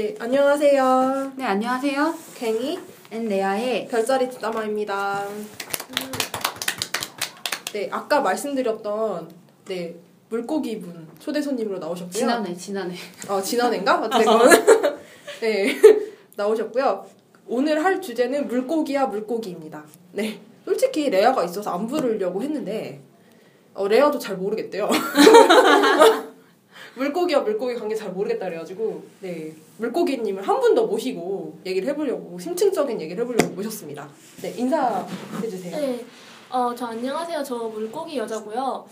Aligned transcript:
네, 0.00 0.16
안녕하세요. 0.18 1.32
네, 1.36 1.44
안녕하세요. 1.44 2.14
갱이 2.34 2.78
앤레아의 3.10 3.86
별자리 3.88 4.30
뒷담화입니다. 4.30 5.26
네, 7.74 7.88
아까 7.92 8.22
말씀드렸던 8.22 9.30
네 9.66 9.94
물고기 10.30 10.80
분 10.80 11.06
초대 11.18 11.42
손님으로 11.42 11.78
나오셨고요. 11.78 12.12
지난해, 12.12 12.54
지난해. 12.56 12.94
어, 13.28 13.42
지난해인가? 13.42 14.00
어쨌든 14.08 14.24
네 15.42 15.76
나오셨고요. 16.34 17.04
오늘 17.46 17.84
할 17.84 18.00
주제는 18.00 18.48
물고기야 18.48 19.04
물고기입니다. 19.04 19.84
네, 20.12 20.40
솔직히 20.64 21.10
레아가 21.10 21.44
있어서 21.44 21.74
안 21.74 21.86
부르려고 21.86 22.42
했는데 22.42 23.02
어, 23.74 23.86
레아도 23.86 24.18
잘 24.18 24.38
모르겠대요. 24.38 24.88
물고기와 26.96 27.40
물고기 27.42 27.74
관계 27.76 27.94
잘 27.94 28.10
모르겠다 28.10 28.46
그래가지고 28.46 29.02
네 29.20 29.54
물고기님을 29.78 30.46
한 30.46 30.60
분 30.60 30.74
더 30.74 30.86
모시고 30.86 31.58
얘기를 31.66 31.88
해보려고 31.88 32.38
심층적인 32.38 33.00
얘기를 33.00 33.22
해보려고 33.22 33.54
모셨습니다. 33.54 34.08
네 34.42 34.54
인사해주세요. 34.56 35.76
네, 35.76 36.04
어, 36.50 36.74
저 36.76 36.86
안녕하세요. 36.86 37.42
저 37.42 37.54
물고기 37.56 38.18
여자고요. 38.18 38.86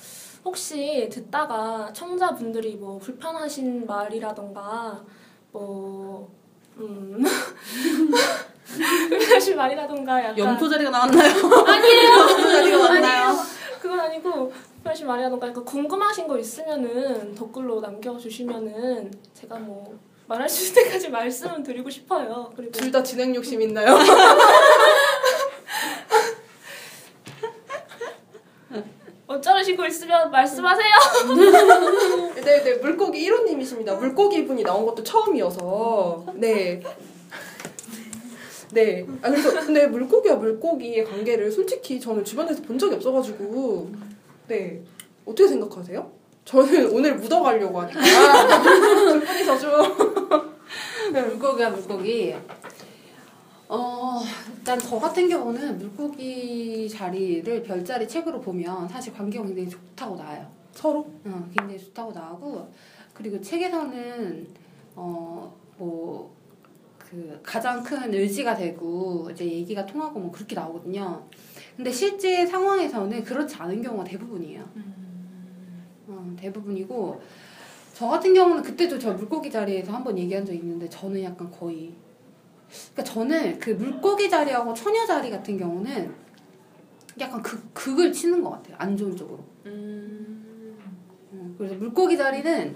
혹시 0.45 1.09
듣다가 1.13 1.91
청자분들이 1.93 2.77
뭐 2.77 2.99
불편하신 2.99 3.85
말이라던가 3.87 5.05
뭐 5.53 6.31
음. 6.79 7.23
불편하신 9.09 9.57
말이라던가 9.57 10.21
약간 10.23 10.39
염소 10.39 10.69
자리가 10.69 10.91
나왔나요? 10.91 11.31
아니에요. 11.67 12.11
염소 12.11 12.43
자리가? 12.43 12.91
아니에요. 12.93 13.37
그건 13.81 14.01
아니고 14.01 14.53
불편하신 14.79 15.07
말이라던가 15.07 15.49
약간 15.49 15.65
궁금하신 15.65 16.29
거 16.29 16.39
있으면은 16.39 17.35
댓글로 17.35 17.81
남겨주시면은 17.81 19.13
제가 19.35 19.59
뭐 19.59 19.99
말할 20.27 20.49
수 20.49 20.65
있을 20.65 20.85
때까지 20.85 21.09
말씀을 21.11 21.63
드리고 21.63 21.91
싶어요. 21.91 22.51
그리고 22.55 22.73
둘 22.73 22.93
다 22.93 23.03
진행 23.03 23.35
욕심 23.35 23.61
있나요? 23.63 23.97
어쩌시고 29.27 29.85
있으면 29.87 30.31
말씀하세요. 30.31 30.95
네, 32.37 32.63
네, 32.65 32.75
물고기 32.77 33.29
1호님이십니다. 33.31 33.99
물고기 33.99 34.47
분이 34.47 34.63
나온 34.63 34.87
것도 34.87 35.03
처음이어서, 35.03 36.25
네. 36.35 36.81
네. 38.73 39.07
아, 39.23 39.29
그래서, 39.31 39.51
근데 39.61 39.87
물고기와 39.87 40.37
물고기의 40.37 41.05
관계를 41.05 41.53
솔직히 41.53 42.01
저는 42.01 42.25
주변에서 42.25 42.63
본 42.63 42.79
적이 42.79 42.95
없어가지고, 42.95 43.91
네. 44.49 44.83
어떻게 45.25 45.47
생각하세요? 45.47 46.11
저는 46.45 46.91
오늘 46.91 47.17
묻어가려고 47.17 47.83
하니까. 47.83 48.01
두 48.63 49.21
분이서 49.21 49.59
좀. 49.59 50.59
물고기야, 51.13 51.71
물고기. 51.71 52.35
어, 53.69 54.21
일단 54.57 54.79
저 54.79 54.99
같은 54.99 55.29
경우는 55.29 55.79
물고기 55.79 56.89
자리를 56.89 57.63
별자리 57.63 58.09
책으로 58.09 58.41
보면 58.41 58.89
사실 58.89 59.13
관계가 59.13 59.45
굉장히 59.45 59.69
좋다고 59.69 60.17
나와요. 60.17 60.51
서로? 60.73 61.01
어, 61.27 61.49
굉장히 61.55 61.79
좋다고 61.79 62.13
나오고, 62.13 62.73
그리고 63.13 63.39
책에서는, 63.43 64.47
어, 64.97 65.55
뭐, 65.77 66.35
그, 66.99 67.39
가장 67.43 67.83
큰 67.83 68.15
의지가 68.15 68.57
되고, 68.57 69.29
이제 69.31 69.45
얘기가 69.45 69.85
통하고 69.85 70.19
뭐 70.19 70.33
그렇게 70.33 70.55
나오거든요. 70.55 71.23
근데 71.79 71.93
실제 71.93 72.45
상황에서는 72.45 73.23
그렇지 73.23 73.55
않은 73.55 73.81
경우가 73.83 74.03
대부분이에요. 74.03 74.69
어, 76.09 76.37
대부분이고, 76.37 77.23
저 77.95 78.09
같은 78.09 78.35
경우는 78.35 78.65
그때도 78.65 78.99
저 78.99 79.13
물고기 79.13 79.49
자리에서 79.49 79.93
한번 79.93 80.19
얘기한 80.19 80.45
적 80.45 80.53
있는데, 80.55 80.89
저는 80.89 81.23
약간 81.23 81.49
거의, 81.53 81.95
그러니까 82.93 83.05
저는 83.05 83.61
그 83.61 83.71
물고기 83.71 84.29
자리하고 84.29 84.75
처녀 84.75 85.07
자리 85.07 85.31
같은 85.31 85.57
경우는 85.57 86.13
약간 87.21 87.41
극, 87.43 87.73
극을 87.73 88.13
치는 88.13 88.43
것 88.43 88.51
같아요. 88.51 88.75
안 88.81 88.97
좋은 88.97 89.15
쪽으로. 89.17 89.39
음, 91.33 91.55
그래서 91.57 91.77
물고기 91.77 92.17
자리는 92.17 92.75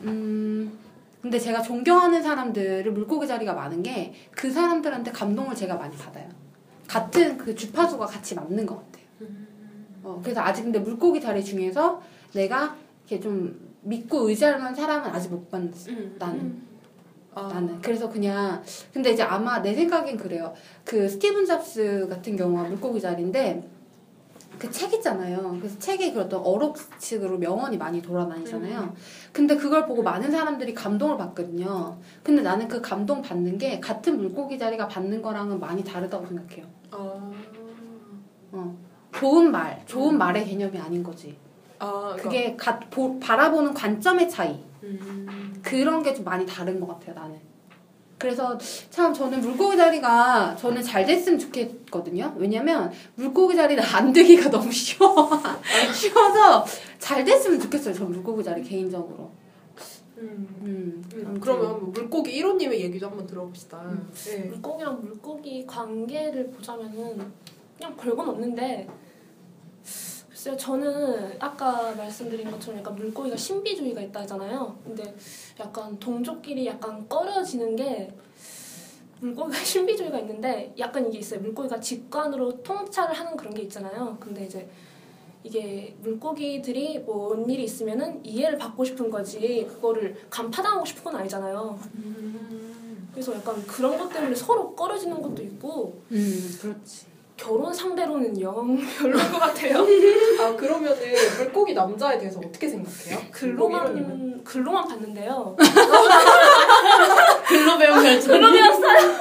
음 0.00 0.78
근데 1.20 1.38
제가 1.38 1.60
존경하는 1.62 2.22
사람들을 2.22 2.90
물고기 2.92 3.26
자리가 3.26 3.52
많은 3.52 3.82
게 3.82 4.14
그 4.32 4.50
사람들한테 4.50 5.12
감동을 5.12 5.54
제가 5.54 5.76
많이 5.76 5.94
받아요. 5.96 6.28
같은 6.86 7.36
그 7.38 7.54
주파수가 7.54 8.06
같이 8.06 8.34
맞는 8.34 8.66
것 8.66 8.76
같아요. 8.76 9.04
어, 10.02 10.20
그래서 10.22 10.40
아직 10.42 10.64
근데 10.64 10.78
물고기 10.78 11.20
자리 11.20 11.42
중에서 11.42 12.02
내가 12.34 12.76
이렇게 13.06 13.20
좀 13.22 13.74
믿고 13.82 14.28
의지할 14.28 14.58
만한 14.58 14.74
사람은 14.74 15.10
아직 15.10 15.30
못 15.30 15.50
봤어. 15.50 15.90
나는. 16.18 16.62
아, 17.34 17.48
나는 17.48 17.80
그래서 17.80 18.08
그냥 18.08 18.62
근데 18.92 19.10
이제 19.10 19.22
아마 19.22 19.60
내 19.60 19.74
생각엔 19.74 20.16
그래요 20.16 20.54
그 20.84 21.08
스티븐 21.08 21.44
잡스 21.44 22.06
같은 22.08 22.36
경우가 22.36 22.62
물고기 22.68 23.00
자리인데 23.00 23.68
그 24.58 24.70
책 24.70 24.92
있잖아요. 24.94 25.56
그래서 25.60 25.78
책에 25.78 26.12
그 26.12 26.20
어떤 26.20 26.40
어록식으로 26.40 27.38
명언이 27.38 27.76
많이 27.76 28.00
돌아다니잖아요. 28.02 28.94
근데 29.32 29.56
그걸 29.56 29.86
보고 29.86 30.02
많은 30.02 30.30
사람들이 30.30 30.74
감동을 30.74 31.16
받거든요. 31.16 31.96
근데 32.22 32.42
나는 32.42 32.68
그 32.68 32.80
감동 32.80 33.20
받는 33.22 33.58
게 33.58 33.80
같은 33.80 34.16
물고기 34.16 34.58
자리가 34.58 34.88
받는 34.88 35.22
거랑은 35.22 35.60
많이 35.60 35.82
다르다고 35.84 36.26
생각해요. 36.26 36.66
아, 36.90 37.32
어. 38.52 38.76
좋은 39.12 39.50
말 39.50 39.82
좋은 39.86 40.18
말의 40.18 40.44
개념이 40.46 40.78
아닌 40.78 41.02
거지. 41.02 41.36
아, 41.78 42.14
그러니까, 42.16 42.22
그게 42.22 42.56
가, 42.56 42.78
보, 42.80 43.18
바라보는 43.20 43.74
관점의 43.74 44.28
차이. 44.30 44.58
음, 44.82 45.60
그런 45.62 46.02
게 46.02 46.14
좀 46.14 46.24
많이 46.24 46.44
다른 46.46 46.78
것 46.80 46.86
같아요, 46.88 47.14
나는. 47.14 47.38
그래서 48.24 48.56
참 48.88 49.12
저는 49.12 49.42
물고기 49.42 49.76
자리가 49.76 50.56
저는 50.56 50.80
잘 50.80 51.04
됐으면 51.04 51.38
좋겠거든요. 51.38 52.34
왜냐면 52.38 52.90
물고기 53.16 53.54
자리는 53.54 53.82
안 53.84 54.14
되기가 54.14 54.48
너무 54.48 54.72
쉬워. 54.72 55.30
쉬워서 55.92 56.64
잘 56.98 57.22
됐으면 57.22 57.60
좋겠어요, 57.60 57.92
저 57.92 58.06
물고기 58.06 58.42
자리 58.42 58.62
개인적으로. 58.62 59.30
음. 60.16 60.48
음. 60.62 61.04
음. 61.12 61.38
그러면 61.38 61.66
한번 61.66 61.92
물고기 61.92 62.42
1호님의 62.42 62.80
얘기도 62.80 63.08
한번 63.08 63.26
들어봅시다. 63.26 63.82
음. 63.82 64.10
네. 64.14 64.38
물고기랑 64.44 65.02
물고기 65.02 65.66
관계를 65.66 66.50
보자면은 66.50 67.30
그냥 67.76 67.94
별건 67.94 68.26
없는데 68.26 68.88
글쎄요. 70.44 70.56
저는 70.58 71.36
아까 71.40 71.94
말씀드린 71.94 72.50
것처럼 72.50 72.80
약간 72.80 72.94
물고기가 72.96 73.34
신비주의가 73.34 74.02
있다 74.02 74.20
하잖아요. 74.20 74.78
근데 74.84 75.14
약간 75.58 75.98
동족끼리 75.98 76.66
약간 76.66 77.08
꺼려지는 77.08 77.74
게 77.76 78.14
물고기가 79.20 79.56
신비주의가 79.64 80.18
있는데 80.20 80.74
약간 80.78 81.08
이게 81.08 81.18
있어요. 81.18 81.40
물고기가 81.40 81.80
직관으로 81.80 82.62
통찰을 82.62 83.14
하는 83.14 83.34
그런 83.38 83.54
게 83.54 83.62
있잖아요. 83.62 84.18
근데 84.20 84.44
이제 84.44 84.68
이게 85.42 85.96
물고기들이 86.02 86.98
뭐뭔 87.00 87.48
일이 87.48 87.64
있으면은 87.64 88.22
이해를 88.24 88.58
받고 88.58 88.84
싶은 88.84 89.10
거지 89.10 89.66
그거를 89.66 90.14
간파당하고 90.28 90.84
싶은 90.84 91.04
건 91.04 91.16
아니잖아요. 91.16 91.78
그래서 93.12 93.34
약간 93.34 93.66
그런 93.66 93.96
것 93.96 94.10
때문에 94.10 94.34
서로 94.34 94.74
꺼려지는 94.74 95.22
것도 95.22 95.42
있고 95.42 96.02
음, 96.10 96.58
그렇지. 96.60 97.13
결혼 97.36 97.72
상대로는 97.72 98.40
영 98.40 98.78
별로인 98.98 99.32
것 99.32 99.38
같아요. 99.38 99.78
아 100.40 100.56
그러면은 100.56 100.96
물고기 101.38 101.74
남자에 101.74 102.18
대해서 102.18 102.38
어떻게 102.38 102.68
생각해요? 102.68 103.18
물고기 103.40 103.74
1호님은? 103.74 104.44
글로만 104.44 104.44
글로만 104.44 104.88
봤는데요. 104.88 105.56
글로 107.46 107.78
배운 107.78 108.02
결정. 108.02 108.32
글로 108.40 108.52
배웠어요. 108.52 109.14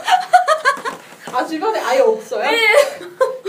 아 1.34 1.46
주변에 1.46 1.80
아예 1.80 2.00
없어요? 2.02 2.44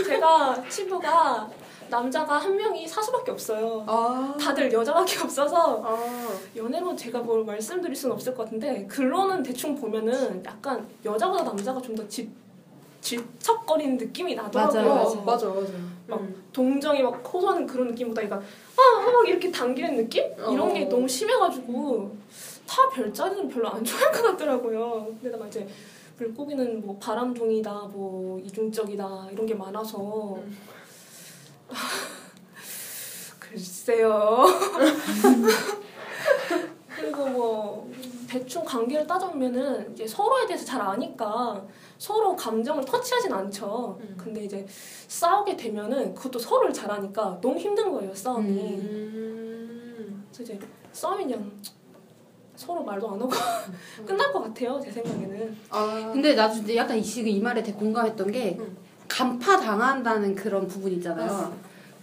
제가 0.03 0.63
친구가 0.67 1.47
남자가 1.87 2.37
한 2.39 2.55
명이 2.55 2.87
사수밖에 2.87 3.31
없어요. 3.31 3.83
아, 3.87 4.35
다들 4.41 4.73
여자밖에 4.73 5.19
없어서 5.19 5.83
아, 5.85 6.29
연애로 6.55 6.95
제가 6.95 7.19
뭘 7.19 7.45
말씀드릴 7.45 7.95
수는 7.95 8.15
없을 8.15 8.33
것 8.33 8.45
같은데 8.45 8.87
글로는 8.87 9.43
대충 9.43 9.75
보면은 9.75 10.43
약간 10.43 10.87
여자보다 11.05 11.43
남자가 11.43 11.79
좀 11.81 11.95
더 11.95 12.05
질척거리는 13.05 13.97
느낌이 13.97 14.33
나더라고요. 14.33 14.83
맞아요, 14.83 15.21
맞아 15.23 15.47
맞아. 15.47 15.71
막 16.07 16.21
음. 16.21 16.43
동정이 16.51 17.03
막 17.03 17.21
호소하는 17.33 17.67
그런 17.67 17.87
느낌보다 17.89 18.23
이거 18.23 18.35
아막 18.35 19.29
이렇게 19.29 19.51
당기는 19.51 19.95
느낌 19.95 20.23
이런 20.51 20.73
게 20.73 20.85
어. 20.85 20.89
너무 20.89 21.07
심해가지고 21.07 22.17
타 22.67 22.89
별자리는 22.89 23.47
별로 23.47 23.69
안 23.69 23.83
좋아할 23.85 24.11
것 24.11 24.23
같더라고요. 24.23 25.15
게다가 25.21 25.45
이제 25.47 25.67
물고기는 26.17 26.83
뭐 26.83 26.97
바람둥이다, 26.97 27.71
뭐 27.91 28.39
이중적이다 28.39 29.27
이런 29.31 29.45
게 29.45 29.53
많아서 29.53 30.35
음. 30.35 30.57
글쎄요. 33.39 34.45
그리고 36.97 37.25
뭐 37.27 37.91
대충 38.39 38.65
관계를 38.65 39.07
따져보면은 39.07 39.93
이제 39.93 40.05
서로에 40.05 40.45
대해서 40.45 40.65
잘 40.65 40.81
아니까 40.81 41.65
서로 41.97 42.35
감정을 42.35 42.83
터치하진 42.83 43.31
않죠. 43.31 43.97
음. 44.01 44.15
근데 44.17 44.43
이제 44.43 44.65
싸우게 45.07 45.55
되면은 45.55 46.13
그것도 46.13 46.37
서로를 46.39 46.73
잘 46.73 46.91
아니까 46.91 47.37
너무 47.41 47.57
힘든 47.57 47.89
거예요 47.93 48.13
싸움이. 48.13 48.49
음. 48.51 50.25
그래서 50.33 50.43
이제 50.53 50.59
싸움이 50.91 51.23
그냥 51.23 51.49
서로 52.57 52.83
말도 52.83 53.07
안 53.09 53.21
하고 53.21 53.29
끝날 54.05 54.33
것 54.33 54.41
같아요 54.41 54.81
제 54.83 54.91
생각에는. 54.91 55.55
아 55.69 56.09
근데 56.11 56.35
나도 56.35 56.57
이제 56.57 56.75
약간 56.75 56.97
이- 56.97 57.03
지금 57.03 57.29
이 57.29 57.39
말에 57.39 57.63
되게 57.63 57.77
공감했던 57.77 58.31
게 58.33 58.57
응. 58.59 58.75
간파 59.07 59.57
당한다는 59.61 60.35
그런 60.35 60.67
부분 60.67 60.91
있잖아요. 60.91 61.53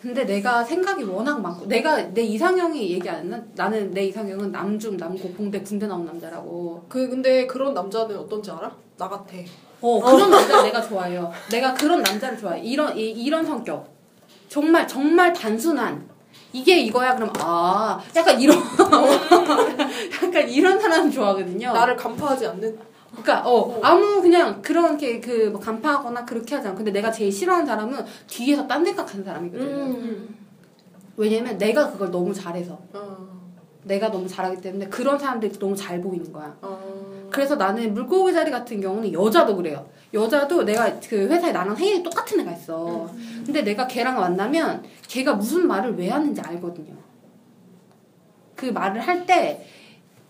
어. 0.02 0.04
근데 0.04 0.25
내가 0.25 0.64
생각이 0.64 1.04
워낙 1.04 1.40
많고 1.40 1.66
내가 1.66 1.96
내 2.12 2.22
이상형이 2.22 2.90
얘기 2.90 3.08
안 3.08 3.20
했나? 3.20 3.40
나는 3.54 3.93
내 3.93 4.04
이상형은 4.06 4.50
남중 4.50 4.96
남고 4.96 5.32
공대 5.34 5.60
군대 5.62 5.87
나온 5.87 6.04
남자라고. 6.04 6.84
그 6.88 7.08
근데 7.08 7.46
그런 7.46 7.72
남자는 7.72 8.19
어떤지 8.19 8.50
알아? 8.50 8.70
나 8.99 9.08
같아. 9.08 9.37
어 9.81 10.00
그런 10.00 10.31
남자 10.31 10.62
내가 10.62 10.82
좋아해요. 10.82 11.31
내가 11.50 11.72
그런 11.75 12.02
남자를 12.02 12.37
좋아해. 12.37 12.60
이런 12.60 12.96
이, 12.96 13.10
이런 13.10 13.44
성격. 13.46 13.87
정말 14.49 14.87
정말 14.87 15.32
단순한 15.32 16.08
이게 16.52 16.78
이거야 16.81 17.14
그럼 17.14 17.32
아 17.38 18.00
약간 18.14 18.40
이런 18.40 18.58
약간 20.22 20.49
이런 20.49 20.81
사람 20.81 21.10
좋아하거든요. 21.10 21.72
나를 21.72 21.96
간파하지 21.96 22.46
않는. 22.49 22.92
그러니까 23.12 23.43
어 23.47 23.79
아무 23.82 24.20
그냥 24.23 24.61
그런 24.62 24.97
게그 24.97 25.53
간파하거나 25.61 26.25
그렇게 26.25 26.55
하지 26.55 26.69
않아. 26.69 26.76
근데 26.76 26.91
내가 26.91 27.11
제일 27.12 27.31
싫어하는 27.31 27.67
사람은 27.67 28.05
뒤에서 28.26 28.67
딴 28.67 28.85
생각 28.85 29.12
하는 29.12 29.25
사람이거든. 29.25 29.67
음. 29.67 30.37
왜냐면 31.17 31.59
내가 31.59 31.91
그걸 31.91 32.11
너무 32.11 32.32
잘해서 32.32 32.79
어. 32.94 33.32
내가 33.85 34.11
너무 34.11 34.26
잘하기 34.26 34.61
때문에 34.62 34.88
그런 34.88 35.19
사람들이 35.19 35.53
너무 35.59 35.76
잘 35.76 36.00
보이는 36.00 36.32
거야. 36.32 36.56
어. 36.62 37.29
그래서 37.31 37.56
나는 37.56 37.93
물고기 37.93 38.32
자리 38.32 38.50
같은 38.50 38.81
경우는 38.81 39.12
여자도 39.12 39.56
그래요. 39.56 39.87
여자도 40.14 40.64
내가 40.64 40.99
그 41.00 41.29
회사에 41.29 41.53
나랑 41.53 41.75
생일이 41.76 42.03
똑같은 42.03 42.41
애가 42.41 42.53
있어. 42.53 43.11
근데 43.44 43.62
내가 43.62 43.87
걔랑 43.87 44.17
만나면 44.17 44.82
걔가 45.09 45.35
무슨 45.35 45.67
말을 45.67 45.97
왜 45.97 46.09
하는지 46.09 46.41
알거든요. 46.41 46.94
그 48.56 48.67
말을 48.67 49.00
할 49.00 49.26
때 49.26 49.67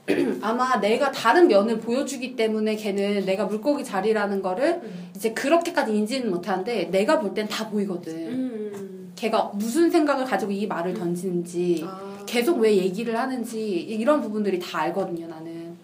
아마 0.42 0.80
내가 0.80 1.10
다른 1.12 1.46
면을 1.48 1.78
보여주기 1.78 2.34
때문에 2.34 2.74
걔는 2.76 3.24
내가 3.24 3.44
물고기 3.46 3.84
자리라는 3.84 4.42
거를 4.42 4.80
음. 4.82 5.10
이제 5.14 5.32
그렇게까지 5.32 5.94
인지는 5.96 6.30
못하는데 6.30 6.90
내가 6.90 7.20
볼 7.20 7.34
땐 7.34 7.46
다 7.48 7.68
보이거든. 7.70 8.12
음. 8.14 9.12
걔가 9.14 9.52
무슨 9.54 9.88
생각을 9.90 10.24
가지고 10.24 10.50
이 10.52 10.66
말을 10.66 10.94
던지는지 10.94 11.84
아. 11.86 12.24
계속 12.26 12.58
왜 12.58 12.76
얘기를 12.76 13.16
하는지 13.16 13.60
이런 13.80 14.20
부분들이 14.20 14.58
다 14.58 14.80
알거든요 14.80 15.28
나는 15.28 15.76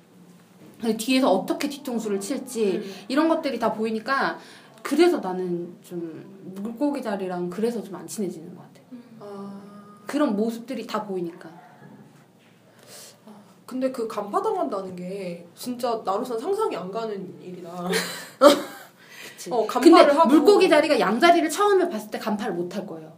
뒤에서 0.97 1.31
어떻게 1.31 1.69
뒤통수를 1.69 2.19
칠지 2.21 2.79
음. 2.79 2.93
이런 3.07 3.29
것들이 3.29 3.59
다 3.61 3.73
보이니까 3.73 4.39
그래서 4.83 5.19
나는 5.19 5.73
좀 5.83 6.25
물고기 6.57 7.01
자리랑 7.03 7.51
그래서 7.51 7.81
좀 7.83 7.95
안 7.97 8.07
친해지는 8.07 8.57
것 8.57 8.63
같아 8.63 8.81
아. 9.21 9.61
그런 10.07 10.35
모습들이 10.35 10.87
다 10.87 11.05
보이니까 11.05 11.49
근데 13.69 13.93
그 13.93 14.09
간파당한다는 14.09 14.97
게 14.97 15.47
진짜 15.55 16.01
나로서는 16.03 16.41
상상이 16.41 16.75
안 16.75 16.91
가는 16.91 17.35
일이다. 17.43 17.69
어, 19.51 19.67
근데 19.67 19.91
간파를 19.91 20.19
하고 20.19 20.29
물고기 20.31 20.71
자리가 20.71 20.99
양자리를 20.99 21.51
처음에 21.51 21.87
봤을 21.91 22.11
때 22.11 22.19
간파를 22.19 22.55
못 22.55 22.75
할 22.75 22.85
거예요 22.87 23.13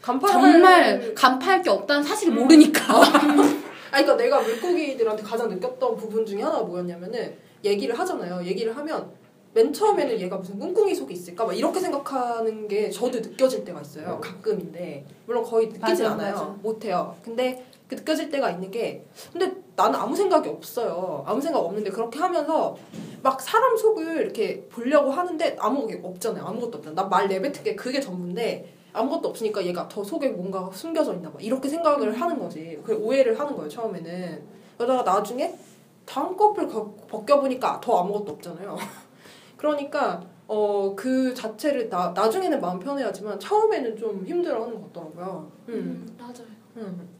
간파를 0.00 0.32
정말 0.32 0.82
할- 1.02 1.14
간파할 1.14 1.62
게 1.62 1.68
없다는 1.70 2.02
사실을 2.02 2.32
음. 2.34 2.38
모르니까 2.42 2.80
아니 3.90 4.04
그러니까 4.04 4.16
내가 4.16 4.40
물고기들한테 4.40 5.22
가장 5.22 5.48
느꼈던 5.50 5.96
부분 5.96 6.24
중에 6.24 6.42
하나가 6.42 6.62
뭐였냐면은 6.62 7.36
얘기를 7.64 7.98
하잖아요. 7.98 8.40
얘기를 8.46 8.74
하면 8.76 9.10
맨 9.52 9.72
처음에는 9.72 10.20
얘가 10.20 10.36
무슨 10.36 10.58
꿍꿍이 10.60 10.94
속에 10.94 11.12
있을까 11.12 11.44
막 11.44 11.52
이렇게 11.56 11.80
생각하는 11.80 12.68
게 12.68 12.88
저도 12.88 13.18
느껴질 13.18 13.64
때가 13.64 13.80
있어요. 13.80 14.20
가끔인데 14.22 15.04
물론 15.26 15.42
거의 15.42 15.68
맞아, 15.80 16.12
않아요. 16.12 16.32
맞아. 16.34 16.44
못해요. 16.62 17.16
근데 17.24 17.64
그 17.72 17.77
느껴질 17.90 18.30
때가 18.30 18.50
있는 18.50 18.70
게 18.70 19.04
근데 19.32 19.54
나는 19.76 19.98
아무 19.98 20.14
생각이 20.14 20.48
없어요. 20.48 21.22
아무 21.26 21.40
생각 21.40 21.60
없는데 21.60 21.90
그렇게 21.90 22.18
하면서 22.18 22.76
막 23.22 23.40
사람 23.40 23.76
속을 23.76 24.20
이렇게 24.22 24.62
보려고 24.68 25.10
하는데 25.10 25.56
아무것도 25.58 26.06
없잖아요. 26.08 26.44
아무것도 26.44 26.78
없잖아. 26.78 27.02
나말 27.02 27.28
내뱉은 27.28 27.62
게 27.64 27.74
그게 27.74 28.00
전부인데 28.00 28.74
아무것도 28.92 29.28
없으니까 29.28 29.64
얘가 29.64 29.86
더 29.88 30.02
속에 30.02 30.28
뭔가 30.30 30.68
숨겨져 30.72 31.14
있나 31.14 31.30
봐. 31.30 31.38
이렇게 31.40 31.68
생각을 31.68 32.20
하는 32.20 32.38
거지. 32.38 32.80
그 32.84 32.94
오해를 32.94 33.38
하는 33.38 33.54
거예요, 33.54 33.68
처음에는. 33.68 34.42
그러다가 34.76 35.12
나중에 35.14 35.54
다음 36.04 36.36
커플 36.36 36.66
거- 36.66 36.94
벗겨보니까 37.08 37.80
더 37.82 37.98
아무것도 38.00 38.32
없잖아요. 38.32 38.76
그러니까, 39.56 40.22
어, 40.46 40.94
그 40.96 41.34
자체를 41.34 41.88
나, 41.88 42.12
나중에는 42.14 42.60
마음 42.60 42.78
편해하지만 42.78 43.38
처음에는 43.38 43.96
좀 43.96 44.24
힘들어 44.26 44.62
하는 44.62 44.74
것 44.80 44.92
같더라고요. 44.92 45.50
음. 45.68 45.74
음, 45.74 46.16
맞아요. 46.18 46.46
음. 46.76 47.17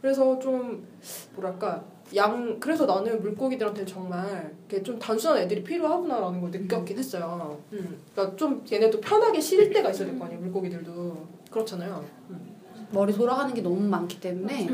그래서 0.00 0.38
좀, 0.38 0.86
뭐랄까, 1.34 1.84
양, 2.14 2.58
그래서 2.60 2.86
나는 2.86 3.20
물고기들한테 3.20 3.84
정말 3.84 4.54
이렇게 4.68 4.82
좀 4.82 4.98
단순한 4.98 5.38
애들이 5.38 5.64
필요하구나라는 5.64 6.40
걸 6.40 6.50
느꼈긴 6.52 6.98
했어요. 6.98 7.60
음. 7.72 7.98
그러니까 8.14 8.36
좀 8.36 8.64
얘네도 8.70 9.00
편하게 9.00 9.40
쉴 9.40 9.70
때가 9.72 9.90
있어야 9.90 10.08
될 10.08 10.18
거 10.18 10.24
아니에요, 10.26 10.40
물고기들도. 10.40 11.26
그렇잖아요. 11.50 12.04
머리 12.92 13.12
돌아가는 13.12 13.52
게 13.52 13.60
너무 13.62 13.80
많기 13.80 14.20
때문에 14.20 14.68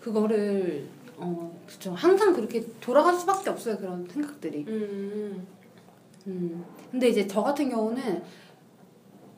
그거를 0.00 0.86
어 1.16 1.58
그쵸 1.66 1.92
항상 1.94 2.32
그렇게 2.32 2.64
돌아갈 2.80 3.14
수밖에 3.14 3.50
없어요 3.50 3.76
그런 3.78 4.06
생각들이 4.06 4.64
음. 4.68 5.44
음 6.28 6.64
근데 6.92 7.08
이제 7.08 7.26
저 7.26 7.42
같은 7.42 7.68
경우는 7.70 8.22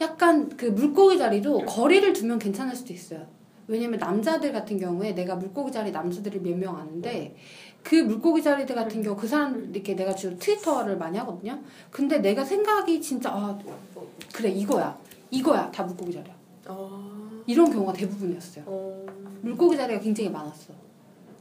약간 0.02 0.48
그 0.56 0.66
물고기 0.66 1.16
자리도 1.16 1.60
거리를 1.60 2.12
두면 2.12 2.38
괜찮을 2.38 2.74
수도 2.76 2.92
있어요 2.92 3.26
왜냐면 3.68 3.98
남자들 3.98 4.52
같은 4.52 4.78
경우에 4.80 5.12
내가 5.14 5.36
물고기 5.36 5.70
자리 5.70 5.92
남자들이 5.92 6.40
몇 6.40 6.56
명 6.56 6.76
아는데 6.76 7.36
그 7.82 7.94
물고기 7.96 8.42
자리들 8.42 8.74
같은 8.74 9.02
경우 9.02 9.16
그 9.16 9.28
사람 9.28 9.70
이렇게 9.72 9.94
내가 9.94 10.14
주로 10.14 10.36
트위터를 10.36 10.96
많이 10.96 11.16
하거든요 11.18 11.58
근데 11.90 12.18
내가 12.18 12.44
생각이 12.44 13.00
진짜 13.00 13.30
아 13.30 13.58
그래 14.34 14.48
이거야 14.50 14.98
이거야 15.30 15.70
다 15.70 15.84
물고기 15.84 16.12
자리야 16.12 16.34
아. 16.66 17.42
이런 17.46 17.70
경우가 17.70 17.92
대부분이었어요 17.92 18.64
어. 18.66 19.06
물고기 19.42 19.76
자리가 19.76 20.00
굉장히 20.00 20.30
많았어. 20.30 20.72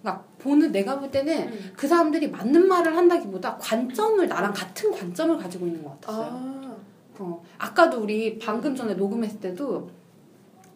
그러니까 0.01 0.23
보는 0.37 0.71
내가 0.71 0.99
볼 0.99 1.09
때는 1.09 1.47
음. 1.47 1.71
그 1.75 1.87
사람들이 1.87 2.29
맞는 2.29 2.67
말을 2.67 2.95
한다기보다 2.95 3.57
관점을 3.57 4.25
나랑 4.27 4.53
같은 4.53 4.91
관점을 4.91 5.35
가지고 5.37 5.65
있는 5.65 5.83
것 5.83 5.99
같았어요. 5.99 6.29
아. 6.31 6.75
어, 7.19 7.43
아까도 7.57 7.99
우리 8.01 8.37
방금 8.37 8.75
전에 8.75 8.93
녹음했을 8.93 9.39
때도 9.39 9.89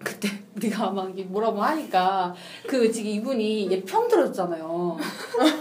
그때 0.04 0.30
우리가 0.56 0.92
막 0.92 1.10
뭐라고 1.28 1.62
하니까 1.62 2.34
그 2.68 2.92
지금 2.92 3.10
이분이 3.12 3.72
얘편 3.72 4.08
들었잖아요. 4.08 4.98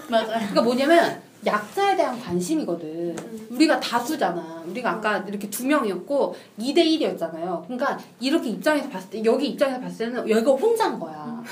맞아요. 0.08 0.26
그러니까 0.28 0.62
뭐냐면 0.62 1.22
약자에 1.46 1.96
대한 1.96 2.20
관심이거든. 2.20 3.16
음. 3.18 3.46
우리가 3.50 3.80
다수잖아. 3.80 4.62
우리가 4.68 4.90
아까 4.90 5.18
이렇게 5.26 5.48
두 5.48 5.66
명이었고 5.66 6.34
2대 6.58 6.76
1이었잖아요. 6.78 7.62
그러니까 7.64 7.98
이렇게 8.20 8.50
입장에서 8.50 8.88
봤을 8.90 9.08
때 9.10 9.24
여기 9.24 9.48
입장에서 9.48 9.80
봤을 9.80 10.10
때는 10.10 10.28
여기가 10.28 10.52
혼자인 10.52 10.98
거야. 10.98 11.42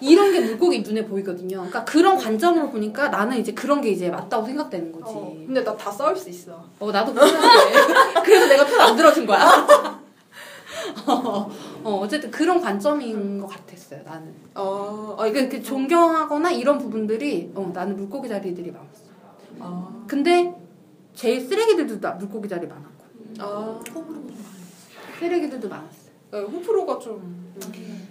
이런 0.00 0.32
게 0.32 0.40
물고기 0.40 0.80
눈에 0.80 1.04
보이거든요. 1.04 1.56
그러니까 1.58 1.84
그런 1.84 2.16
관점으로 2.16 2.70
보니까 2.70 3.08
나는 3.08 3.38
이제 3.38 3.52
그런 3.52 3.80
게 3.80 3.90
이제 3.90 4.08
맞다고 4.10 4.44
생각되는 4.46 4.92
거지. 4.92 5.12
어. 5.14 5.32
근데 5.46 5.62
나 5.62 5.76
다 5.76 5.90
싸울 5.90 6.16
수 6.16 6.28
있어. 6.28 6.64
어 6.80 6.90
나도 6.90 7.12
그래. 7.14 7.26
그래서 8.24 8.46
내가 8.48 8.64
편 8.64 8.80
안 8.80 8.96
들어준 8.96 9.26
거야. 9.26 9.66
어, 11.06 11.50
어 11.84 11.90
어쨌든 12.02 12.30
그런 12.30 12.60
관점인 12.60 13.38
것 13.40 13.46
같았어요. 13.48 14.02
나는. 14.04 14.34
아. 14.54 15.16
아니 15.18 15.32
그, 15.32 15.48
그 15.48 15.62
존경하거나 15.62 16.50
이런 16.50 16.78
부분들이 16.78 17.50
어 17.54 17.70
나는 17.74 17.96
물고기 17.96 18.28
자리들이 18.28 18.70
많았어. 18.70 19.02
아. 19.60 20.04
근데 20.06 20.54
제일 21.14 21.40
쓰레기들도 21.40 22.00
나 22.00 22.12
물고기 22.12 22.48
자리 22.48 22.66
많았고 22.66 22.88
아. 23.40 23.80
쓰레기들도 25.18 25.68
많았어. 25.68 26.08
네, 26.30 26.40
호불호가 26.40 26.98
좀. 26.98 27.52
음. 27.56 28.08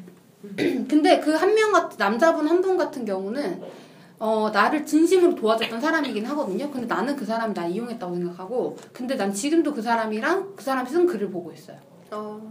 근데 0.88 1.19
그 1.19 1.34
한 1.36 1.53
명 1.55 1.72
같은 1.72 1.98
남자분 1.98 2.48
한 2.48 2.62
분 2.62 2.77
같은 2.77 3.05
경우는 3.05 3.62
어 4.19 4.50
나를 4.51 4.86
진심으로 4.86 5.36
도와줬던 5.36 5.79
사람이긴 5.81 6.25
하거든요. 6.27 6.69
근데 6.72 6.88
나는 6.88 7.15
그 7.15 7.25
사람이 7.25 7.53
나 7.53 7.65
이용했다고 7.67 8.15
생각하고 8.15 8.77
근데 8.93 9.15
난 9.15 9.31
지금도 9.34 9.74
그 9.74 9.81
사람이랑 9.81 10.53
그 10.55 10.63
사람이 10.63 10.89
쓴 10.89 11.05
글을 11.05 11.29
보고 11.31 11.51
있어요. 11.51 11.77
아. 12.11 12.41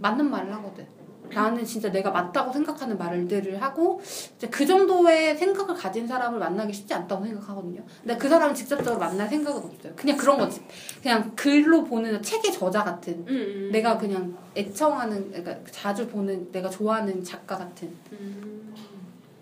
맞는 0.00 0.30
말을 0.30 0.52
하거든. 0.54 0.86
나는 1.32 1.64
진짜 1.64 1.90
내가 1.90 2.10
맞다고 2.10 2.52
생각하는 2.52 2.98
말들을 2.98 3.60
하고 3.60 4.00
이제 4.36 4.46
그 4.48 4.66
정도의 4.66 5.36
생각을 5.36 5.74
가진 5.74 6.06
사람을 6.06 6.38
만나기 6.38 6.72
쉽지 6.72 6.94
않다고 6.94 7.24
생각하거든요. 7.24 7.82
근데 8.02 8.16
그 8.16 8.28
사람을 8.28 8.54
직접적으로 8.54 8.98
만날 8.98 9.28
생각은 9.28 9.62
없어요. 9.62 9.92
그냥 9.96 10.16
그런 10.16 10.38
거지. 10.38 10.62
그냥 11.02 11.32
글로 11.34 11.82
보는 11.84 12.22
책의 12.22 12.52
저자 12.52 12.84
같은 12.84 13.24
음. 13.26 13.28
음. 13.28 13.70
내가 13.72 13.98
그냥 13.98 14.36
애청하는 14.54 15.30
그러니까 15.32 15.56
자주 15.70 16.06
보는 16.06 16.52
내가 16.52 16.68
좋아하는 16.68 17.24
작가 17.24 17.56
같은 17.56 17.92
음. 18.12 18.74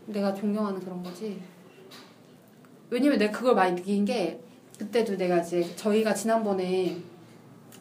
내가 0.06 0.32
존경하는 0.32 0.80
그런 0.80 1.02
거지. 1.02 1.40
왜냐면 2.90 3.18
내가 3.18 3.36
그걸 3.36 3.54
많이 3.54 3.74
느낀 3.74 4.04
게 4.04 4.40
그때도 4.78 5.16
내가 5.16 5.38
이제 5.38 5.74
저희가 5.76 6.14
지난번에 6.14 6.96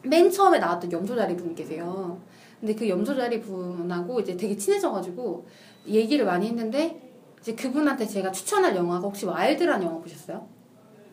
맨 0.04 0.30
처음에 0.30 0.58
나왔던 0.58 0.90
염소자리 0.90 1.36
분 1.36 1.54
계세요. 1.54 2.18
근데 2.60 2.74
그 2.74 2.88
염소자리 2.88 3.40
분하고 3.40 4.20
이제 4.20 4.36
되게 4.36 4.56
친해져가지고 4.56 5.46
얘기를 5.86 6.24
많이 6.24 6.46
했는데 6.48 7.00
이제 7.40 7.54
그분한테 7.54 8.06
제가 8.06 8.30
추천할 8.30 8.76
영화가 8.76 9.00
혹시 9.00 9.26
와일드라는 9.26 9.84
영화 9.86 9.98
보셨어요? 9.98 10.46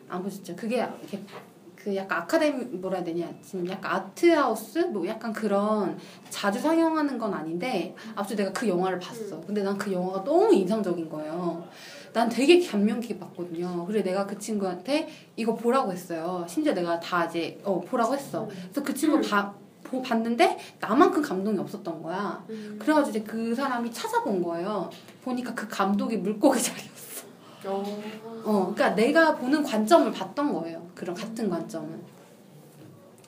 안 0.07 0.21
보셨죠? 0.23 0.55
그게 0.55 0.77
이렇게 1.01 1.19
그 1.75 1.95
약간 1.95 2.19
아카데미 2.23 2.65
뭐라 2.65 2.97
해야 2.97 3.05
되냐 3.05 3.31
지금 3.41 3.67
약간 3.69 3.93
아트하우스 3.93 4.79
뭐 4.79 5.07
약간 5.07 5.31
그런 5.31 5.97
자주 6.29 6.59
상영하는 6.59 7.17
건 7.17 7.33
아닌데 7.33 7.95
아무튼 8.15 8.35
내가 8.35 8.51
그 8.51 8.67
영화를 8.67 8.99
봤어. 8.99 9.39
근데 9.41 9.63
난 9.63 9.77
그 9.77 9.91
영화가 9.91 10.23
너무 10.23 10.53
인상적인 10.53 11.09
거예요. 11.09 11.63
난 12.13 12.27
되게 12.29 12.59
감명 12.65 12.99
깊게 12.99 13.19
봤거든요. 13.19 13.85
그래서 13.85 14.03
내가 14.03 14.25
그 14.25 14.37
친구한테 14.37 15.07
이거 15.35 15.55
보라고 15.55 15.91
했어요. 15.91 16.45
심지어 16.47 16.73
내가 16.73 16.99
다 16.99 17.25
이제 17.25 17.59
어 17.63 17.79
보라고 17.81 18.13
했어. 18.13 18.47
그래서 18.47 18.83
그 18.83 18.93
친구 18.93 19.21
봐 19.21 19.53
보, 19.83 20.01
봤는데 20.01 20.57
나만큼 20.79 21.21
감동이 21.21 21.57
없었던 21.59 22.01
거야. 22.01 22.43
그래가지고 22.79 23.09
이제 23.09 23.21
그 23.21 23.53
사람이 23.53 23.91
찾아본 23.91 24.41
거예요. 24.41 24.89
보니까 25.23 25.53
그 25.53 25.67
감독이 25.67 26.17
물고기 26.17 26.61
자리였어. 26.61 27.27
어. 27.65 27.83
어, 28.45 28.73
그러니까 28.73 28.95
내가 28.95 29.35
보는 29.35 29.63
관점을 29.63 30.11
봤던 30.11 30.53
거예요. 30.53 30.87
그런 30.95 31.15
같은 31.15 31.49
관점은. 31.49 32.01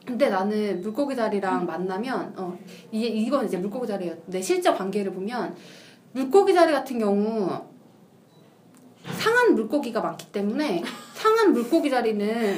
근데 0.05 0.29
나는 0.29 0.81
물고기 0.81 1.15
자리랑 1.15 1.65
만나면 1.65 2.33
어 2.35 2.57
이게 2.91 3.07
이건 3.07 3.45
이제 3.45 3.57
물고기 3.57 3.87
자리였는데 3.87 4.41
실제 4.41 4.73
관계를 4.73 5.13
보면 5.13 5.55
물고기 6.13 6.53
자리 6.53 6.71
같은 6.71 6.97
경우 6.99 7.70
상한 9.17 9.55
물고기가 9.55 10.01
많기 10.01 10.31
때문에 10.31 10.83
상한 11.13 11.53
물고기 11.53 11.89
자리는 11.89 12.57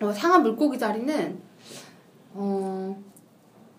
어, 0.00 0.12
상한 0.12 0.42
물고기 0.42 0.78
자리는 0.78 1.40
어 2.34 3.02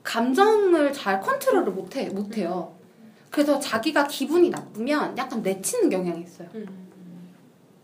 감정을 0.03 0.93
잘 0.93 1.19
컨트롤을 1.19 1.71
못해 1.71 2.09
못해요. 2.09 2.75
그래서 3.29 3.59
자기가 3.59 4.07
기분이 4.07 4.49
나쁘면 4.49 5.17
약간 5.17 5.41
내치는 5.41 5.89
경향이 5.89 6.21
있어요. 6.21 6.47
음. 6.55 6.87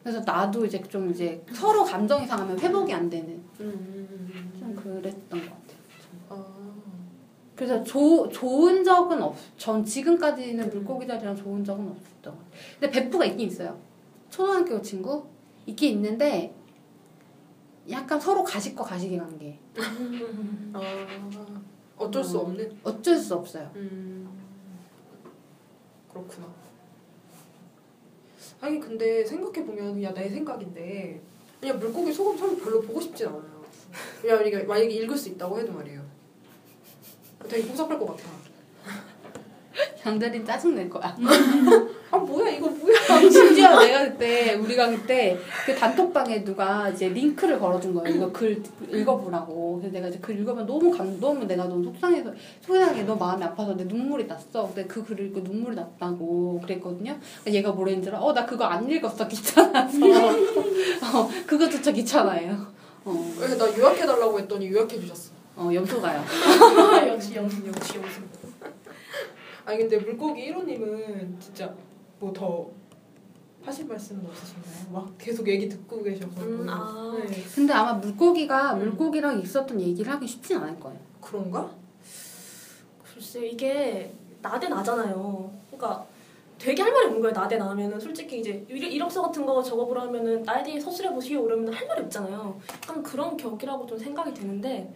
그래서 0.01 0.19
나도 0.21 0.65
이제 0.65 0.81
좀 0.83 1.09
이제 1.11 1.43
서로 1.53 1.83
감정이 1.83 2.25
상하면 2.25 2.59
회복이 2.59 2.93
안 2.93 3.09
되는 3.09 3.41
음. 3.59 4.53
좀 4.59 4.75
그랬던 4.75 5.29
것 5.29 5.49
같아요. 5.49 5.62
아. 7.53 7.55
그래서 7.55 7.83
조, 7.83 8.27
좋은 8.29 8.83
적은 8.83 9.21
없. 9.21 9.35
전 9.57 9.85
지금까지는 9.85 10.69
물고기 10.69 11.05
자리랑 11.07 11.35
좋은 11.35 11.63
적은 11.63 11.87
없었던 11.87 12.33
것 12.33 12.39
같아요. 12.39 12.53
근데 12.79 12.91
베프가 12.91 13.25
있긴 13.25 13.47
있어요. 13.47 13.77
초등학교 14.29 14.81
친구 14.81 15.23
있긴 15.65 15.91
있는데 15.93 16.53
약간 17.89 18.19
서로 18.19 18.43
가식과 18.43 18.83
가식이 18.83 19.17
관계. 19.17 19.59
아. 20.73 20.81
어쩔 21.97 22.23
수 22.23 22.39
어. 22.39 22.41
없는. 22.41 22.79
어쩔 22.83 23.17
수 23.17 23.35
없어요. 23.35 23.69
음. 23.75 24.27
그렇구나. 26.11 26.47
아니 28.61 28.79
근데 28.79 29.25
생각해 29.25 29.65
보면 29.65 29.93
그냥 29.93 30.13
내 30.13 30.29
생각인데 30.29 31.21
그냥 31.59 31.79
물고기 31.79 32.11
소금 32.13 32.37
서로 32.37 32.55
별로 32.57 32.81
보고 32.81 32.99
싶진 32.99 33.27
않아요. 33.27 33.63
그냥 34.21 34.67
만약에 34.67 34.89
읽을 34.89 35.17
수 35.17 35.29
있다고 35.29 35.59
해도 35.59 35.73
말이에요. 35.73 36.02
되게 37.47 37.67
복잡할 37.67 37.99
것 37.99 38.05
같아. 38.07 38.23
양다리 40.05 40.45
짜증 40.45 40.75
낼 40.75 40.89
거야. 40.89 41.15
아 42.11 42.17
뭐야 42.17 42.51
이거 42.51 42.69
뭐야? 42.69 42.93
심지어 43.31 43.79
내가 43.79 44.03
그때 44.03 44.53
우리가 44.53 44.87
그때 44.89 45.37
그 45.65 45.73
단톡방에 45.73 46.43
누가 46.43 46.89
이제 46.89 47.09
링크를 47.09 47.59
걸어준 47.59 47.93
거예요. 47.95 48.15
이거 48.15 48.31
글 48.31 48.61
읽어보라고. 48.91 49.79
그래서 49.79 49.93
내가 49.95 50.07
이제 50.09 50.19
글 50.19 50.37
읽으면 50.37 50.65
너무 50.67 50.91
감 50.91 51.19
너무 51.19 51.45
내가 51.45 51.65
너무 51.65 51.83
속상해서 51.85 52.31
속상해 52.61 53.03
너 53.03 53.15
마음이 53.15 53.43
아파서 53.43 53.75
내 53.75 53.83
눈물이 53.85 54.27
났어. 54.27 54.67
근데 54.67 54.85
그 54.85 55.03
글을 55.03 55.27
읽고 55.27 55.39
눈물이 55.39 55.75
났다고 55.75 56.61
그랬거든요. 56.61 57.17
그러니까 57.41 57.51
얘가 57.51 57.71
뭐랬는 57.71 58.03
줄 58.03 58.13
알아? 58.13 58.23
어나 58.23 58.45
그거 58.45 58.65
안 58.65 58.87
읽었어 58.87 59.27
귀찮아서. 59.27 59.97
어 60.05 61.29
그거조차 61.47 61.91
귀찮아요. 61.91 62.73
어, 63.05 63.33
왜나 63.39 63.75
유학해 63.75 64.05
달라고 64.05 64.39
했더니 64.39 64.67
유학해 64.67 64.99
주셨어. 64.99 65.32
어 65.55 65.69
염소 65.73 66.01
가요. 66.01 66.23
역시 67.07 67.35
영수 67.35 67.65
역시 67.67 67.97
영수. 67.97 68.21
아니 69.65 69.77
근데 69.77 69.97
물고기 69.97 70.51
1호님은 70.51 71.39
진짜 71.39 71.73
뭐 72.19 72.33
더 72.33 72.69
하실 73.65 73.85
말씀은 73.85 74.25
없으신가요? 74.25 74.91
막 74.91 75.17
계속 75.17 75.47
얘기 75.47 75.69
듣고 75.69 76.03
계셔서. 76.03 76.41
음, 76.41 76.67
아. 76.69 77.15
네. 77.17 77.43
근데 77.55 77.71
아마 77.71 77.93
물고기가 77.93 78.73
음. 78.73 78.79
물고기랑 78.79 79.39
있었던 79.39 79.79
얘기를 79.79 80.11
하기 80.11 80.27
쉽진 80.27 80.57
않을 80.57 80.77
거예요. 80.81 80.99
그런가? 81.21 81.69
글쎄 83.13 83.45
이게 83.47 84.13
나대 84.41 84.67
나잖아요. 84.67 85.49
그러니까 85.71 86.05
되게 86.59 86.81
할 86.81 86.91
말이 86.91 87.05
없는 87.05 87.21
거예요. 87.21 87.33
나대 87.33 87.55
나면은 87.57 87.97
솔직히 87.99 88.39
이제 88.41 88.65
일- 88.67 88.83
이력서 88.83 89.21
같은 89.21 89.45
거 89.45 89.63
적어보라 89.63 90.01
하면은 90.03 90.43
나에 90.43 90.61
대해 90.63 90.77
서술해 90.77 91.13
보시오 91.13 91.45
이러면 91.45 91.73
할 91.73 91.87
말이 91.87 92.01
없잖아요. 92.01 92.59
약간 92.83 93.01
그런 93.01 93.37
격이라고 93.37 93.85
좀 93.85 93.97
생각이 93.97 94.33
되는데 94.33 94.93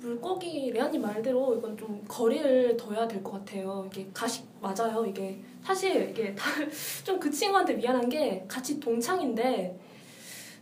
물고기 0.00 0.70
레아님 0.70 1.02
말대로 1.02 1.54
이건 1.56 1.76
좀 1.76 2.02
거리를 2.08 2.76
둬야 2.76 3.06
될 3.06 3.22
것 3.22 3.32
같아요. 3.32 3.86
이게 3.92 4.08
가식 4.14 4.46
맞아요. 4.60 5.04
이게 5.06 5.38
사실 5.62 6.10
이게 6.10 6.34
좀 7.04 7.20
그 7.20 7.30
친구한테 7.30 7.74
미안한 7.74 8.08
게 8.08 8.44
같이 8.48 8.80
동창인데 8.80 9.78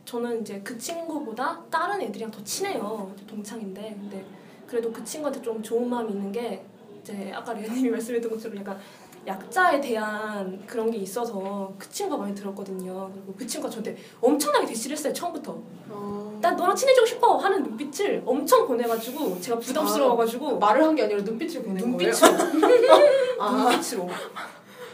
저는 0.05 0.41
이제 0.41 0.61
그 0.65 0.77
친구보다 0.77 1.63
다른 1.71 2.01
애들이랑 2.03 2.31
더 2.31 2.43
친해요. 2.43 3.15
동창인데 3.29 3.97
근데 4.01 4.25
그래도 4.67 4.91
그 4.93 5.05
친구한테 5.05 5.41
좀 5.41 5.63
좋은 5.63 5.89
마음이 5.89 6.13
있는 6.13 6.33
게 6.33 6.65
이제 7.01 7.31
아까 7.33 7.53
레아님이 7.53 7.91
말씀했던 7.91 8.31
것처럼 8.31 8.59
약간 8.59 8.79
약자에 9.29 9.81
대한 9.81 10.61
그런 10.67 10.91
게 10.91 10.97
있어서 10.99 11.71
그 11.79 11.89
친구가 11.91 12.23
많이 12.23 12.35
들었거든요. 12.35 13.11
그리고 13.13 13.35
그 13.39 13.47
친구가 13.47 13.71
저한테 13.71 13.97
엄청나게 14.23 14.67
대시를 14.67 14.97
했어요 14.97 15.13
처음부터. 15.13 15.57
어... 15.91 16.39
난 16.41 16.57
너랑 16.57 16.75
친해지고 16.75 17.05
싶어 17.07 17.37
하는 17.37 17.63
눈빛을 17.63 18.23
엄청 18.25 18.67
보내가지고 18.67 19.41
제가 19.41 19.59
부담스러워가지고 19.59 20.59
말을 20.59 20.83
한 20.85 20.95
게 20.97 21.03
아니라 21.05 21.21
눈빛을 21.23 21.63
보낸 21.63 21.79
거예요? 21.97 22.11
눈빛으로 22.13 22.33
아. 23.39 23.51
눈빛으로 23.71 24.09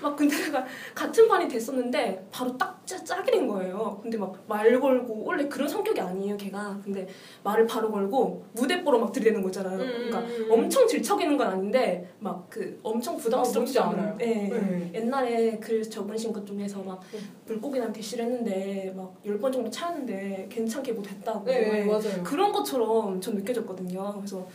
막 0.04 0.14
근데 0.16 0.36
내가 0.36 0.64
같은 0.94 1.26
반이 1.26 1.48
됐었는데 1.48 2.26
바로 2.30 2.56
딱 2.58 2.86
짜, 2.86 3.02
짜게 3.02 3.32
된 3.32 3.48
거예요. 3.48 3.98
근데 4.02 4.18
막 4.18 4.34
말 4.46 4.78
걸고 4.78 5.24
원래 5.24 5.48
그런 5.48 5.66
성격이 5.66 5.98
아니에요 6.00 6.36
걔가. 6.36 6.78
근데 6.84 7.06
말을 7.42 7.66
바로 7.66 7.90
걸고 7.90 8.44
무대뽀로 8.52 8.98
막 8.98 9.10
들이대는 9.12 9.42
거잖아요. 9.42 9.78
음, 9.78 9.86
그러니까 9.86 10.18
음, 10.20 10.26
음. 10.26 10.48
엄청 10.52 10.86
질척이는 10.86 11.36
건 11.38 11.48
아닌데 11.48 12.06
막 12.18 12.44
그 12.50 12.78
엄청 12.82 13.16
부담스럽지 13.16 13.78
아, 13.78 13.88
않아요. 13.88 14.02
알아요. 14.02 14.16
예. 14.20 14.26
네. 14.48 14.90
옛날에 14.94 15.58
글 15.58 15.82
적으신 15.82 16.32
것 16.32 16.44
중에서 16.46 16.82
막 16.82 17.00
네. 17.12 17.18
물고기랑 17.46 17.92
대시를 17.92 18.26
했는데 18.26 18.92
막 18.94 19.14
열 19.24 19.38
번 19.38 19.50
정도 19.50 19.70
차였는데 19.70 20.48
괜찮게 20.50 20.92
뭐 20.92 21.02
됐다고. 21.02 21.44
네, 21.46 21.60
네, 21.60 21.80
예. 21.80 21.84
맞아요. 21.84 22.22
그런 22.22 22.52
것처럼 22.52 23.20
전 23.20 23.34
느껴졌거든요. 23.36 24.12
그래서 24.16 24.46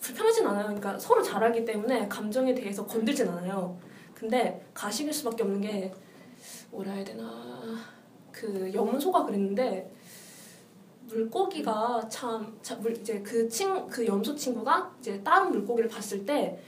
불편하진 0.00 0.46
않아요. 0.46 0.64
그러니까 0.64 0.98
서로 0.98 1.22
잘 1.22 1.42
알기 1.42 1.64
때문에 1.64 2.06
감정에 2.08 2.54
대해서 2.54 2.84
건들진 2.86 3.28
않아요. 3.28 3.76
근데 4.20 4.62
가식일 4.74 5.12
수밖에 5.14 5.42
없는 5.42 5.62
게 5.62 5.92
뭐라 6.70 6.92
해야 6.92 7.02
되나 7.04 7.82
그 8.30 8.70
염소가 8.72 9.24
그랬는데 9.24 9.90
물고기가 11.06 12.06
참 12.08 12.56
자, 12.62 12.76
물, 12.76 12.92
이제 12.92 13.20
그 13.20 13.48
친 13.48 13.88
그 13.88 14.06
염소 14.06 14.34
친구가 14.36 14.94
이제 15.00 15.20
다른 15.24 15.50
물고기를 15.50 15.88
봤을 15.88 16.24
때 16.24 16.58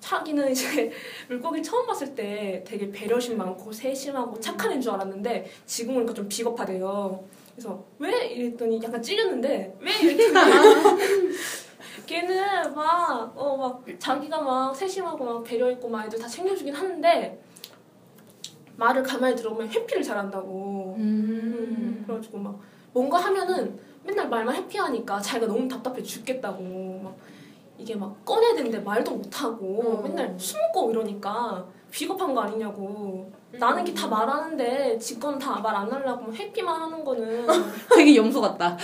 자기는 0.00 0.52
이제 0.52 0.92
물고기를 1.28 1.62
처음 1.62 1.86
봤을 1.86 2.14
때 2.14 2.62
되게 2.66 2.90
배려심 2.90 3.38
많고 3.38 3.72
세심하고 3.72 4.38
착한 4.38 4.72
애인 4.72 4.80
줄 4.80 4.92
알았는데 4.92 5.50
지금 5.64 5.94
보니까 5.94 6.12
좀 6.12 6.28
비겁하대요. 6.28 7.24
그래서 7.54 7.84
왜 7.98 8.26
이랬더니 8.28 8.80
약간 8.82 9.02
찔렸는데 9.02 9.76
왜 9.80 9.92
이랬더니 9.92 10.52
걔는 12.06 12.74
막 12.74 13.32
어 13.36 13.56
막 13.56 13.84
자기가 13.98 14.40
막 14.40 14.74
세심하고 14.74 15.24
막 15.24 15.44
배려 15.44 15.70
있고 15.70 15.88
막 15.88 16.04
애들 16.06 16.18
다 16.18 16.26
챙겨주긴 16.26 16.74
하는데 16.74 17.42
말을 18.76 19.02
가만히 19.02 19.36
들어보면 19.36 19.68
회피를 19.70 20.02
잘한다고. 20.02 20.96
음, 20.98 22.02
그래가지고 22.06 22.38
막 22.38 22.58
뭔가 22.92 23.18
하면은 23.18 23.78
맨날 24.04 24.28
말만 24.28 24.54
회피하니까 24.56 25.20
자기가 25.20 25.46
너무 25.46 25.68
답답해 25.68 26.02
죽겠다고 26.02 27.00
막 27.04 27.16
이게 27.78 27.94
막 27.94 28.24
꺼내야 28.24 28.54
되는데 28.54 28.78
말도 28.80 29.12
못하고 29.14 29.98
음. 29.98 30.02
맨날 30.02 30.34
숨고 30.38 30.90
이러니까 30.90 31.64
비겁한 31.92 32.34
거 32.34 32.40
아니냐고. 32.40 33.30
나는 33.52 33.84
게 33.84 33.92
다 33.92 34.08
말하는데 34.08 34.98
지건 34.98 35.38
다 35.38 35.60
말 35.60 35.76
안 35.76 35.92
하려고 35.92 36.22
막 36.24 36.34
회피만 36.34 36.80
하는 36.80 37.04
거는. 37.04 37.46
되게 37.94 38.16
염소 38.16 38.40
같다. 38.40 38.76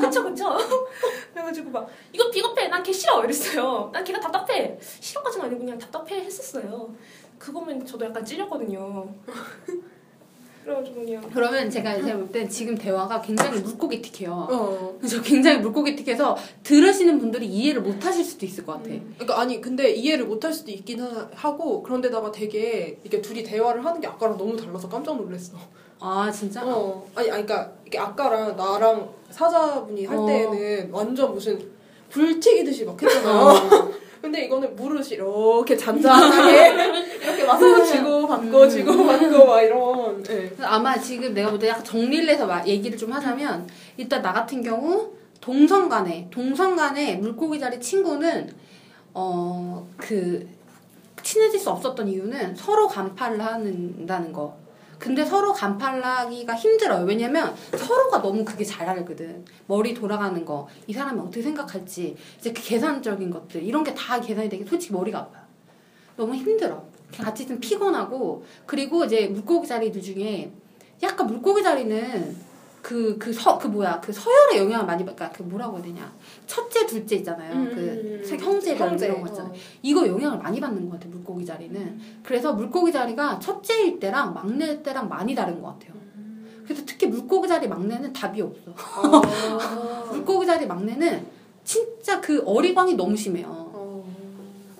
그쵸 0.00 0.22
그쵸. 0.22 0.56
그래가지고 1.34 1.70
막 1.70 1.88
이거 2.12 2.30
비겁해. 2.30 2.68
난 2.68 2.82
걔 2.82 2.92
싫어. 2.92 3.24
이랬어요. 3.24 3.90
난 3.92 4.04
걔가 4.04 4.20
답답해. 4.20 4.78
싫어까지는 4.80 5.46
아니고 5.46 5.60
그냥 5.60 5.76
답답해 5.78 6.20
했었어요. 6.24 6.94
그거면 7.38 7.84
저도 7.84 8.04
약간 8.04 8.24
찔렸거든요 8.24 9.12
그래가지고 10.64 10.94
그냥. 11.04 11.22
그러면 11.32 11.68
제가 11.70 11.96
제가 12.02 12.18
볼땐 12.18 12.48
지금 12.48 12.76
대화가 12.76 13.20
굉장히 13.20 13.60
물고기 13.60 14.00
틱해요. 14.00 14.48
어. 14.50 14.96
그래서 14.98 15.20
굉장히 15.22 15.58
물고기 15.58 15.96
틱해서 15.96 16.36
들으시는 16.62 17.18
분들이 17.18 17.46
이해를 17.46 17.82
못 17.82 18.04
하실 18.04 18.24
수도 18.24 18.46
있을 18.46 18.64
것 18.64 18.74
같아. 18.74 18.84
그러니까 19.18 19.40
아니 19.40 19.60
근데 19.60 19.90
이해를 19.90 20.26
못 20.26 20.42
할 20.44 20.52
수도 20.52 20.70
있긴 20.70 21.00
하, 21.00 21.28
하고 21.34 21.82
그런데다가 21.82 22.32
되게 22.32 22.98
이게 23.04 23.20
둘이 23.20 23.42
대화를 23.44 23.84
하는 23.84 24.00
게 24.00 24.06
아까랑 24.08 24.36
너무 24.36 24.56
달라서 24.56 24.88
깜짝 24.88 25.16
놀랐어. 25.16 25.56
아 26.00 26.30
진짜? 26.32 26.62
어. 26.64 27.04
아니 27.14 27.30
아니 27.30 27.46
그러니까 27.46 27.72
이게 27.86 27.98
아까랑 27.98 28.56
나랑 28.56 29.08
사자분이 29.30 30.04
할 30.06 30.16
어. 30.18 30.26
때는 30.26 30.90
완전 30.90 31.32
무슨 31.32 31.60
불 32.10 32.38
튀기듯이 32.40 32.84
막 32.84 33.00
했잖아. 33.00 33.52
어. 33.52 33.92
근데 34.22 34.44
이거는 34.44 34.74
무릇이 34.76 35.08
이렇게 35.10 35.76
잔잔하게 35.76 36.68
이렇게 37.22 37.44
막 37.44 37.58
서로 37.58 37.84
주고 37.84 38.26
받고 38.28 38.68
주고 38.68 39.04
받고 39.04 39.44
막 39.46 39.60
이런. 39.60 40.20
예. 40.30 40.48
그래서 40.48 40.64
아마 40.64 40.96
지금 40.98 41.34
내가 41.34 41.50
볼 41.50 41.58
때 41.58 41.68
약간 41.68 41.84
정리를 41.84 42.28
해서 42.28 42.46
막 42.46 42.66
얘기를 42.66 42.96
좀 42.96 43.12
하자면 43.12 43.68
일단 43.96 44.22
나 44.22 44.32
같은 44.32 44.62
경우 44.62 45.10
동성 45.40 45.88
간에 45.88 46.28
동성 46.30 46.76
간에 46.76 47.16
물고기 47.16 47.58
자리 47.58 47.78
친구는 47.80 48.48
어 49.12 49.84
그 49.98 50.46
친해질 51.22 51.58
수 51.60 51.70
없었던 51.70 52.08
이유는 52.08 52.56
서로 52.56 52.88
간파를 52.88 53.40
한다는 53.44 54.32
거. 54.32 54.56
근데 55.02 55.24
서로 55.24 55.52
간파를 55.52 56.04
하기가 56.04 56.54
힘들어요. 56.54 57.04
왜냐면 57.04 57.52
서로가 57.76 58.22
너무 58.22 58.44
그게 58.44 58.62
잘 58.64 58.88
알거든. 58.88 59.44
머리 59.66 59.92
돌아가는 59.94 60.44
거, 60.44 60.68
이 60.86 60.92
사람이 60.92 61.18
어떻게 61.18 61.42
생각할지, 61.42 62.16
이제 62.38 62.52
그 62.52 62.62
계산적인 62.62 63.28
것들, 63.28 63.64
이런 63.64 63.82
게 63.82 63.92
다 63.94 64.20
계산이 64.20 64.48
되게 64.48 64.64
솔직히 64.64 64.94
머리가 64.94 65.18
아파요. 65.18 65.42
너무 66.16 66.36
힘들어. 66.36 66.84
같이 67.18 67.48
좀 67.48 67.58
피곤하고, 67.58 68.44
그리고 68.64 69.04
이제 69.04 69.26
물고기 69.26 69.66
자리들 69.66 70.00
중에 70.00 70.52
약간 71.02 71.26
물고기 71.26 71.64
자리는 71.64 72.36
그, 72.82 73.16
그 73.16 73.32
서, 73.32 73.56
그 73.56 73.68
뭐야, 73.68 74.00
그 74.00 74.12
서열의 74.12 74.58
영향을 74.58 74.84
많이 74.84 75.04
받, 75.04 75.14
그러니까 75.14 75.38
그 75.38 75.42
뭐라고 75.44 75.76
해야 75.76 75.84
되냐. 75.84 76.12
첫째, 76.46 76.84
둘째 76.84 77.16
있잖아요. 77.16 77.68
그 77.70 78.22
세- 78.26 78.36
형제들 78.36 78.78
형제. 78.86 79.06
이런 79.06 79.20
거 79.20 79.28
있잖아요. 79.28 79.52
어. 79.52 79.56
이거 79.82 80.06
영향을 80.06 80.38
많이 80.38 80.60
받는 80.60 80.88
것 80.90 80.96
같아요, 80.96 81.10
물고기 81.12 81.46
자리는. 81.46 82.00
그래서 82.24 82.52
물고기 82.52 82.90
자리가 82.90 83.38
첫째일 83.38 84.00
때랑 84.00 84.34
막내일 84.34 84.82
때랑 84.82 85.08
많이 85.08 85.34
다른 85.34 85.62
것 85.62 85.68
같아요. 85.78 85.92
그래서 86.64 86.82
특히 86.84 87.06
물고기 87.06 87.48
자리 87.48 87.68
막내는 87.68 88.12
답이 88.12 88.40
없어. 88.42 88.72
아. 88.76 90.04
물고기 90.12 90.44
자리 90.46 90.66
막내는 90.66 91.24
진짜 91.64 92.20
그 92.20 92.42
어리광이 92.44 92.94
너무 92.94 93.16
심해요. 93.16 93.71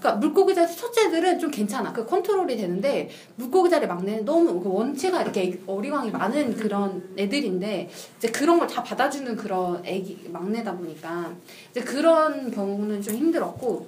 어. 0.02 0.12
그러니까 0.12 0.14
물고기 0.18 0.54
자리 0.54 0.74
첫째들은 0.74 1.38
좀 1.38 1.50
괜찮아. 1.50 1.92
그 1.92 2.04
컨트롤이 2.04 2.56
되는데 2.56 3.08
물고기 3.36 3.70
자리 3.70 3.86
막내는 3.86 4.24
너무 4.24 4.60
그 4.60 4.68
원체가 4.68 5.22
이렇게 5.22 5.60
어리광이 5.66 6.10
많은 6.10 6.56
그런 6.56 7.14
애들인데 7.16 7.88
이제 8.18 8.28
그런 8.30 8.58
걸 8.58 8.66
다 8.66 8.82
받아주는 8.82 9.36
그런 9.36 9.84
애기 9.84 10.28
막내다 10.32 10.76
보니까 10.76 11.32
이제 11.70 11.80
그런 11.82 12.50
경우는 12.50 13.02
좀 13.02 13.14
힘들었고 13.14 13.86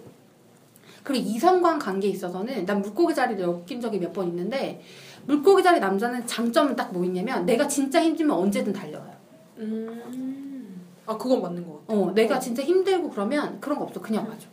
그리고 1.03 1.27
이성간 1.29 1.79
관계에 1.79 2.11
있어서는 2.11 2.65
난 2.67 2.81
물고기 2.83 3.15
자리를 3.15 3.43
엮인 3.43 3.81
적이 3.81 3.99
몇 3.99 4.13
번 4.13 4.29
있는데 4.29 4.83
물고기 5.27 5.63
자리 5.63 5.81
남자는 5.81 6.27
장점은 6.27 6.77
딱 6.77 6.93
뭐 6.93 7.05
있냐면 7.05 7.45
내가 7.47 7.67
진짜 7.67 8.03
힘들면 8.03 8.37
언제든 8.37 8.73
달려와요. 8.73 9.15
음. 9.59 10.81
아 11.07 11.17
그건 11.19 11.43
맞는 11.43 11.67
것 11.67 11.87
같아. 11.87 11.99
어, 12.01 12.13
내가 12.13 12.39
진짜 12.39 12.63
힘들고 12.63 13.11
그러면 13.11 13.59
그런 13.61 13.79
거 13.79 13.85
없어. 13.85 14.01
그냥 14.01 14.27
와줘. 14.29 14.47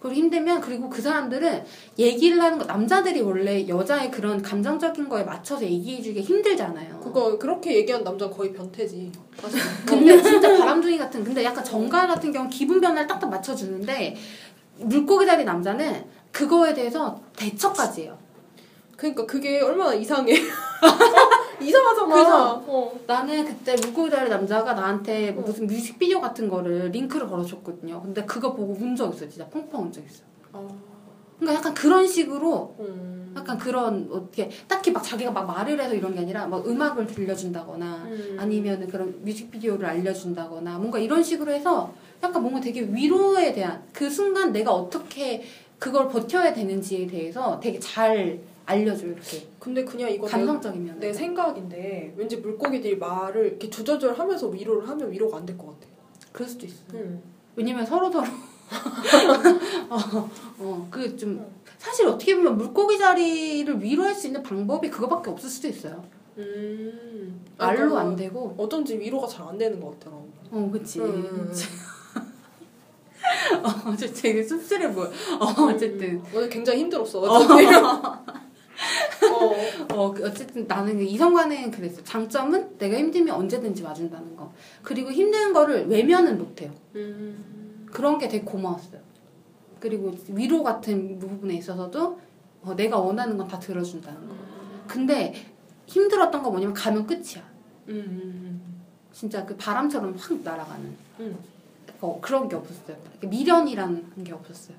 그리고 0.00 0.14
힘들면 0.14 0.60
그리고 0.60 0.88
그 0.88 1.02
사람들은 1.02 1.64
얘기를 1.98 2.40
하는 2.40 2.58
거 2.58 2.64
남자들이 2.64 3.20
원래 3.20 3.66
여자의 3.66 4.10
그런 4.10 4.40
감정적인 4.40 5.08
거에 5.08 5.24
맞춰서 5.24 5.64
얘기해주기 5.64 6.20
힘들잖아요. 6.20 7.00
그거 7.00 7.36
그렇게 7.38 7.74
얘기한 7.74 8.04
남자 8.04 8.28
거의 8.30 8.52
변태지. 8.52 9.10
근데 9.86 10.22
진짜 10.22 10.56
바람둥이 10.56 10.98
같은 10.98 11.24
근데 11.24 11.42
약간 11.42 11.64
정갈 11.64 12.06
같은 12.06 12.30
경우 12.32 12.48
기분 12.48 12.80
변화를 12.80 13.08
딱딱 13.08 13.28
맞춰주는데 13.28 14.16
물고기 14.78 15.26
다리 15.26 15.44
남자는 15.44 16.04
그거에 16.30 16.72
대해서 16.74 17.20
대처까지 17.36 18.02
해요. 18.02 18.18
그러니까 18.96 19.26
그게 19.26 19.60
얼마나 19.60 19.94
이상해. 19.94 20.34
이상하잖아. 21.60 22.14
그래서 22.14 22.64
어. 22.66 22.92
나는 23.06 23.44
그때 23.44 23.74
물고기 23.82 24.10
다리 24.10 24.28
남자가 24.30 24.74
나한테 24.74 25.32
무슨 25.32 25.66
뮤직비디오 25.66 26.20
같은 26.20 26.48
거를 26.48 26.90
링크를 26.90 27.28
걸어줬거든요. 27.28 28.02
근데 28.02 28.24
그거 28.24 28.52
보고 28.54 28.74
운 28.74 28.94
적 28.96 29.14
있어. 29.14 29.28
진짜 29.28 29.46
펑펑 29.48 29.82
운 29.84 29.92
적 29.92 30.04
있어. 30.04 30.22
아. 30.52 30.66
그러니까 31.38 31.58
약간 31.60 31.74
그런 31.74 32.06
식으로 32.06 32.74
음. 32.80 33.32
약간 33.36 33.56
그런 33.58 34.08
어떻게 34.10 34.50
딱히 34.66 34.90
막 34.90 35.02
자기가 35.04 35.30
막 35.30 35.46
말을 35.46 35.80
해서 35.80 35.94
이런 35.94 36.12
게 36.14 36.20
아니라 36.20 36.46
막 36.48 36.66
음악을 36.66 37.06
들려준다거나 37.06 38.02
음. 38.06 38.36
아니면 38.40 38.88
그런 38.88 39.14
뮤직비디오를 39.24 39.86
알려준다거나 39.86 40.78
뭔가 40.78 40.98
이런 40.98 41.22
식으로 41.22 41.52
해서 41.52 41.92
약간 42.24 42.42
뭔가 42.42 42.60
되게 42.60 42.80
위로에 42.82 43.52
대한 43.52 43.84
그 43.92 44.10
순간 44.10 44.50
내가 44.52 44.72
어떻게 44.72 45.44
그걸 45.78 46.08
버텨야 46.08 46.52
되는지에 46.52 47.06
대해서 47.06 47.60
되게 47.60 47.78
잘 47.78 48.40
알려줘요 48.68 49.12
이렇게 49.12 49.46
근데 49.58 49.84
그냥 49.84 50.10
이거 50.10 50.26
내, 50.26 50.32
감성적인 50.32 50.84
면에 50.84 50.98
내 51.00 51.12
생각인데 51.12 52.14
왠지 52.16 52.36
물고기들이 52.36 52.96
말을 52.98 53.46
이렇게 53.46 53.70
주저절하면서 53.70 54.48
위로를 54.48 54.86
하면 54.88 55.10
위로가 55.10 55.38
안 55.38 55.46
될 55.46 55.56
것 55.56 55.66
같아. 55.68 55.86
그럴 56.32 56.48
수도 56.48 56.66
있어 56.66 56.82
음. 56.94 57.22
왜냐면 57.56 57.84
서로 57.86 58.10
서로 58.12 58.26
어그 60.60 61.16
좀 61.16 61.44
사실 61.78 62.06
어떻게 62.06 62.36
보면 62.36 62.56
물고기 62.58 62.98
자리를 62.98 63.82
위로할 63.82 64.14
수 64.14 64.26
있는 64.26 64.42
방법이 64.42 64.90
그거밖에 64.90 65.30
없을 65.30 65.48
수도 65.48 65.68
있어요 65.68 66.04
음. 66.36 67.40
말로 67.56 67.96
안 67.96 68.14
되고 68.14 68.54
어쩐지 68.58 68.98
위로가 68.98 69.26
잘 69.26 69.48
안 69.48 69.56
되는 69.58 69.80
것 69.80 69.98
같더라고. 69.98 70.28
어 70.50 70.70
그치 70.72 71.00
음. 71.00 71.50
어, 73.62 73.96
저 73.96 74.06
되게 74.12 74.42
씁쓸해 74.42 74.92
보여. 74.92 75.06
어, 75.06 75.64
어쨌든. 75.64 76.22
오늘 76.34 76.48
굉장히 76.48 76.80
힘들었어. 76.80 77.20
어쩐지. 77.20 77.66
어. 79.32 79.94
어, 79.94 80.12
그 80.12 80.26
어쨌든 80.26 80.66
나는 80.66 80.96
그 80.98 81.02
이성관은 81.02 81.70
그랬어. 81.70 82.02
장점은 82.04 82.78
내가 82.78 82.96
힘들면 82.96 83.34
언제든지 83.34 83.82
와준다는 83.82 84.36
거. 84.36 84.52
그리고 84.82 85.10
힘든 85.10 85.52
거를 85.52 85.86
외면은 85.88 86.38
못해요. 86.38 86.72
음. 86.94 87.86
그런 87.92 88.18
게 88.18 88.28
되게 88.28 88.44
고마웠어요. 88.44 89.00
그리고 89.80 90.12
위로 90.28 90.62
같은 90.62 91.18
부분에 91.18 91.54
있어서도 91.54 92.20
어, 92.62 92.74
내가 92.74 92.98
원하는 92.98 93.36
건 93.36 93.46
다 93.48 93.58
들어준다는 93.58 94.28
거. 94.28 94.34
근데 94.86 95.34
힘들었던 95.86 96.42
거 96.42 96.50
뭐냐면 96.50 96.74
가면 96.74 97.06
끝이야. 97.06 97.42
음. 97.88 98.62
진짜 99.12 99.44
그 99.44 99.56
바람처럼 99.56 100.14
확 100.18 100.40
날아가는. 100.42 100.96
음. 101.20 101.38
어, 102.00 102.18
그런 102.20 102.48
게 102.48 102.54
없었어요. 102.56 102.96
미련이라는 103.22 104.24
게 104.24 104.32
없었어요. 104.32 104.76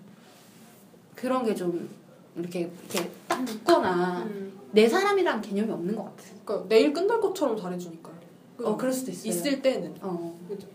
그런 1.15 1.43
게 1.45 1.53
좀 1.53 1.89
이렇게 2.35 2.71
이렇게 2.89 3.09
딱 3.39 3.45
붙거나 3.45 4.23
음. 4.23 4.54
내 4.71 4.88
사람이라는 4.88 5.41
개념이 5.41 5.71
없는 5.71 5.95
것 5.95 6.04
같아요. 6.04 6.36
그러니까 6.45 6.67
내일 6.69 6.93
끝날 6.93 7.19
것처럼 7.19 7.58
잘해주니까요. 7.58 8.15
어, 8.63 8.75
그럴 8.78 8.91
수도 8.91 9.12
있어요. 9.12 9.30
있을 9.32 9.62
때는. 9.62 9.95
어. 10.02 10.38
그죠. 10.47 10.67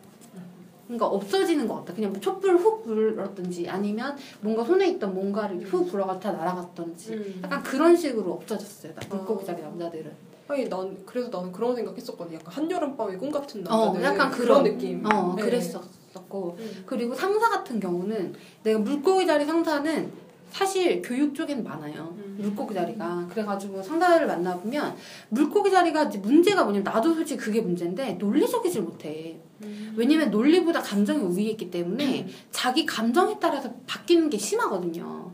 그러니까 0.87 1.07
없어지는 1.07 1.67
것 1.67 1.77
같다. 1.77 1.95
그냥 1.95 2.13
뭐 2.13 2.21
촛불 2.21 2.57
훅 2.57 2.85
불었든지 2.85 3.69
아니면 3.69 4.17
뭔가 4.41 4.65
손에 4.65 4.87
있던 4.91 5.15
뭔가를 5.15 5.61
훅 5.61 5.91
불어가 5.91 6.19
다 6.19 6.33
날아갔던지 6.33 7.13
음. 7.15 7.41
약간 7.43 7.63
그런 7.63 7.97
식으로 7.97 8.33
없어졌어요. 8.35 8.95
나 8.95 9.01
물고기 9.09 9.43
아. 9.43 9.47
자리 9.47 9.63
남자들은. 9.63 10.13
아니 10.49 10.69
난 10.69 10.97
그래서 11.07 11.31
나는 11.31 11.51
그런 11.53 11.75
생각했었거든. 11.75 12.35
약간 12.35 12.53
한여름 12.53 12.97
밤의 12.99 13.17
꿈 13.17 13.31
같은 13.31 13.67
어, 13.67 13.87
남자들. 13.95 14.03
약간 14.05 14.31
그런 14.31 14.63
그런- 14.63 14.65
느낌. 14.77 15.07
어, 15.07 15.35
네. 15.37 15.43
그랬었고 15.43 16.57
음. 16.59 16.83
그리고 16.85 17.15
상사 17.15 17.49
같은 17.49 17.81
경우는 17.81 18.35
내가 18.63 18.79
물고기 18.79 19.27
자리 19.27 19.47
상사는 19.47 20.13
사실 20.55 21.03
교육 21.03 21.35
쪽엔 21.35 21.65
많아요. 21.65 22.15
음. 22.17 22.37
물고기 22.39 22.75
자리가. 22.75 23.27
그래가지고 23.29 23.83
상사를 23.83 24.25
만나보면 24.25 24.95
물고기 25.31 25.69
자리가 25.69 26.05
이제 26.05 26.19
문제가 26.19 26.63
뭐냐면 26.63 26.85
나도 26.85 27.13
솔직히 27.13 27.41
그게 27.41 27.61
문제인데 27.61 28.13
논리적이질 28.13 28.83
못해. 28.83 29.41
음. 29.65 29.95
왜냐면 29.97 30.31
논리보다 30.31 30.81
감정이 30.81 31.19
우위에 31.25 31.51
있기 31.51 31.73
때문에 31.73 32.29
자기 32.53 32.87
감정에 32.87 33.37
따라서 33.41 33.69
바뀌는 33.89 34.31
게 34.31 34.39
심하거든요. 34.39 35.33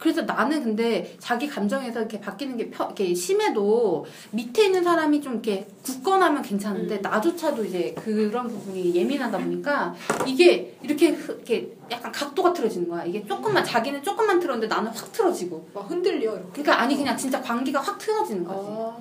그래서 0.00 0.22
나는 0.22 0.64
근데 0.64 1.14
자기 1.18 1.46
감정에서 1.46 2.00
이렇게 2.00 2.18
바뀌는 2.18 2.56
게 2.56 2.70
펴, 2.70 2.86
이렇게 2.86 3.14
심해도 3.14 4.06
밑에 4.30 4.64
있는 4.64 4.82
사람이 4.82 5.20
좀 5.20 5.34
이렇게 5.34 5.68
굳건하면 5.82 6.40
괜찮은데 6.42 6.96
음. 6.96 7.02
나조차도 7.02 7.62
이제 7.66 7.94
그런 8.02 8.48
부분이 8.48 8.94
예민하다 8.94 9.36
보니까 9.38 9.94
이게 10.26 10.74
이렇게 10.82 11.10
흐- 11.10 11.34
이렇게 11.34 11.76
약간 11.90 12.10
각도가 12.10 12.52
틀어지는 12.54 12.88
거야. 12.88 13.04
이게 13.04 13.24
조금만 13.26 13.62
자기는 13.62 14.02
조금만 14.02 14.40
틀었는데 14.40 14.74
나는 14.74 14.90
확 14.90 15.12
틀어지고. 15.12 15.68
막 15.74 15.90
흔들려 15.90 16.32
이렇게. 16.34 16.62
그러니까 16.62 16.80
아니 16.80 16.96
그냥 16.96 17.14
진짜 17.14 17.40
관계가 17.42 17.78
확 17.80 17.98
틀어지는 17.98 18.44
거지. 18.44 18.68
아. 18.70 18.96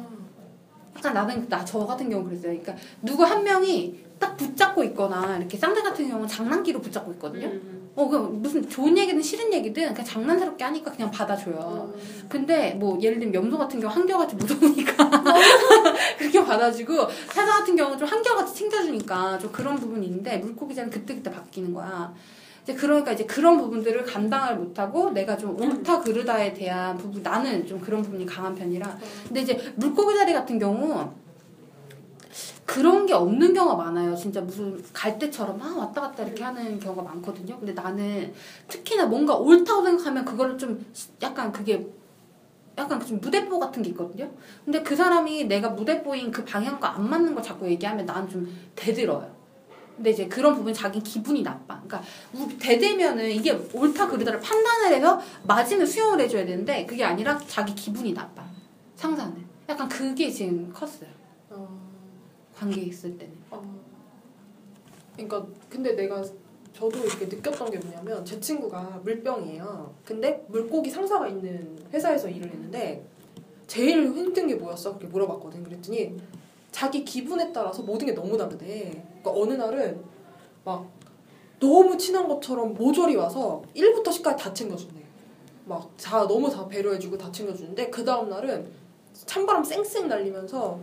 약간 0.98 1.14
나는 1.14 1.48
나 1.48 1.64
저 1.64 1.86
같은 1.86 2.10
경우 2.10 2.26
그랬어요. 2.26 2.52
그러니까 2.60 2.76
누구 3.02 3.24
한 3.24 3.42
명이 3.46 4.04
딱 4.20 4.36
붙잡고 4.36 4.84
있거나 4.84 5.38
이렇게 5.38 5.58
쌍대 5.58 5.82
같은 5.82 6.10
경우는 6.10 6.28
장난기로 6.28 6.82
붙잡고 6.82 7.14
있거든요. 7.14 7.48
음. 7.48 7.79
어, 8.00 8.08
그 8.08 8.16
무슨 8.16 8.68
좋은 8.70 8.98
얘기든 8.98 9.22
싫은 9.22 9.52
얘기든 9.52 9.94
그냥 9.94 10.06
장난스럽게 10.06 10.64
하니까 10.64 10.90
그냥 10.90 11.12
받아줘요. 11.12 11.94
음. 11.94 12.26
근데 12.30 12.72
뭐 12.76 12.98
예를 13.02 13.20
들면 13.20 13.34
염소 13.34 13.58
같은 13.58 13.82
경우 13.82 13.94
한결같이 13.94 14.38
무서우니까 14.38 15.10
그렇게 16.18 16.46
받아주고 16.46 16.96
사자 17.28 17.60
같은 17.60 17.76
경우는 17.76 18.00
좀 18.00 18.08
한결같이 18.08 18.56
챙겨주니까 18.56 19.38
좀 19.40 19.52
그런 19.52 19.76
부분이 19.76 20.06
있는데 20.06 20.38
물고기 20.38 20.74
자리는 20.74 20.98
그때그때 20.98 21.30
바뀌는 21.30 21.74
거야. 21.74 22.14
이제 22.64 22.74
그러니까 22.74 23.12
이제 23.12 23.26
그런 23.26 23.58
부분들을 23.58 24.06
감당을 24.06 24.56
못하고 24.56 25.12
내가 25.12 25.36
좀 25.36 25.60
옳다 25.60 26.00
그르다에 26.00 26.54
대한 26.54 26.96
부분 26.98 27.22
나는 27.22 27.68
좀 27.68 27.82
그런 27.82 28.02
부분이 28.02 28.26
강한 28.26 28.54
편이라 28.54 28.98
근데 29.28 29.42
이제 29.42 29.74
물고기 29.76 30.16
자리 30.16 30.34
같은 30.34 30.60
경우 30.60 31.12
그런 32.70 33.08
게 33.08 33.14
없는 33.14 33.52
경우가 33.56 33.76
많아요. 33.76 34.16
진짜 34.16 34.40
무슨 34.42 34.80
갈대처럼 34.94 35.58
막 35.58 35.76
왔다 35.76 36.02
갔다 36.02 36.22
이렇게 36.22 36.44
하는 36.44 36.80
경우가 36.80 37.02
많거든요. 37.02 37.58
근데 37.58 37.74
나는 37.74 38.32
특히나 38.68 39.08
뭔가 39.08 39.36
옳다고 39.36 39.84
생각하면 39.84 40.24
그거를 40.24 40.56
좀 40.56 40.86
약간 41.24 41.52
그게 41.52 41.88
약간 42.78 43.04
좀 43.04 43.20
무대뽀 43.20 43.58
같은 43.58 43.82
게 43.82 43.90
있거든요. 43.90 44.30
근데 44.64 44.84
그 44.84 44.96
사람이 44.96 45.46
내가 45.46 45.70
무대뽀인 45.70 46.30
그 46.30 46.46
방향과 46.46 46.94
안 46.98 47.10
맞는 47.10 47.34
걸 47.34 47.44
자꾸 47.44 47.68
얘기하면 47.68 48.06
나는 48.06 48.30
좀 48.30 48.48
대들어요. 48.76 49.36
근데 49.96 50.12
이제 50.12 50.28
그런 50.28 50.54
부분 50.54 50.72
자기 50.72 51.02
기분이 51.02 51.42
나빠. 51.42 51.82
그러니까 51.82 52.04
대대면은 52.60 53.32
이게 53.32 53.52
옳다 53.74 54.08
그르다를 54.08 54.40
판단을 54.42 54.96
해서 54.96 55.20
맞으면 55.44 55.88
수용을 55.88 56.22
해줘야 56.22 56.46
되는데 56.46 56.86
그게 56.86 57.04
아니라 57.04 57.36
자기 57.48 57.74
기분이 57.74 58.14
나빠. 58.14 58.44
상사는. 58.96 59.34
약간 59.68 59.90
그게 59.90 60.30
지금 60.30 60.72
컸어요. 60.72 61.10
어, 61.50 61.89
관계에 62.60 62.84
있을 62.86 63.18
때는. 63.18 63.34
어. 63.52 63.80
그러니까 65.14 65.46
근데 65.70 65.94
내가 65.94 66.22
저도 66.74 67.00
이렇게 67.00 67.26
느꼈던 67.26 67.72
게 67.72 67.78
뭐냐면 67.80 68.24
제 68.26 68.40
친구가 68.40 69.02
물병이에요. 69.04 69.94
근데 70.06 70.46
물고기 70.48 70.90
상사가 70.90 71.28
있는 71.28 71.78
회사에서 71.92 72.30
일을 72.30 72.52
했는데 72.52 73.06
제일 73.68 74.06
힘든 74.06 74.48
게 74.48 74.56
뭐였어? 74.56 74.92
그렇게 74.92 75.08
물어봤거든. 75.08 75.64
그랬더니 75.64 76.18
자기 76.72 77.04
기분에 77.04 77.52
따라서 77.52 77.82
모든 77.82 78.08
게 78.08 78.14
너무 78.14 78.38
다르대. 78.38 79.04
그러니까 79.22 79.32
어느 79.32 79.54
날은 79.54 80.02
막 80.64 80.90
너무 81.60 81.98
친한 81.98 82.28
것처럼 82.28 82.74
모조리 82.74 83.16
와서 83.16 83.62
1부터 83.76 84.08
10까지 84.08 84.38
다 84.38 84.54
챙겨주네. 84.54 85.00
막 85.66 85.90
다 85.98 86.28
너무 86.28 86.50
다 86.50 86.68
배려해주고 86.68 87.18
다 87.18 87.32
챙겨주는데 87.32 87.90
그 87.90 88.04
다음 88.04 88.30
날은 88.30 88.72
찬바람 89.14 89.64
쌩쌩 89.64 90.08
날리면서 90.08 90.80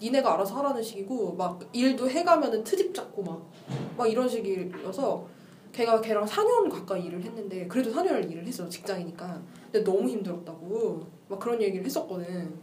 니네가 0.00 0.34
알아서 0.34 0.56
하라는 0.56 0.82
식이고 0.82 1.34
막 1.34 1.60
일도 1.72 2.08
해가면은 2.08 2.64
트집 2.64 2.94
잡고 2.94 3.22
막 3.22 3.60
막 4.00 4.10
이런 4.10 4.26
식이어서 4.26 5.26
걔가 5.72 6.00
걔랑 6.00 6.24
4년 6.24 6.70
가까이 6.70 7.04
일을 7.04 7.22
했는데 7.22 7.68
그래도 7.68 7.92
4년을 7.92 8.30
일을 8.30 8.46
했어 8.46 8.66
직장이니까. 8.66 9.42
근데 9.70 9.84
너무 9.84 10.08
힘들었다고. 10.08 11.06
막 11.28 11.38
그런 11.38 11.60
얘기를 11.60 11.84
했었거든. 11.84 12.58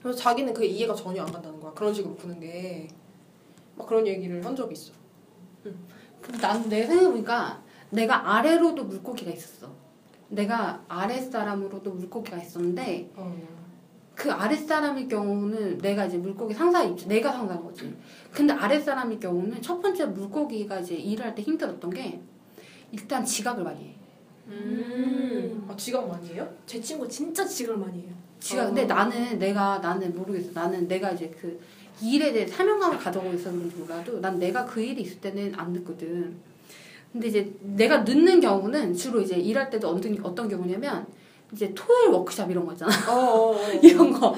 그래서 0.00 0.16
자기는 0.16 0.54
그게 0.54 0.66
이해가 0.68 0.94
전혀 0.94 1.22
안 1.22 1.32
간다는 1.32 1.58
거야 1.58 1.72
그런 1.72 1.92
식으로 1.92 2.14
구는 2.14 2.38
게. 2.38 2.86
막 3.74 3.88
그런 3.88 4.06
얘기를 4.06 4.44
한 4.44 4.54
적이 4.54 4.74
있어. 4.74 4.92
근데 6.22 6.38
나는 6.40 6.68
내 6.68 6.86
생각해보니까 6.86 7.62
내가 7.90 8.36
아래로도 8.36 8.84
물고기가 8.84 9.32
있었어. 9.32 9.68
내가 10.28 10.84
아랫사람으로도 10.86 11.90
물고기가 11.90 12.36
있었는데 12.38 13.10
그 14.16 14.32
아랫사람일 14.32 15.08
경우는 15.08 15.78
내가 15.78 16.06
이제 16.06 16.16
물고기 16.16 16.54
상사 16.54 16.82
입장, 16.82 17.06
내가 17.06 17.30
상사인 17.30 17.62
거지. 17.62 17.94
근데 18.32 18.54
아랫사람일 18.54 19.20
경우는 19.20 19.60
첫 19.60 19.80
번째 19.80 20.06
물고기가 20.06 20.80
이제 20.80 20.94
일을 20.94 21.26
할때 21.26 21.42
힘들었던 21.42 21.90
게 21.90 22.18
일단 22.90 23.22
지각을 23.22 23.62
많이 23.62 23.84
해. 23.84 23.94
음. 24.48 25.66
아 25.68 25.76
지각 25.76 26.08
많이 26.08 26.30
해요? 26.30 26.48
제 26.64 26.80
친구 26.80 27.06
진짜 27.06 27.44
지각을 27.44 27.78
많이 27.78 28.00
해요. 28.00 28.10
지각. 28.40 28.62
어. 28.62 28.66
근데 28.68 28.86
나는 28.86 29.38
내가 29.38 29.78
나는 29.78 30.16
모르겠어. 30.16 30.50
나는 30.54 30.88
내가 30.88 31.10
이제 31.10 31.30
그 31.38 31.60
일에 32.00 32.32
대해 32.32 32.46
사명감을 32.46 32.96
가져고 32.98 33.28
있어서 33.34 33.52
그런지 33.54 33.76
몰라도 33.76 34.18
난 34.20 34.38
내가 34.38 34.64
그 34.64 34.80
일이 34.80 35.02
있을 35.02 35.20
때는 35.20 35.52
안 35.56 35.72
늦거든. 35.72 36.34
근데 37.12 37.28
이제 37.28 37.52
내가 37.60 37.98
늦는 37.98 38.40
경우는 38.40 38.94
주로 38.94 39.20
이제 39.20 39.36
일할 39.36 39.68
때도 39.68 39.88
어떤, 39.88 40.18
어떤 40.24 40.48
경우냐면 40.48 41.06
이제 41.52 41.72
토요일 41.74 42.08
워크샵 42.10 42.50
이런 42.50 42.66
거 42.66 42.72
있잖아. 42.72 42.92
어, 43.12 43.52
어, 43.52 43.70
이런 43.82 44.12
거. 44.12 44.34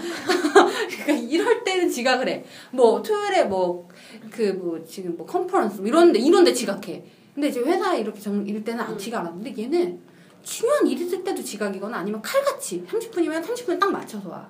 그러니까 0.89 1.13
이럴 1.13 1.65
때는 1.65 1.89
지각을 1.89 2.29
해. 2.29 2.45
뭐 2.71 3.03
토요일에 3.03 3.45
뭐 3.45 3.89
그뭐 4.31 4.85
지금 4.85 5.17
뭐 5.17 5.27
컨퍼런스 5.27 5.81
뭐 5.81 5.89
이런데 5.89 6.19
이런데 6.19 6.53
지각해. 6.53 7.05
근데 7.35 7.49
이제 7.49 7.61
회사 7.61 7.95
이렇게 7.95 8.21
정 8.21 8.47
이럴 8.47 8.63
때는 8.63 8.83
안 8.83 8.99
지각 8.99 9.21
안 9.21 9.27
하는데 9.27 9.55
얘는 9.57 9.99
중요한 10.43 10.87
일 10.87 11.01
있을 11.01 11.25
때도 11.25 11.43
지각이거나 11.43 11.99
아니면 11.99 12.21
칼같이 12.21 12.85
30분이면 12.87 13.43
30분 13.43 13.79
딱 13.79 13.91
맞춰서 13.91 14.29
와. 14.29 14.49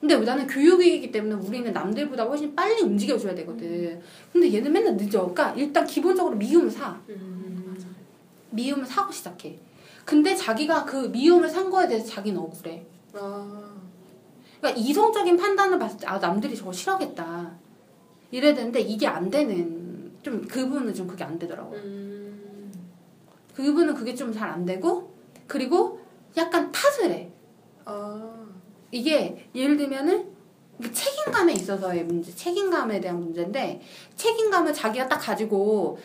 근데 0.00 0.16
나는 0.16 0.46
교육이기 0.46 1.10
때문에 1.10 1.34
우리는 1.34 1.72
남들보다 1.72 2.24
훨씬 2.24 2.54
빨리 2.54 2.82
움직여줘야 2.82 3.34
되거든. 3.34 4.00
근데 4.32 4.52
얘는 4.52 4.72
맨날 4.72 4.96
늦어. 4.96 5.32
그러니까 5.32 5.52
일단 5.54 5.84
기본적으로 5.84 6.36
미움을 6.36 6.70
사. 6.70 6.98
미움을 8.50 8.86
사고 8.86 9.12
시작해. 9.12 9.58
근데 10.08 10.34
자기가 10.34 10.86
그 10.86 10.96
미움을 11.08 11.46
산 11.50 11.68
거에 11.68 11.86
대해서 11.86 12.06
자기는 12.06 12.40
억울해. 12.40 12.82
아, 13.12 13.74
그러니까 14.58 14.80
이성적인 14.80 15.36
판단을 15.36 15.78
봤을 15.78 15.98
때 15.98 16.06
아 16.06 16.18
남들이 16.18 16.56
저거 16.56 16.72
싫어하겠다. 16.72 17.52
이래야 18.30 18.54
되는데 18.54 18.80
이게 18.80 19.06
안 19.06 19.28
되는 19.30 20.10
좀 20.22 20.40
그분은 20.48 20.94
좀 20.94 21.06
그게 21.06 21.24
안 21.24 21.38
되더라고. 21.38 21.74
음, 21.74 22.72
그분은 23.54 23.92
그게 23.92 24.14
좀 24.14 24.32
잘 24.32 24.48
안 24.48 24.64
되고 24.64 25.12
그리고 25.46 26.00
약간 26.38 26.72
탓을 26.72 27.10
해. 27.10 27.30
아, 27.84 28.32
이게 28.90 29.46
예를 29.54 29.76
들면은 29.76 30.26
이게 30.80 30.90
책임감에 30.90 31.52
있어서의 31.52 32.04
문제 32.04 32.34
책임감에 32.34 32.98
대한 32.98 33.20
문제인데 33.20 33.82
책임감을 34.16 34.72
자기가 34.72 35.06
딱 35.06 35.18
가지고 35.18 35.98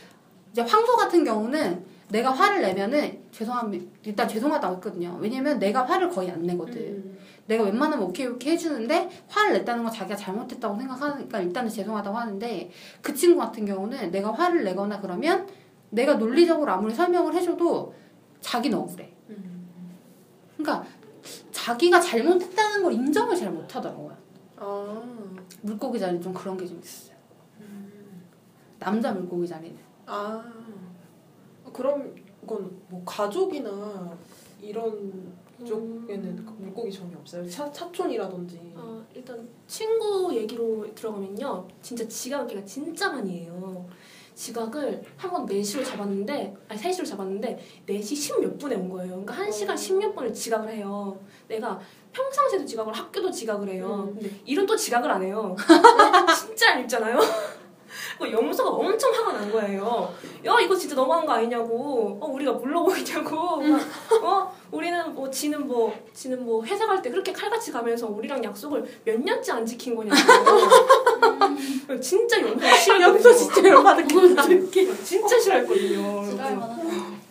이제 0.51 0.61
황소 0.61 0.97
같은 0.97 1.23
경우는 1.23 1.92
내가 2.13 2.32
화를 2.32 2.62
내면은 2.62 3.23
죄송합니다 3.32 3.91
일단 4.04 4.28
죄송하다고 4.28 4.76
했거든요 4.76 5.17
왜냐면 5.19 5.58
내가 5.58 5.84
화를 5.84 6.10
거의 6.10 6.30
안 6.30 6.43
내거든 6.43 6.76
음, 6.78 7.17
내가 7.47 7.63
웬만하면 7.63 8.08
오케이 8.08 8.28
오케이 8.28 8.54
해주는데 8.54 9.10
화를 9.28 9.54
냈다는 9.54 9.84
건 9.84 9.91
자기가 9.91 10.15
잘못했다고 10.15 10.78
생각하니까 10.78 11.39
일단은 11.41 11.69
죄송하다고 11.69 12.15
하는데 12.15 12.71
그 13.02 13.13
친구 13.13 13.39
같은 13.39 13.65
경우는 13.65 14.12
내가 14.12 14.32
화를 14.32 14.63
내거나 14.63 15.02
그러면 15.02 15.47
내가 15.89 16.13
논리적으로 16.15 16.71
아무리 16.71 16.93
설명을 16.93 17.34
해줘도 17.34 17.93
자기는 18.41 18.78
억울해. 18.78 19.12
음. 19.30 19.67
그러니까 20.58 20.86
자기가 21.52 21.99
잘못했다는 21.99 22.84
걸 22.84 22.93
인정을 22.93 23.36
잘 23.36 23.52
못하더라고요. 23.52 24.17
아, 24.58 25.04
물고기 25.62 25.99
자리 25.99 26.19
좀 26.19 26.34
그런 26.34 26.58
게 26.58 26.65
좀 26.65 26.80
있어요. 26.80 27.15
남자 28.80 29.12
물고기 29.13 29.47
자리는. 29.47 29.78
아, 30.08 30.43
그럼 31.73 32.15
이건 32.43 32.71
뭐 32.89 33.01
가족이나 33.05 34.15
이런 34.62 35.33
쪽에는 35.65 36.45
그 36.45 36.51
물고기 36.57 36.91
전혀 36.91 37.17
없어요. 37.17 37.47
차, 37.49 37.71
차촌이라든지. 37.71 38.73
어, 38.75 39.03
일단 39.13 39.47
친구 39.67 40.33
얘기로 40.36 40.93
들어가면요. 40.93 41.67
진짜 41.81 42.07
지각을 42.07 42.47
걔가 42.47 42.65
진짜 42.65 43.09
많이 43.12 43.39
해요. 43.41 43.86
지각을 44.36 45.03
한 45.15 45.29
번 45.31 45.45
4시로 45.45 45.86
잡았는데 45.86 46.55
아니 46.67 46.79
3시로 46.81 47.05
잡았는데 47.05 47.59
4시 47.88 48.01
10몇 48.39 48.59
분에 48.59 48.75
온 48.75 48.89
거예요. 48.89 49.23
그러니까 49.23 49.36
1시간 49.36 49.71
어. 49.71 49.73
10몇 49.75 50.15
분을 50.15 50.33
지각을 50.33 50.69
해요. 50.71 51.19
내가 51.47 51.79
평상시에도 52.12 52.65
지각을 52.65 52.93
학교도 52.93 53.29
지각을 53.31 53.69
해요. 53.69 54.07
음. 54.09 54.15
근데 54.19 54.31
일은 54.45 54.65
또 54.65 54.75
지각을 54.75 55.09
안 55.09 55.21
해요. 55.21 55.55
진짜 56.38 56.73
안 56.73 56.81
읽잖아요. 56.81 57.19
그 58.19 58.32
영수가 58.32 58.69
엄청 58.69 59.12
화가 59.13 59.34
난 59.34 59.52
거예요. 59.52 60.13
야 60.45 60.56
이거 60.62 60.76
진짜 60.76 60.95
너무한 60.95 61.26
거 61.26 61.34
아니냐고. 61.34 62.17
어 62.21 62.28
우리가 62.28 62.54
물러 62.54 62.84
보이냐고. 62.84 63.58
막, 63.62 63.82
어 64.23 64.54
우리는 64.71 65.13
뭐 65.13 65.30
지는 65.30 65.67
뭐 65.67 65.93
지는 66.13 66.43
뭐 66.45 66.63
회사 66.63 66.86
갈 66.88 67.02
때 67.02 67.10
그렇게 67.10 67.34
칼같이 67.34 67.71
가면서 67.71 68.08
우리랑 68.08 68.43
약속을 68.43 68.84
몇 69.04 69.19
년째 69.19 69.52
안 69.54 69.65
지킨 69.65 69.95
거냐고. 69.95 70.15
진짜 72.02 72.39
영수가 72.41 72.76
싫어했거든요. 72.76 73.13
염소 73.13 73.34
진짜 73.34 73.69
열받은 73.69 74.08
그걸 74.08 74.36
듣기 74.36 75.04
진짜 75.04 75.39
싫어했거든요. 75.39 76.23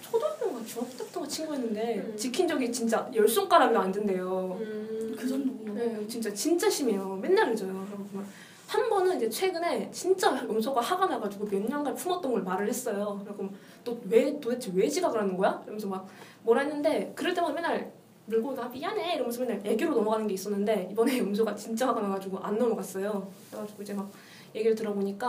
초등학교가 0.02 0.60
중학교 0.66 0.90
때부터 0.98 1.26
친구였는데 1.26 1.94
음. 2.06 2.16
지킨 2.16 2.46
적이 2.46 2.70
진짜 2.70 3.08
열 3.14 3.26
손가락도 3.26 3.78
안 3.78 3.90
된대요. 3.90 4.58
음, 4.60 5.16
그 5.18 5.26
정도구나. 5.26 5.72
네, 5.74 6.06
진짜 6.06 6.32
진짜 6.34 6.68
심해요. 6.68 7.18
맨날 7.22 7.50
늦어요. 7.50 7.72
그래서 7.86 8.04
막 8.12 8.24
한 8.72 8.88
번은 8.88 9.16
이제 9.18 9.28
최근에 9.28 9.90
진짜 9.90 10.34
염소가 10.48 10.80
화가 10.80 11.04
나가지고 11.06 11.44
몇 11.46 11.62
년간 11.62 11.94
품었던 11.94 12.32
걸 12.32 12.42
말을 12.42 12.66
했어요. 12.68 13.20
그리고 13.22 13.50
또 13.84 13.98
왜 14.08 14.40
도대체 14.40 14.70
왜 14.74 14.88
지각을 14.88 15.20
하는 15.20 15.36
거야? 15.36 15.60
이러면서 15.64 15.86
막 15.88 16.08
뭐라 16.42 16.62
했는데 16.62 17.12
그럴 17.14 17.34
때마다 17.34 17.52
맨날 17.52 17.92
물고기가 18.24 18.68
미안해 18.68 19.16
이러면서 19.16 19.40
맨날 19.40 19.60
애교로 19.66 19.94
넘어가는 19.94 20.26
게 20.26 20.32
있었는데 20.34 20.88
이번에 20.90 21.18
염소가 21.20 21.54
진짜 21.54 21.88
화가 21.88 22.00
나가지고 22.00 22.38
안 22.38 22.56
넘어갔어요. 22.58 23.30
그래가지고 23.50 23.82
이제 23.82 23.92
막 23.92 24.10
얘기를 24.54 24.74
들어보니까 24.74 25.28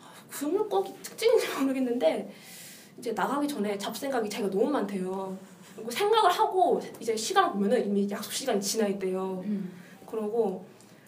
아, 0.00 0.12
그 0.30 0.46
물고기 0.46 0.94
특징인지 1.02 1.48
모르겠는데 1.60 2.32
이제 2.98 3.12
나가기 3.12 3.46
전에 3.46 3.76
잡생각이 3.76 4.30
자기가 4.30 4.50
너무 4.50 4.70
많대요. 4.70 5.36
그리고 5.74 5.90
생각을 5.90 6.30
하고 6.30 6.80
이제 6.98 7.14
시간을 7.14 7.52
보면은 7.52 7.84
이미 7.86 8.08
약속 8.10 8.32
시간이 8.32 8.58
지나 8.62 8.86
있대요. 8.88 9.42
음. 9.44 9.72
그러고 10.06 10.64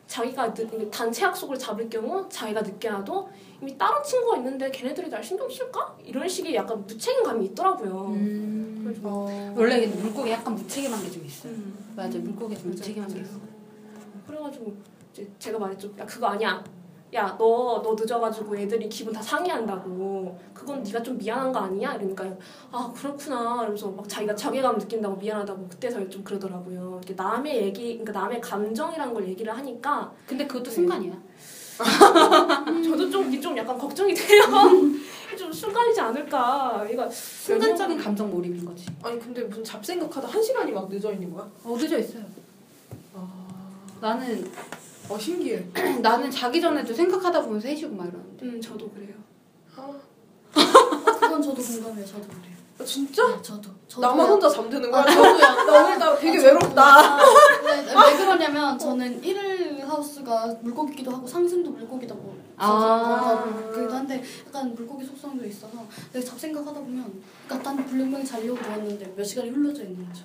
자기가 0.07 0.53
늦, 0.55 0.91
단체 0.91 1.25
약속을 1.25 1.59
잡을 1.59 1.89
경우 1.89 2.27
자기가 2.29 2.63
늦게 2.63 2.89
와도 2.89 3.29
이미 3.61 3.77
다른 3.79 4.03
친구가 4.03 4.37
있는데 4.39 4.71
걔네들이 4.71 5.09
날 5.09 5.23
신경 5.25 5.49
쓸까? 5.49 5.97
이런 6.05 6.29
식의 6.29 6.55
약간 6.55 6.85
무책임감이 6.87 7.47
있더라고요. 7.47 8.07
음. 8.09 8.83
그래서 8.85 9.01
어. 9.09 9.55
원래 9.57 9.87
물고기 9.87 10.31
약간 10.31 10.55
무책임한 10.55 11.03
게 11.03 11.11
좀 11.11 11.25
있어요. 11.25 11.53
음. 11.53 11.93
맞아, 11.97 12.19
물고기 12.19 12.57
좀 12.59 12.71
무책임한 12.71 13.13
게 13.13 13.21
있어. 13.21 13.39
그래가지고 14.27 14.75
이제 15.13 15.29
제가 15.39 15.59
말했죠. 15.59 15.93
야 15.99 16.05
그거 16.07 16.27
아니야. 16.29 16.63
야 17.15 17.37
너 17.39 17.81
너 17.83 17.95
늦어가지고 17.99 18.57
애들이 18.57 18.89
기분 18.89 19.13
다 19.13 19.23
상해한다고. 19.23 20.37
그건 20.53 20.83
네가 20.83 21.03
좀 21.03 21.17
미안한 21.17 21.53
거 21.53 21.61
아니야? 21.61 21.95
이러니까 21.95 22.25
아 22.73 22.93
그렇구나. 22.97 23.59
이러면서 23.63 23.89
막 23.91 24.09
자기가 24.09 24.35
자괴감 24.35 24.79
느낀다고 24.79 25.17
미안하다고 25.17 25.69
그때서야 25.69 26.09
좀 26.09 26.25
그러더라고요. 26.25 27.01
이렇게 27.05 27.15
남의 27.15 27.57
얘기, 27.63 27.99
그러니까 27.99 28.13
남의 28.21 28.41
감정이라는 28.41 29.15
걸 29.15 29.29
얘기를 29.29 29.57
하니까 29.57 30.13
근데 30.27 30.47
그것도 30.47 30.65
네. 30.65 30.71
순간이야. 30.71 31.13
저도 32.85 33.11
좀, 33.11 33.41
좀 33.41 33.57
약간 33.57 33.77
걱정이 33.79 34.15
돼요. 34.15 34.43
좀 35.37 35.53
순간이지 35.53 36.01
않을까. 36.01 36.87
얘가 36.91 37.09
순간적인 37.09 37.99
감정 37.99 38.31
몰입인 38.31 38.65
거지. 38.65 38.87
아니 39.03 39.19
근데 39.19 39.43
무슨 39.45 39.63
잡생각하다 39.65 40.29
한 40.29 40.43
시간이 40.43 40.71
막 40.73 40.89
늦어 40.89 41.13
있는 41.13 41.33
거야? 41.33 41.49
어, 41.65 41.77
늦어 41.77 41.99
있어요. 41.99 42.23
아, 43.15 43.29
나는 44.01 44.49
어 45.09 45.19
신기해. 45.19 45.67
나는 46.03 46.31
자기 46.31 46.61
전에도 46.61 46.93
생각하다 46.95 47.43
보면 47.43 47.61
3시고 47.61 47.95
막 47.95 48.07
이러는데. 48.07 48.45
음 48.47 48.61
저도 48.61 48.91
그래요. 48.91 49.15
아, 49.77 49.91
그건 51.21 51.43
저도 51.43 51.63
공감해요. 51.63 52.07
저도 52.07 52.29
그래요. 52.29 52.55
아, 52.79 52.85
진짜? 52.85 53.27
네, 53.29 53.41
저도. 53.43 53.71
저도 53.87 54.01
나만 54.07 54.27
혼자 54.27 54.49
잠드는 54.49 54.91
거야? 54.91 55.03
아, 55.03 55.07
저도요. 55.07 55.39
나 55.39 55.85
오늘 55.85 55.99
나 55.99 56.17
되게 56.17 56.39
외롭다. 56.39 57.17
네, 57.63 57.83
네, 57.83 57.93
왜 57.95 58.17
그러냐면 58.17 58.79
저는 58.79 59.23
일일 59.23 59.85
하우스가 59.87 60.57
물고기기도 60.63 61.11
하고 61.13 61.27
상승도 61.27 61.71
물고기다고 61.71 62.35
아. 62.57 63.45
그기도 63.73 63.93
한데 63.95 64.23
약간 64.47 64.75
물고기 64.75 65.05
속성도 65.05 65.45
있어서 65.45 65.87
내가 66.13 66.25
잡생각하다 66.25 66.81
보면 66.81 67.23
그러니까 67.47 67.71
난 67.73 67.85
분명히 67.87 68.25
자려고 68.25 68.59
누웠는데 68.61 69.13
몇 69.17 69.23
시간이 69.25 69.51
흘러져 69.51 69.83
있는 69.85 70.07
거죠. 70.09 70.25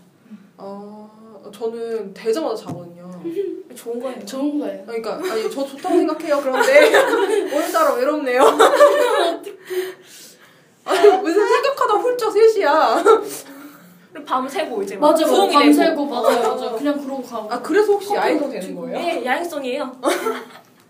아, 0.57 1.07
저는 1.53 2.13
되자마자 2.13 2.65
자거든요. 2.65 3.09
좋은 3.75 3.99
거예요. 3.99 4.25
좋은 4.25 4.59
거예요. 4.59 4.83
그러니까 4.85 5.15
아니 5.15 5.43
저 5.49 5.65
좋다고 5.65 5.95
생각해요. 5.95 6.39
그런데 6.41 6.87
오늘따라 7.55 7.93
외롭네요. 7.95 8.41
아니 10.85 11.07
무슨 11.17 11.47
생각하다 11.47 11.93
훌쩍 11.95 12.33
3시야. 12.33 13.03
그리고 14.11 14.25
밤 14.25 14.47
새고 14.49 14.81
이제 14.81 14.95
막 14.97 15.11
맞아요. 15.11 15.25
부엉이 15.27 15.53
밤 15.53 15.63
되고. 15.63 15.73
새고 15.73 16.05
맞아요. 16.05 16.41
맞아요. 16.55 16.75
그냥 16.77 16.99
그러고 17.03 17.21
가고. 17.21 17.51
아 17.53 17.61
그래서 17.61 17.91
혹시 17.93 18.13
야행성 18.15 18.49
되는 18.49 18.75
거예요? 18.75 18.97
네, 18.97 19.23
야행성이에요. 19.25 19.91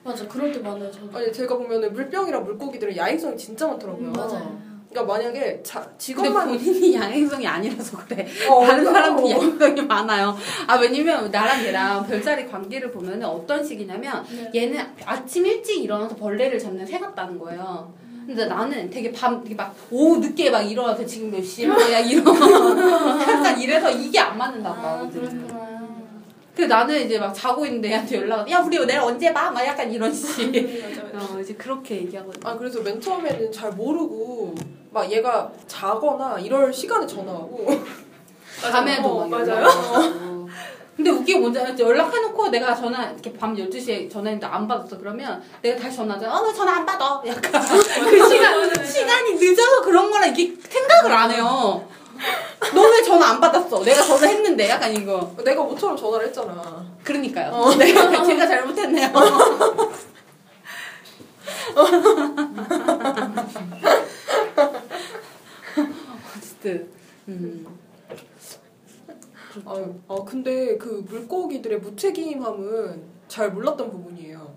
맞아. 0.04 0.28
그럴 0.28 0.52
때 0.52 0.60
많아요. 0.60 0.90
저도. 0.90 1.10
아니 1.18 1.32
제가 1.34 1.58
보면은 1.58 1.92
물병이랑 1.94 2.46
물고기들은 2.46 2.96
야행성이 2.96 3.36
진짜 3.38 3.68
많더라고요. 3.68 4.08
음, 4.08 4.14
맞아요. 4.14 4.69
그러니까 4.89 5.13
만약에 5.13 5.62
자, 5.63 5.82
근데 5.82 5.97
직업만 5.99 6.47
본인이 6.47 6.93
야행성이 6.97 7.45
아니라서 7.47 7.97
그래. 8.08 8.28
어, 8.49 8.65
다른 8.65 8.84
그러니까, 8.84 8.91
사람들이 8.93 9.34
어. 9.34 9.38
야행성이 9.38 9.82
많아요. 9.84 10.36
아, 10.67 10.75
왜냐면 10.78 11.30
나랑 11.30 11.63
얘랑 11.63 12.08
별자리 12.08 12.47
관계를 12.47 12.91
보면 12.91 13.23
어떤 13.23 13.63
식이냐면 13.63 14.25
네. 14.32 14.52
얘는 14.62 14.84
아침 15.06 15.45
일찍 15.45 15.84
일어나서 15.84 16.15
벌레를 16.15 16.58
잡는 16.58 16.86
새 16.86 16.97
같다는 16.97 17.38
거예요. 17.38 17.93
근데 18.25 18.45
나는 18.45 18.89
되게 18.91 19.12
밤, 19.12 19.43
되게 19.43 19.56
막, 19.56 19.75
오후 19.89 20.19
늦게 20.19 20.52
막 20.52 20.62
일어나서 20.62 21.04
지금 21.04 21.32
몇 21.32 21.43
시야? 21.43 21.69
야, 21.69 21.99
이러. 21.99 22.23
약간 23.21 23.60
이래서 23.60 23.89
이게 23.89 24.19
안 24.19 24.38
맞는다고 24.38 24.75
아, 24.80 24.91
하거든. 24.97 25.21
그렇구나. 25.21 25.69
그 26.60 26.65
나는 26.65 27.06
이제 27.06 27.17
막 27.17 27.34
자고 27.34 27.65
있는데 27.65 27.89
얘한테 27.89 28.17
연락, 28.17 28.52
야, 28.52 28.60
우리 28.60 28.78
내일 28.86 29.00
언제 29.00 29.32
봐? 29.34 29.50
막 29.50 29.65
약간 29.65 29.89
이런 29.91 30.12
식. 30.13 30.52
맞아요. 30.52 31.10
어, 31.36 31.39
이제 31.39 31.54
그렇게 31.54 31.95
얘기하거든. 31.95 32.41
아 32.45 32.58
그래서 32.58 32.82
맨 32.82 33.00
처음에는 33.00 33.50
잘 33.52 33.72
모르고 33.72 34.54
막 34.91 35.10
얘가 35.10 35.50
자거나 35.67 36.38
이럴 36.38 36.74
시간에 36.74 37.08
전화하고 37.08 37.65
밤에도 38.62 39.22
어, 39.22 39.28
막 39.28 39.39
맞아요. 39.41 40.48
근데 40.98 41.12
웃긴 41.12 41.36
게 41.36 41.39
뭔지 41.39 41.60
알지? 41.60 41.82
연락해놓고 41.82 42.50
내가 42.50 42.76
전화, 42.76 43.06
이렇게 43.06 43.32
밤 43.32 43.56
12시에 43.56 44.12
전화했는데 44.12 44.45
안 44.45 44.67
받았어. 44.67 44.98
그러면 44.98 45.41
내가 45.62 45.80
다시 45.82 45.95
전화하잖아. 45.95 46.38
어, 46.38 46.43
왜 46.45 46.54
전화 46.54 46.76
안 46.76 46.86
받아? 46.86 47.22
약간. 47.26 47.54
그 47.63 48.30
시간, 48.30 48.86
시간이 48.86 49.36
늦어서 49.36 49.82
그런 49.82 50.12
거라 50.12 50.26
이게 50.26 50.54
생각을 50.62 51.13
안 51.13 51.32
해요. 51.32 51.88
너 52.74 52.82
왜 52.92 53.02
전화 53.04 53.30
안 53.30 53.40
받았어? 53.40 53.84
내가 53.84 54.02
전화했는데. 54.04 54.70
약간 54.70 54.94
이거. 54.94 55.34
내가 55.44 55.64
모처럼 55.64 55.96
전화를 55.98 56.28
했잖아. 56.28 56.86
그러니까요. 57.04 57.74
내가, 57.78 58.24
제가 58.24 58.48
잘못했네요. 58.48 59.10
어쨌든. 66.38 66.90
음. 67.28 67.66
아, 69.66 69.76
아 70.08 70.16
근데 70.26 70.78
그 70.78 71.04
물고기들의 71.10 71.80
무책임함은 71.80 73.04
잘 73.28 73.52
몰랐던 73.52 73.92
부분이에요. 73.92 74.56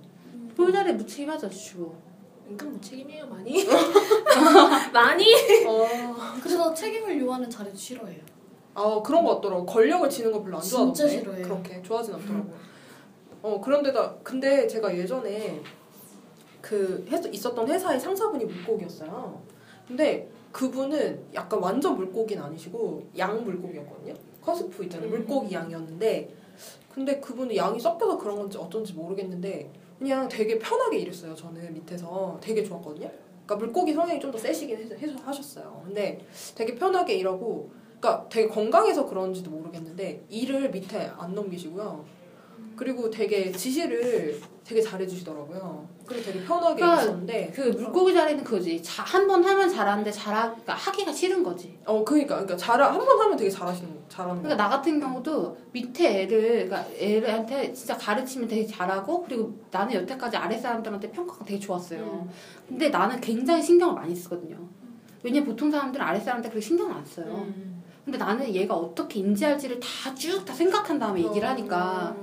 폴자리 0.57 0.92
무책임하죠, 0.94 1.48
주고. 1.51 2.12
은근 2.48 2.72
무책임해요 2.72 3.26
많이. 3.26 3.64
많이. 4.92 5.35
아, 5.66 6.38
그래서 6.42 6.74
책임을 6.74 7.20
요하는 7.20 7.48
자리도 7.48 7.76
싫어해요. 7.76 8.20
아 8.74 9.00
그런 9.05 9.24
거 9.24 9.37
같더라고. 9.37 9.66
권력을 9.66 10.09
지는 10.09 10.33
거 10.33 10.42
별로 10.42 10.57
안 10.57 10.62
좋아하던데. 10.62 10.94
진짜 10.96 11.12
싫어해요. 11.12 11.42
그렇게 11.44 11.83
좋아하진 11.83 12.14
않더라고. 12.14 12.50
어 13.42 13.61
그런데다 13.61 14.16
근데 14.22 14.66
제가 14.66 14.96
예전에 14.96 15.61
그 16.61 17.05
회, 17.11 17.20
있었던 17.31 17.68
회사의 17.68 18.00
상사분이 18.00 18.44
물고기였어요. 18.44 19.42
근데 19.87 20.31
그분은 20.52 21.24
약간 21.35 21.59
완전 21.59 21.96
물고기는 21.96 22.42
아니시고 22.42 23.11
양 23.18 23.42
물고기였거든요. 23.44 24.14
커스프 24.42 24.85
있잖아요. 24.85 25.09
음. 25.09 25.11
물고기 25.11 25.55
양이었는데 25.55 26.35
근데 26.92 27.20
그분은 27.20 27.57
양이 27.57 27.81
섞여서 27.81 28.18
그런 28.18 28.37
건지 28.37 28.59
어쩐지 28.59 28.92
모르겠는데 28.92 29.70
그냥 30.02 30.28
되게 30.28 30.58
편하게 30.58 30.98
일했어요. 30.98 31.32
저는 31.34 31.72
밑에서 31.74 32.36
되게 32.42 32.64
좋았거든요. 32.64 33.08
그러니까 33.46 33.54
물고기 33.56 33.92
성향이 33.92 34.18
좀 34.18 34.32
더 34.32 34.38
세시긴 34.38 34.76
해- 34.78 34.96
해- 35.06 35.16
하셨어요. 35.24 35.82
근데 35.84 36.18
되게 36.56 36.74
편하게 36.74 37.14
일하고 37.14 37.70
그러니까 38.00 38.28
되게 38.28 38.48
건강해서 38.48 39.06
그런지도 39.06 39.50
모르겠는데 39.52 40.24
일을 40.28 40.70
밑에 40.70 41.08
안 41.16 41.34
넘기시고요. 41.36 42.04
그리고 42.76 43.11
되게 43.11 43.50
지시를 43.52 44.40
되게 44.64 44.80
잘해주시더라고요. 44.80 45.87
그리고 46.06 46.24
되게 46.24 46.44
편하게 46.44 46.74
그러니까 46.80 47.02
일했었는데 47.02 47.52
그 47.54 47.61
물고기 47.62 48.14
자리는 48.14 48.42
그거지. 48.44 48.82
한 48.87 49.26
번 49.26 49.44
하면 49.44 49.68
잘하는데 49.68 50.11
잘하, 50.11 50.50
그러니까 50.50 50.74
하기가 50.74 51.12
싫은 51.12 51.42
거지. 51.42 51.78
어 51.85 52.04
그러니까 52.04 52.37
그러니까 52.37 52.56
잘 52.56 52.80
한 52.80 52.98
번 52.98 53.20
하면 53.20 53.37
되게 53.37 53.50
잘하시는 53.50 53.90
잘하는 54.08 54.37
거. 54.37 54.42
그러니까 54.42 54.62
나 54.64 54.68
같은 54.70 55.00
경우도 55.00 55.56
밑에 55.72 56.22
애를, 56.22 56.68
그러니까 56.68 56.87
애한테 57.00 57.72
진짜 57.72 57.96
가르치면 57.96 58.46
되게 58.48 58.66
잘하고, 58.66 59.22
그리고 59.24 59.54
나는 59.70 59.94
여태까지 59.94 60.37
아래 60.37 60.56
사람들한테 60.58 61.11
평가가 61.11 61.44
되게 61.44 61.58
좋았어요. 61.58 62.28
근데 62.68 62.88
나는 62.90 63.20
굉장히 63.20 63.62
신경을 63.62 63.94
많이 63.94 64.14
쓰거든요. 64.14 64.56
왜냐면 65.22 65.48
보통 65.48 65.70
사람들은 65.70 66.04
아래 66.04 66.18
사람한테 66.20 66.48
그렇게 66.50 66.66
신경을 66.66 66.94
안 66.94 67.04
써요. 67.04 67.26
음. 67.48 67.82
근데 68.04 68.18
나는 68.18 68.52
얘가 68.52 68.74
어떻게 68.74 69.20
인지할지를 69.20 69.78
다 69.80 70.12
쭉다 70.14 70.52
생각한 70.52 70.98
다음에 70.98 71.22
얘기를 71.22 71.48
하니까. 71.48 72.14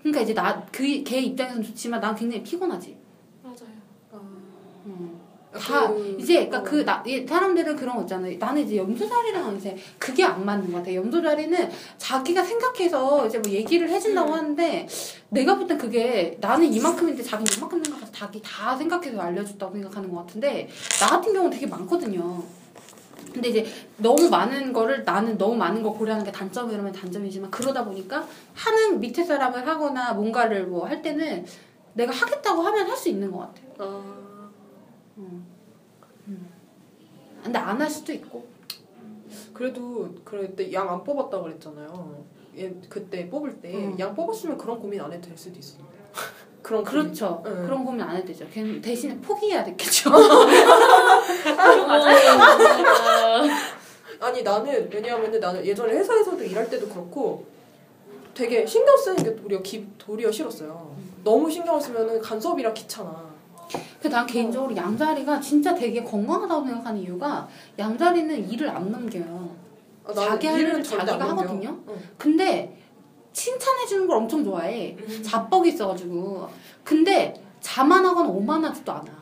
그러니까 0.00 0.22
이제 0.22 0.34
나, 0.34 0.64
그, 0.72 1.02
걔 1.02 1.20
입장에서는 1.20 1.62
좋지만 1.62 2.00
난 2.00 2.14
굉장히 2.14 2.42
피곤하지. 2.42 2.96
맞아요. 3.42 3.78
음. 4.86 5.18
다 5.52 5.88
그, 5.88 6.16
이제 6.20 6.46
그러니까 6.46 6.58
어. 6.58 6.62
그 6.62 6.84
나, 6.84 7.02
이 7.06 7.26
사람들은 7.26 7.74
그런 7.74 7.96
거 7.96 8.02
있잖아요. 8.02 8.36
나는 8.38 8.62
이제 8.62 8.76
염소자리랑 8.76 9.56
이제 9.56 9.76
그게 9.98 10.22
안 10.22 10.44
맞는 10.44 10.70
것 10.70 10.78
같아. 10.78 10.94
염소자리는 10.94 11.70
자기가 11.96 12.42
생각해서 12.42 13.26
이제 13.26 13.38
뭐 13.38 13.50
얘기를 13.50 13.88
해준다고 13.88 14.32
하는데 14.34 14.86
내가 15.30 15.56
볼 15.56 15.66
땐 15.66 15.78
그게 15.78 16.36
나는 16.40 16.72
이만큼인데 16.72 17.22
자기는 17.22 17.50
이만큼 17.56 17.82
생각해서 17.82 18.12
자기 18.12 18.40
다 18.42 18.76
생각해서 18.76 19.18
알려줬다고 19.20 19.72
생각하는 19.72 20.10
것 20.12 20.26
같은데 20.26 20.68
나 21.00 21.06
같은 21.06 21.32
경우는 21.32 21.50
되게 21.50 21.66
많거든요. 21.66 22.42
근데 23.32 23.48
이제 23.48 23.66
너무 23.98 24.28
많은 24.28 24.72
거를 24.72 25.04
나는 25.04 25.36
너무 25.38 25.54
많은 25.56 25.82
걸 25.82 25.92
고려하는 25.92 26.24
게 26.24 26.32
단점이라면 26.32 26.92
단점이지만 26.92 27.50
그러다 27.50 27.84
보니까 27.84 28.26
하는 28.54 29.00
밑에 29.00 29.24
사람을 29.24 29.66
하거나 29.66 30.14
뭔가를 30.14 30.66
뭐 30.66 30.86
할 30.86 31.02
때는 31.02 31.44
내가 31.94 32.12
하겠다고 32.12 32.62
하면 32.62 32.88
할 32.88 32.96
수 32.96 33.08
있는 33.08 33.30
것 33.30 33.38
같아요. 33.38 33.68
아, 33.78 34.50
근데 37.44 37.58
안 37.58 37.80
할 37.80 37.88
수도 37.90 38.12
있고. 38.12 38.46
그래도 39.52 40.14
그때 40.24 40.72
양 40.72 40.88
안 40.88 41.04
뽑았다 41.04 41.40
그랬잖아요. 41.42 42.24
얘 42.56 42.72
그때 42.88 43.28
뽑을 43.28 43.60
때양 43.60 44.10
음. 44.10 44.14
뽑았으면 44.14 44.56
그런 44.58 44.80
고민 44.80 45.00
안 45.00 45.12
해도 45.12 45.28
될 45.28 45.36
수도 45.36 45.58
있었는데. 45.58 45.98
그런 46.68 46.84
고민. 46.84 47.02
그렇죠. 47.02 47.42
응. 47.46 47.64
그런 47.64 47.82
고민 47.82 48.02
안 48.02 48.14
해도 48.14 48.26
되죠. 48.26 48.46
걔는 48.52 48.82
대신에 48.82 49.16
포기해야 49.20 49.64
됐겠죠. 49.64 50.10
아니 54.20 54.42
나는 54.42 54.90
왜냐하면 54.92 55.40
나는 55.40 55.64
예전에 55.64 55.94
회사에서도 55.94 56.44
일할 56.44 56.68
때도 56.68 56.88
그렇고 56.88 57.46
되게 58.34 58.66
신경 58.66 58.94
쓰는 58.98 59.22
게 59.22 59.34
도리어 59.34 59.62
기, 59.62 59.86
도리어 59.96 60.30
싫었어요. 60.30 60.94
너무 61.24 61.50
신경 61.50 61.80
쓰면은 61.80 62.20
간섭이라 62.20 62.74
귀찮아. 62.74 63.28
근데 63.94 64.10
난 64.10 64.26
개인적으로 64.26 64.76
양자리가 64.76 65.40
진짜 65.40 65.74
되게 65.74 66.02
건강하다고 66.04 66.66
생각하는 66.66 67.00
이유가 67.00 67.48
양자리는 67.78 68.50
일을 68.50 68.68
안 68.68 68.92
넘겨요. 68.92 69.56
아, 70.04 70.12
자기 70.12 70.46
할 70.46 70.60
일을 70.60 70.82
자기가. 70.82 71.18
하거든요. 71.30 71.78
응. 71.88 71.96
근데 72.18 72.76
칭찬해주는 73.38 74.06
걸 74.08 74.16
엄청 74.16 74.42
좋아해. 74.42 74.96
자뻑이 75.22 75.68
있어가지고. 75.68 76.48
근데 76.82 77.40
자만하거나 77.60 78.28
오만하지도 78.28 78.90
않아. 78.90 79.18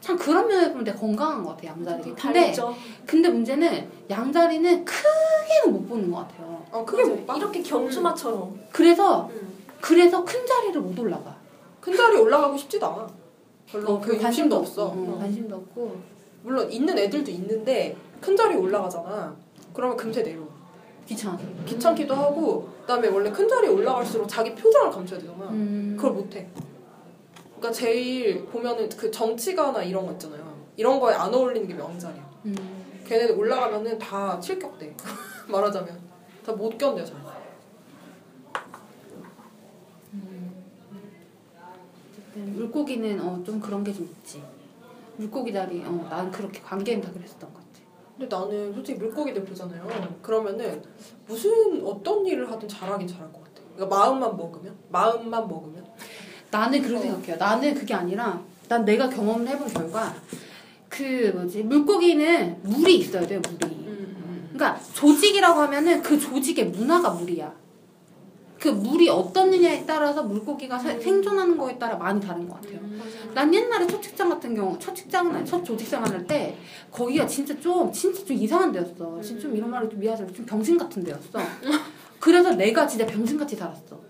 참 0.00 0.16
그런 0.16 0.46
면에서 0.46 0.70
보면 0.70 0.84
되게 0.84 0.96
건강한 0.96 1.42
것 1.42 1.50
같아 1.56 1.68
양자리. 1.68 2.02
근데 2.14 2.14
다르죠. 2.14 2.74
근데 3.06 3.28
문제는 3.28 3.90
양자리는 4.08 4.84
크게는 4.84 5.72
못 5.72 5.88
보는 5.88 6.10
것 6.12 6.18
같아요. 6.18 6.64
어, 6.70 6.84
그게 6.84 7.02
맞아요. 7.02 7.16
못 7.16 7.26
봐? 7.26 7.36
이렇게 7.36 7.62
경주마처럼. 7.62 8.60
그래서 8.70 9.28
응. 9.32 9.48
그래서 9.80 10.24
큰 10.24 10.46
자리를 10.46 10.80
못 10.80 10.96
올라가. 10.98 11.36
큰 11.80 11.96
자리 11.96 12.16
올라가고 12.16 12.56
싶지도 12.56 12.86
않아. 12.86 13.08
별로 13.66 13.94
어, 13.94 14.00
그 14.00 14.16
관심도 14.16 14.56
없어. 14.56 14.92
응, 14.94 15.12
어. 15.12 15.18
관심도 15.18 15.56
없고. 15.56 15.96
물론 16.42 16.70
있는 16.70 16.96
애들도 16.96 17.30
있는데 17.32 17.96
큰 18.20 18.36
자리 18.36 18.54
올라가잖아. 18.54 19.34
그러면 19.72 19.96
금세 19.96 20.22
내려. 20.22 20.40
귀찮아. 21.06 21.38
귀찮기도 21.66 22.14
하고 22.14 22.68
그다음에 22.82 23.08
원래 23.08 23.30
큰 23.30 23.46
자리에 23.48 23.68
올라갈수록 23.70 24.28
자기 24.28 24.54
표정을 24.54 24.90
감춰야 24.90 25.18
되잖아. 25.20 25.48
음. 25.50 25.94
그걸 25.96 26.12
못해. 26.12 26.48
그러니까 27.56 27.70
제일 27.72 28.44
보면은 28.46 28.88
그 28.90 29.10
정치가나 29.10 29.82
이런 29.82 30.06
거 30.06 30.12
있잖아요. 30.12 30.54
이런 30.76 30.98
거에 30.98 31.14
안 31.14 31.32
어울리는 31.32 31.66
게 31.68 31.74
명자리야. 31.74 32.30
음. 32.46 33.02
걔네들 33.06 33.36
올라가면은 33.36 33.98
다 33.98 34.38
칠격돼. 34.40 34.96
말하자면 35.48 36.00
다 36.44 36.52
못 36.52 36.76
견뎌 36.78 37.04
잘. 37.04 37.16
어쨌든 42.10 42.54
물고기는 42.54 43.20
어, 43.20 43.42
좀 43.44 43.60
그런 43.60 43.82
게 43.84 43.92
좀 43.92 44.04
있지. 44.06 44.42
물고기 45.16 45.52
자리, 45.52 45.80
어, 45.84 46.06
난 46.10 46.30
그렇게 46.30 46.60
관계는 46.60 47.02
다 47.02 47.12
그랬었던 47.12 47.52
것 47.52 47.58
같아. 47.58 47.63
근데 48.16 48.34
나는 48.34 48.72
솔직히 48.72 48.98
물고기들 48.98 49.44
보잖아요. 49.44 49.86
그러면은 50.22 50.82
무슨 51.26 51.84
어떤 51.84 52.24
일을 52.26 52.50
하든 52.50 52.68
잘하긴 52.68 53.08
잘할 53.08 53.32
것 53.32 53.42
같아. 53.42 53.62
그러니까 53.74 53.96
마음만 53.96 54.36
먹으면 54.36 54.74
마음만 54.88 55.48
먹으면. 55.48 55.84
나는 56.50 56.80
그렇게 56.80 56.96
어. 56.96 57.12
생각해요. 57.12 57.36
나는 57.36 57.74
그게 57.74 57.92
아니라, 57.94 58.40
난 58.68 58.84
내가 58.84 59.08
경험을 59.08 59.48
해본 59.48 59.66
결과, 59.68 60.14
그 60.88 61.32
뭐지, 61.34 61.64
물고기는 61.64 62.60
물이 62.62 62.98
있어야 62.98 63.26
돼요, 63.26 63.40
물이. 63.40 63.74
그러니까 64.52 64.80
조직이라고 64.92 65.60
하면은 65.62 66.00
그 66.00 66.18
조직의 66.18 66.66
문화가 66.66 67.10
물이야. 67.10 67.52
그 68.64 68.70
물이 68.70 69.10
어떻느냐에 69.10 69.84
따라서 69.84 70.22
물고기가 70.22 70.78
세- 70.78 70.98
생존하는 70.98 71.58
거에 71.58 71.78
따라 71.78 71.96
많이 71.96 72.18
다른 72.18 72.48
것 72.48 72.54
같아요. 72.62 72.78
난 73.34 73.52
옛날에 73.52 73.86
첫 73.86 74.00
직장 74.00 74.30
같은 74.30 74.54
경우, 74.54 74.74
첫 74.78 74.94
직장은 74.94 75.36
아니, 75.36 75.44
첫 75.44 75.62
조직 75.62 75.86
생활할 75.86 76.26
때, 76.26 76.56
거기가 76.90 77.26
진짜 77.26 77.54
좀, 77.60 77.92
진짜 77.92 78.24
좀 78.24 78.34
이상한 78.34 78.72
데였어. 78.72 79.20
진짜 79.20 79.42
좀 79.42 79.54
이런 79.54 79.70
말을 79.70 79.90
좀 79.90 80.00
미안하지만 80.00 80.32
좀 80.32 80.46
병신 80.46 80.78
같은 80.78 81.04
데였어. 81.04 81.38
그래서 82.18 82.52
내가 82.54 82.86
진짜 82.86 83.04
병신같이 83.04 83.54
살았어. 83.54 84.00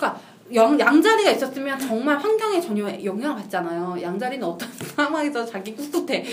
아, 0.00 0.20
양, 0.54 0.78
양자리가 0.78 1.30
있었으면 1.30 1.78
정말 1.78 2.18
환경에 2.18 2.60
전혀 2.60 3.02
영향을 3.02 3.36
받잖아요. 3.36 4.02
양자리는 4.02 4.46
어떤 4.46 4.68
상황에서 4.94 5.46
자기 5.46 5.74
꿋꿋해. 5.74 6.26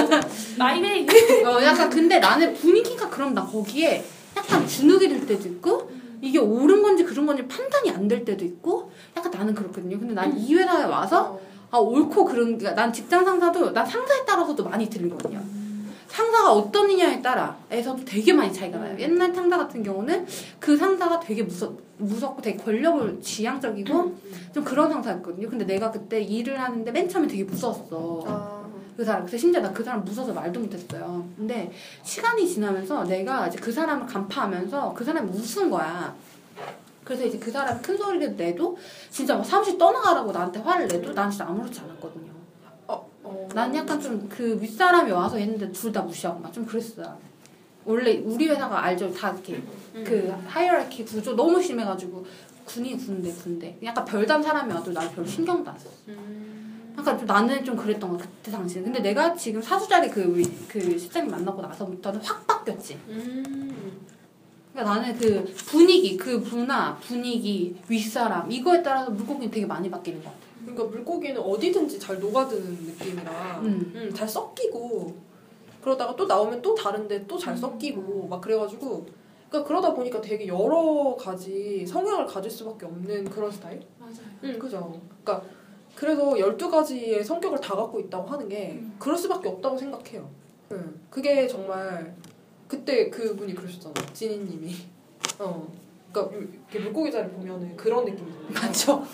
마이웨이. 0.56 1.06
어, 1.44 1.62
약간 1.62 1.90
근데 1.90 2.18
나는 2.18 2.54
분위기가 2.54 3.10
그럼 3.10 3.34
나 3.34 3.44
거기에 3.44 4.02
약간 4.34 4.66
주눅이 4.66 5.06
들 5.08 5.26
때도 5.26 5.48
있고 5.48 5.97
이게 6.20 6.38
옳은 6.38 6.82
건지 6.82 7.04
그런 7.04 7.26
건지 7.26 7.46
판단이 7.46 7.90
안 7.90 8.08
될 8.08 8.24
때도 8.24 8.44
있고 8.44 8.90
약간 9.16 9.30
나는 9.30 9.54
그렇거든요. 9.54 9.98
근데 9.98 10.14
난 10.14 10.36
이 10.36 10.54
회사에 10.54 10.84
와서 10.84 11.38
아 11.70 11.76
옳고 11.78 12.24
그런 12.24 12.56
그러니까 12.58 12.72
난 12.74 12.92
직장 12.92 13.24
상사도 13.24 13.72
난 13.72 13.84
상사에 13.86 14.24
따라서도 14.24 14.64
많이 14.64 14.88
틀리거든요. 14.88 15.40
상사가 16.08 16.52
어떠느냐에 16.54 17.20
따라에서도 17.20 18.04
되게 18.06 18.32
많이 18.32 18.50
차이가 18.52 18.78
나요. 18.78 18.96
옛날 18.98 19.34
상사 19.34 19.58
같은 19.58 19.82
경우는 19.82 20.26
그 20.58 20.76
상사가 20.76 21.20
되게 21.20 21.42
무섭 21.42 21.78
무섭고 21.98 22.40
되게 22.40 22.56
권력을 22.56 23.20
지향적이고 23.20 24.14
좀 24.54 24.64
그런 24.64 24.88
상사였거든요. 24.90 25.48
근데 25.50 25.66
내가 25.66 25.90
그때 25.90 26.20
일을 26.22 26.58
하는데 26.58 26.90
맨 26.90 27.08
처음에 27.08 27.26
되게 27.28 27.44
무서웠어. 27.44 28.57
아, 28.98 29.00
그 29.00 29.04
사람. 29.04 29.20
그래서 29.24 29.38
심지어 29.38 29.60
나 29.60 29.72
그 29.72 29.84
사람 29.84 30.04
무서워서 30.04 30.32
말도 30.32 30.58
못했어요. 30.58 31.24
근데 31.36 31.70
시간이 32.02 32.48
지나면서 32.48 33.04
내가 33.04 33.46
이제 33.46 33.56
그 33.58 33.70
사람을 33.70 34.06
간파하면서 34.06 34.92
그 34.94 35.04
사람이 35.04 35.30
웃은 35.30 35.70
거야. 35.70 36.14
그래서 37.04 37.24
이제 37.24 37.38
그 37.38 37.50
사람이 37.50 37.80
큰 37.80 37.96
소리를 37.96 38.36
내도 38.36 38.76
진짜 39.10 39.36
막 39.36 39.44
사무실 39.44 39.78
떠나가라고 39.78 40.32
나한테 40.32 40.58
화를 40.60 40.88
내도 40.88 41.14
난 41.14 41.30
진짜 41.30 41.46
아무렇지 41.46 41.78
않았거든요. 41.80 42.32
어, 42.88 43.08
어. 43.22 43.48
난 43.54 43.72
약간 43.74 44.00
좀 44.00 44.28
그 44.28 44.60
윗사람이 44.60 45.12
와서 45.12 45.36
했는데 45.36 45.70
둘 45.72 45.92
다 45.92 46.02
무시하고 46.02 46.40
막 46.40 46.52
좀 46.52 46.66
그랬어요. 46.66 47.16
원래 47.84 48.18
우리 48.18 48.48
회사가 48.48 48.84
알죠? 48.84 49.12
다 49.14 49.30
이렇게 49.30 49.62
그 50.04 50.34
hierarchy 50.48 51.04
구조 51.04 51.34
너무 51.36 51.62
심해가지고 51.62 52.26
군이 52.66 52.98
군대 52.98 53.32
군대 53.32 53.78
약간 53.82 54.04
별 54.04 54.28
단 54.28 54.42
사람이 54.42 54.70
와도 54.72 54.92
나 54.92 55.08
별로 55.10 55.26
신경도 55.26 55.70
안 55.70 55.78
써. 57.04 57.10
약간 57.10 57.18
좀 57.18 57.26
나는 57.26 57.64
좀 57.64 57.76
그랬던 57.76 58.10
거야 58.10 58.18
그때 58.20 58.50
당시에. 58.50 58.82
근데 58.82 59.00
내가 59.00 59.34
지금 59.34 59.60
사수자리 59.62 60.08
그 60.10 60.22
우리 60.22 60.44
그 60.68 60.98
실장님 60.98 61.30
만나고 61.30 61.62
나서부터는 61.62 62.20
확 62.22 62.46
바뀌었지. 62.46 62.98
음. 63.08 64.06
그러니까 64.72 64.94
나는 64.94 65.16
그 65.18 65.44
분위기, 65.66 66.16
그 66.16 66.30
문화, 66.30 66.96
분위기, 66.98 67.76
윗사람 67.88 68.50
이거에 68.50 68.82
따라서 68.82 69.10
물고기는 69.10 69.50
되게 69.50 69.66
많이 69.66 69.90
바뀌는 69.90 70.22
것 70.22 70.30
같아. 70.30 70.38
그러니까 70.62 70.84
물고기는 70.84 71.40
어디든지 71.40 71.98
잘 71.98 72.20
녹아드는 72.20 72.62
느낌이라 72.84 73.60
음. 73.62 73.92
음, 73.94 74.12
잘 74.14 74.28
섞이고 74.28 75.16
그러다가 75.80 76.14
또 76.14 76.26
나오면 76.26 76.60
또 76.62 76.74
다른데 76.74 77.26
또 77.26 77.38
잘 77.38 77.56
섞이고 77.56 78.26
막 78.28 78.40
그래가지고 78.40 79.06
그러니까 79.48 79.66
그러다 79.66 79.94
보니까 79.94 80.20
되게 80.20 80.46
여러 80.46 81.16
가지 81.18 81.86
성향을 81.86 82.26
가질 82.26 82.50
수밖에 82.50 82.84
없는 82.84 83.30
그런 83.30 83.50
스타일? 83.50 83.80
맞아요. 83.98 84.12
응, 84.44 84.58
그죠. 84.58 85.00
그러니까 85.24 85.48
그래서 85.98 86.30
12가지의 86.34 87.24
성격을 87.24 87.60
다 87.60 87.74
갖고 87.74 87.98
있다고 87.98 88.28
하는 88.28 88.48
게 88.48 88.80
그럴 89.00 89.18
수밖에 89.18 89.48
없다고 89.48 89.76
생각해요. 89.76 90.30
응. 90.70 91.00
그게 91.10 91.48
정말 91.48 92.14
그때 92.68 93.10
그분이 93.10 93.52
그러셨잖아. 93.52 93.94
지니님이. 94.12 94.76
어. 95.40 95.66
그러니까 96.12 96.36
이렇게 96.36 96.78
물고기 96.78 97.10
자리 97.10 97.28
보면은 97.28 97.76
그런 97.76 98.04
느낌이 98.04 98.30
들어요. 98.30 98.48
맞죠? 98.48 99.04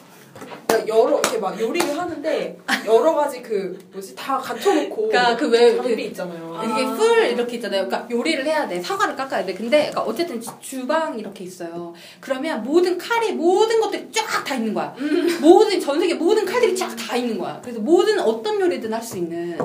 그러니까 0.66 0.88
여러 0.88 1.18
이렇게 1.20 1.38
막 1.38 1.58
요리를 1.60 1.96
하는데 1.98 2.58
여러 2.86 3.14
가지 3.14 3.40
그 3.42 3.78
뭐지 3.92 4.14
다 4.16 4.38
갖춰놓고 4.38 5.08
그러니까 5.08 5.36
그 5.36 5.48
왜- 5.48 5.76
장비 5.76 6.04
있잖아요. 6.06 6.60
이게 6.64 6.84
아. 6.84 6.94
풀 6.94 7.26
이렇게 7.26 7.56
있잖아요. 7.56 7.86
그러니까 7.86 8.08
요리를 8.10 8.44
해야 8.44 8.66
돼. 8.66 8.80
사과를 8.82 9.14
깎아야 9.16 9.44
돼. 9.46 9.54
근데 9.54 9.90
그러니까 9.90 10.02
어쨌든 10.02 10.40
지- 10.40 10.50
주방 10.60 11.18
이렇게 11.18 11.44
있어요. 11.44 11.94
그러면 12.20 12.62
모든 12.62 12.98
칼이 12.98 13.32
모든 13.32 13.80
것들이 13.80 14.08
쫙 14.10 14.44
다 14.44 14.54
있는 14.56 14.74
거야. 14.74 14.94
모든 15.40 15.78
전 15.80 16.00
세계 16.00 16.14
모든 16.14 16.44
칼들이 16.44 16.74
쫙 16.76 16.94
다 16.96 17.16
있는 17.16 17.38
거야. 17.38 17.60
그래서 17.62 17.80
모든 17.80 18.18
어떤 18.20 18.60
요리든 18.60 18.92
할 18.92 19.02
수 19.02 19.18
있는 19.18 19.56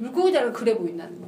물고기 0.00 0.32
자리가 0.32 0.52
그래 0.52 0.74
보인다는 0.76 1.20
거야. 1.20 1.27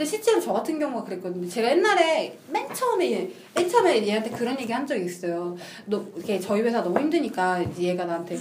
근데 0.00 0.12
실제로 0.12 0.40
저 0.40 0.54
같은 0.54 0.78
경우가 0.78 1.04
그랬거든요. 1.04 1.46
제가 1.46 1.72
옛날에 1.72 2.38
맨 2.48 2.66
처음에 2.72 3.12
얘- 3.12 3.30
맨 3.54 3.68
처음에 3.68 4.06
얘한테 4.06 4.30
그런 4.30 4.58
얘기 4.58 4.72
한 4.72 4.86
적이 4.86 5.04
있어요. 5.04 5.54
너 5.84 6.02
이게 6.16 6.40
저희 6.40 6.62
회사 6.62 6.82
너무 6.82 6.98
힘드니까 6.98 7.62
얘가 7.78 8.06
나한테 8.06 8.38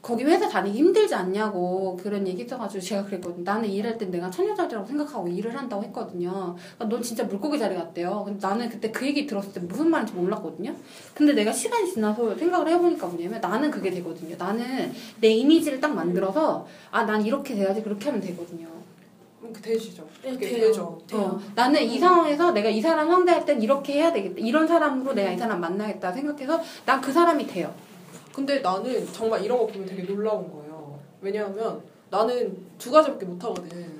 거기 0.00 0.22
회사 0.22 0.48
다니기 0.48 0.78
힘들지 0.78 1.12
않냐고 1.12 1.98
그런 2.00 2.24
얘기 2.28 2.44
있어가지고 2.44 2.80
제가 2.80 3.04
그랬거든요. 3.04 3.42
나는 3.42 3.68
일할 3.68 3.98
땐 3.98 4.12
내가 4.12 4.30
처녀자리라고 4.30 4.86
생각하고 4.86 5.26
일을 5.26 5.56
한다고 5.58 5.82
했거든요. 5.82 6.54
그러니까 6.76 6.84
넌 6.88 7.02
진짜 7.02 7.24
물고기 7.24 7.58
자리 7.58 7.74
같대요. 7.74 8.22
근데 8.24 8.38
나는 8.46 8.68
그때 8.68 8.92
그 8.92 9.04
얘기 9.08 9.26
들었을 9.26 9.52
때 9.54 9.58
무슨 9.58 9.90
말인지 9.90 10.12
몰랐거든요. 10.12 10.72
근데 11.14 11.32
내가 11.32 11.50
시간이 11.50 11.92
지나서 11.92 12.36
생각을 12.38 12.68
해보니까 12.68 13.08
뭐냐면 13.08 13.40
나는 13.40 13.72
그게 13.72 13.90
되거든요. 13.90 14.36
나는 14.38 14.92
내 15.20 15.30
이미지를 15.30 15.80
딱 15.80 15.92
만들어서 15.92 16.64
아 16.92 17.02
난 17.02 17.26
이렇게 17.26 17.56
돼야지 17.56 17.82
그렇게 17.82 18.04
하면 18.06 18.20
되거든요. 18.20 18.75
되시죠. 19.62 20.06
네. 20.22 20.36
되죠. 20.38 20.98
어, 21.12 21.40
나는 21.54 21.82
이 21.82 21.98
상황에서 21.98 22.52
내가 22.52 22.68
이 22.68 22.80
사람 22.80 23.08
상대할 23.08 23.44
땐 23.44 23.60
이렇게 23.62 23.94
해야 23.94 24.12
되겠다. 24.12 24.36
이런 24.38 24.66
사람으로 24.66 25.12
내가 25.14 25.30
이 25.30 25.38
사람 25.38 25.60
만나겠다 25.60 26.12
생각해서 26.12 26.60
난 26.84 27.00
그 27.00 27.12
사람이 27.12 27.46
돼요. 27.46 27.72
근데 28.34 28.58
나는 28.60 29.06
정말 29.12 29.44
이런 29.44 29.58
거 29.58 29.66
보면 29.66 29.86
되게 29.86 30.02
놀라운 30.04 30.50
거예요. 30.50 30.98
왜냐하면 31.20 31.80
나는 32.10 32.56
두 32.78 32.90
가지밖에 32.90 33.24
못 33.26 33.42
하거든. 33.44 33.96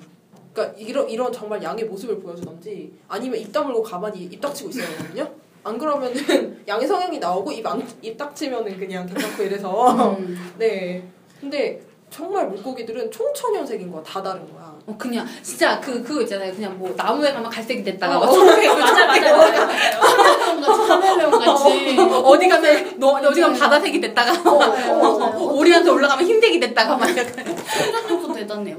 그러니까 0.52 0.76
이런 0.78 1.08
이런 1.08 1.32
정말 1.32 1.62
양의 1.62 1.84
모습을 1.84 2.18
보여주던지 2.20 2.92
아니면 3.08 3.38
입 3.38 3.52
다물고 3.52 3.82
가만히 3.82 4.24
입 4.24 4.40
닥치고 4.40 4.70
있어야 4.70 4.88
되거든요. 4.88 5.30
안 5.62 5.78
그러면은 5.78 6.14
양의 6.66 6.86
성향이 6.86 7.18
나오고 7.18 7.52
입안입 7.52 8.16
닥치면은 8.16 8.78
그냥 8.78 9.06
괜찮고 9.06 9.42
이래서 9.42 10.12
음. 10.16 10.36
네. 10.58 11.06
근데 11.40 11.82
정말 12.08 12.48
물고기들은 12.48 13.10
총천연색인 13.10 13.90
거야. 13.90 14.02
다 14.02 14.22
다른 14.22 14.50
거야. 14.52 14.75
어 14.86 14.94
그냥 14.96 15.26
진짜 15.42 15.80
그 15.80 16.00
그거 16.02 16.22
있잖아요. 16.22 16.52
그냥 16.54 16.78
뭐 16.78 16.94
나무에 16.96 17.32
가면 17.32 17.50
갈색이 17.50 17.82
됐다가 17.82 18.18
어, 18.18 18.20
막 18.20 18.26
어, 18.28 18.32
초록색이 18.32 18.68
맞아 18.68 19.06
맞아 19.06 19.36
맞아. 19.36 20.86
카멜레온 20.86 21.30
같이. 21.32 21.98
어디 21.98 22.48
가면 22.48 22.98
너 23.00 23.08
어디 23.08 23.40
가면 23.40 23.58
바다색이 23.58 24.00
됐다가 24.00 24.32
어. 24.48 25.36
오리한테 25.58 25.90
올라가면 25.90 26.24
흰색이 26.24 26.60
됐다가 26.60 26.96
막 26.96 27.08
약간 27.16 27.56
생각보다 27.66 28.34
대단해요. 28.34 28.76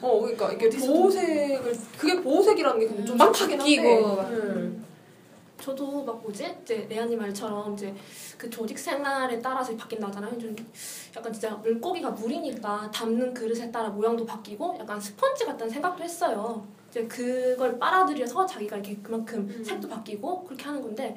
어, 0.00 0.20
그러니까 0.22 0.52
이게 0.52 0.70
보호색을 0.70 1.78
그게 1.98 2.20
보호색이라는 2.22 2.80
게 2.80 3.04
좀막 3.04 3.36
슬프긴 3.36 3.58
바뀌고 3.58 3.88
한데. 3.88 4.22
막. 4.22 4.30
음. 4.30 4.89
저도 5.60 6.02
막 6.04 6.20
뭐지? 6.22 6.56
이제 6.62 6.86
레아님 6.88 7.18
말처럼 7.18 7.74
이제 7.74 7.94
그 8.38 8.48
조직 8.48 8.78
생활에 8.78 9.38
따라서 9.40 9.76
바뀐다 9.76 10.08
하잖아요. 10.08 10.38
좀 10.38 10.56
약간 11.16 11.32
진짜 11.32 11.50
물고기가 11.50 12.10
물이니까 12.10 12.90
담는 12.90 13.34
그릇에 13.34 13.70
따라 13.70 13.90
모양도 13.90 14.24
바뀌고 14.24 14.76
약간 14.80 15.00
스펀지 15.00 15.44
같다는 15.44 15.70
생각도 15.70 16.02
했어요. 16.02 16.66
이제 16.88 17.06
그걸 17.06 17.78
빨아들여서 17.78 18.46
자기가 18.46 18.76
이렇게 18.76 18.96
그만큼 19.02 19.48
음. 19.48 19.62
색도 19.62 19.88
바뀌고 19.88 20.44
그렇게 20.44 20.64
하는 20.64 20.82
건데 20.82 21.16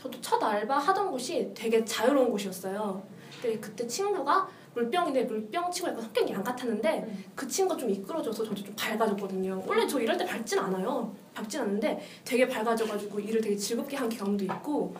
저도 0.00 0.20
첫 0.20 0.40
알바 0.42 0.78
하던 0.78 1.10
곳이 1.10 1.50
되게 1.54 1.84
자유로운 1.84 2.30
곳이었어요. 2.30 3.02
근데 3.40 3.58
그때 3.58 3.86
친구가 3.86 4.48
물병인데 4.82 5.24
물병 5.24 5.70
치고 5.70 5.88
약간 5.88 6.02
성격이 6.02 6.32
양 6.32 6.42
같았는데 6.44 6.98
음. 7.08 7.24
그 7.34 7.46
친구가 7.48 7.76
좀 7.76 7.90
이끌어줘서 7.90 8.44
저도 8.44 8.62
좀 8.62 8.74
밝아졌거든요. 8.76 9.62
원래 9.66 9.86
저 9.88 10.00
이럴 10.00 10.16
때 10.16 10.24
밝진 10.24 10.58
않아요. 10.58 11.12
밝진 11.34 11.60
않는데 11.60 12.00
되게 12.24 12.46
밝아져가지고 12.46 13.18
일을 13.18 13.40
되게 13.40 13.56
즐겁게 13.56 13.96
한 13.96 14.08
경험도 14.08 14.44
있고 14.44 14.94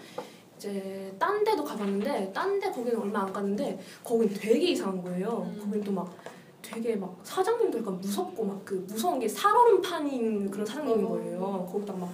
이제 0.57 1.15
딴 1.19 1.45
데도 1.45 1.63
가봤는데 1.63 2.33
딴 2.33 2.59
데 2.59 2.71
거기는 2.73 2.99
얼마 2.99 3.21
안 3.21 3.33
갔는데 3.33 3.79
거긴 4.03 4.29
되게 4.35 4.71
이상한 4.73 5.01
거예요. 5.03 5.49
음. 5.55 5.61
거긴 5.65 5.85
또 5.85 5.93
막 5.93 6.13
되게 6.61 6.97
막 6.97 7.17
사장님도 7.23 7.79
약간 7.79 7.99
무섭고 8.01 8.45
막 8.45 8.61
그 8.65 8.85
무서운 8.89 9.21
게 9.21 9.29
살얼음판인 9.29 10.51
그런 10.51 10.67
사장님인 10.67 11.05
어. 11.07 11.09
거예요. 11.11 11.69
거기다 11.73 11.93
막 11.95 12.09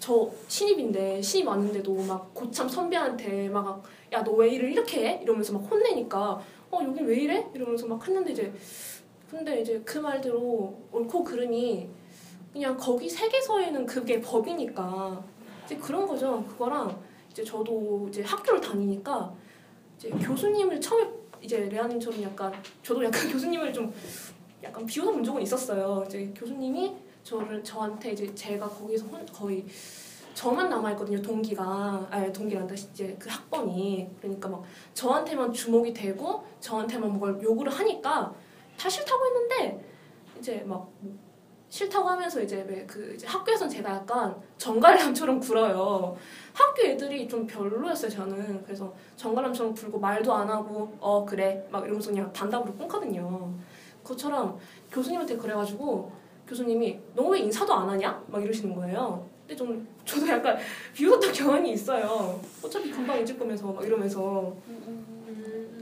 저 0.00 0.28
신입인데 0.48 1.22
신입 1.22 1.48
왔는데도 1.48 1.94
막 2.04 2.34
고참 2.34 2.68
선배한테 2.68 3.48
막 3.48 3.82
야 4.12 4.22
너 4.22 4.32
왜 4.36 4.50
일을 4.50 4.70
이렇게 4.70 5.08
해? 5.08 5.20
이러면서 5.22 5.54
막 5.54 5.60
혼내니까 5.60 6.40
어 6.74 6.84
여긴 6.84 7.06
왜 7.06 7.16
이래? 7.16 7.46
이러면서 7.54 7.86
막 7.86 8.04
했는데 8.06 8.32
이제 8.32 8.52
근데 9.30 9.60
이제 9.60 9.80
그 9.84 9.98
말대로 9.98 10.76
옳고 10.92 11.24
그름이 11.24 11.88
그냥 12.52 12.76
거기 12.76 13.08
세계서에는 13.08 13.86
그게 13.86 14.20
법이니까 14.20 15.24
이제 15.64 15.76
그런 15.76 16.06
거죠. 16.06 16.44
그거랑 16.44 17.00
이제 17.30 17.42
저도 17.42 18.06
이제 18.08 18.22
학교를 18.22 18.60
다니니까 18.60 19.34
이제 19.96 20.10
교수님을 20.10 20.80
처음에 20.80 21.08
이제 21.40 21.68
레아님처럼 21.68 22.22
약간 22.22 22.52
저도 22.82 23.04
약간 23.04 23.26
교수님을 23.30 23.72
좀 23.72 23.92
약간 24.62 24.84
비웃어 24.86 25.12
본 25.12 25.24
적은 25.24 25.42
있었어요. 25.42 26.04
이제 26.06 26.32
교수님이 26.34 26.94
저를 27.22 27.62
저한테 27.64 28.12
이제 28.12 28.32
제가 28.34 28.68
거기서 28.68 29.06
혼, 29.06 29.26
거의 29.26 29.64
저만 30.34 30.68
남아 30.68 30.90
있거든요. 30.92 31.20
동기가 31.22 32.06
아니 32.10 32.32
동기란다 32.32 32.74
이제 32.74 33.16
그 33.18 33.28
학번이 33.30 34.10
그러니까 34.20 34.48
막 34.48 34.62
저한테만 34.92 35.52
주목이 35.52 35.94
되고 35.94 36.44
저한테만 36.60 37.12
뭘 37.18 37.40
요구를 37.40 37.72
하니까 37.72 38.32
다 38.76 38.88
싫다고 38.88 39.24
했는데 39.26 39.84
이제 40.38 40.62
막뭐 40.66 40.92
싫다고 41.68 42.08
하면서 42.08 42.40
이제 42.42 42.64
왜그 42.68 43.14
이제 43.14 43.26
학교에선 43.26 43.68
제가 43.68 43.90
약간 43.90 44.36
정갈남처럼 44.58 45.40
굴어요. 45.40 46.16
학교 46.52 46.82
애들이 46.82 47.28
좀 47.28 47.46
별로였어요 47.46 48.10
저는 48.10 48.62
그래서 48.64 48.92
정갈남처럼 49.16 49.74
굴고 49.74 49.98
말도 49.98 50.32
안 50.32 50.48
하고 50.50 50.92
어 51.00 51.24
그래 51.24 51.66
막 51.70 51.84
이러면서 51.84 52.10
그냥 52.10 52.32
단답으로 52.32 52.74
끊거든요. 52.74 53.52
그것처럼 54.02 54.58
교수님한테 54.90 55.36
그래가지고 55.36 56.12
교수님이 56.46 57.00
너 57.14 57.24
왜 57.28 57.38
인사도 57.40 57.72
안 57.72 57.88
하냐 57.88 58.22
막 58.26 58.42
이러시는 58.42 58.74
거예요. 58.74 59.33
근데 59.46 59.56
좀 59.56 59.86
저도 60.04 60.26
약간 60.28 60.56
비웃었던 60.94 61.32
경험이 61.32 61.72
있어요. 61.72 62.40
어차피 62.62 62.90
금방 62.90 63.18
잊을 63.18 63.38
거면서 63.38 63.66
막 63.72 63.84
이러면서 63.84 64.54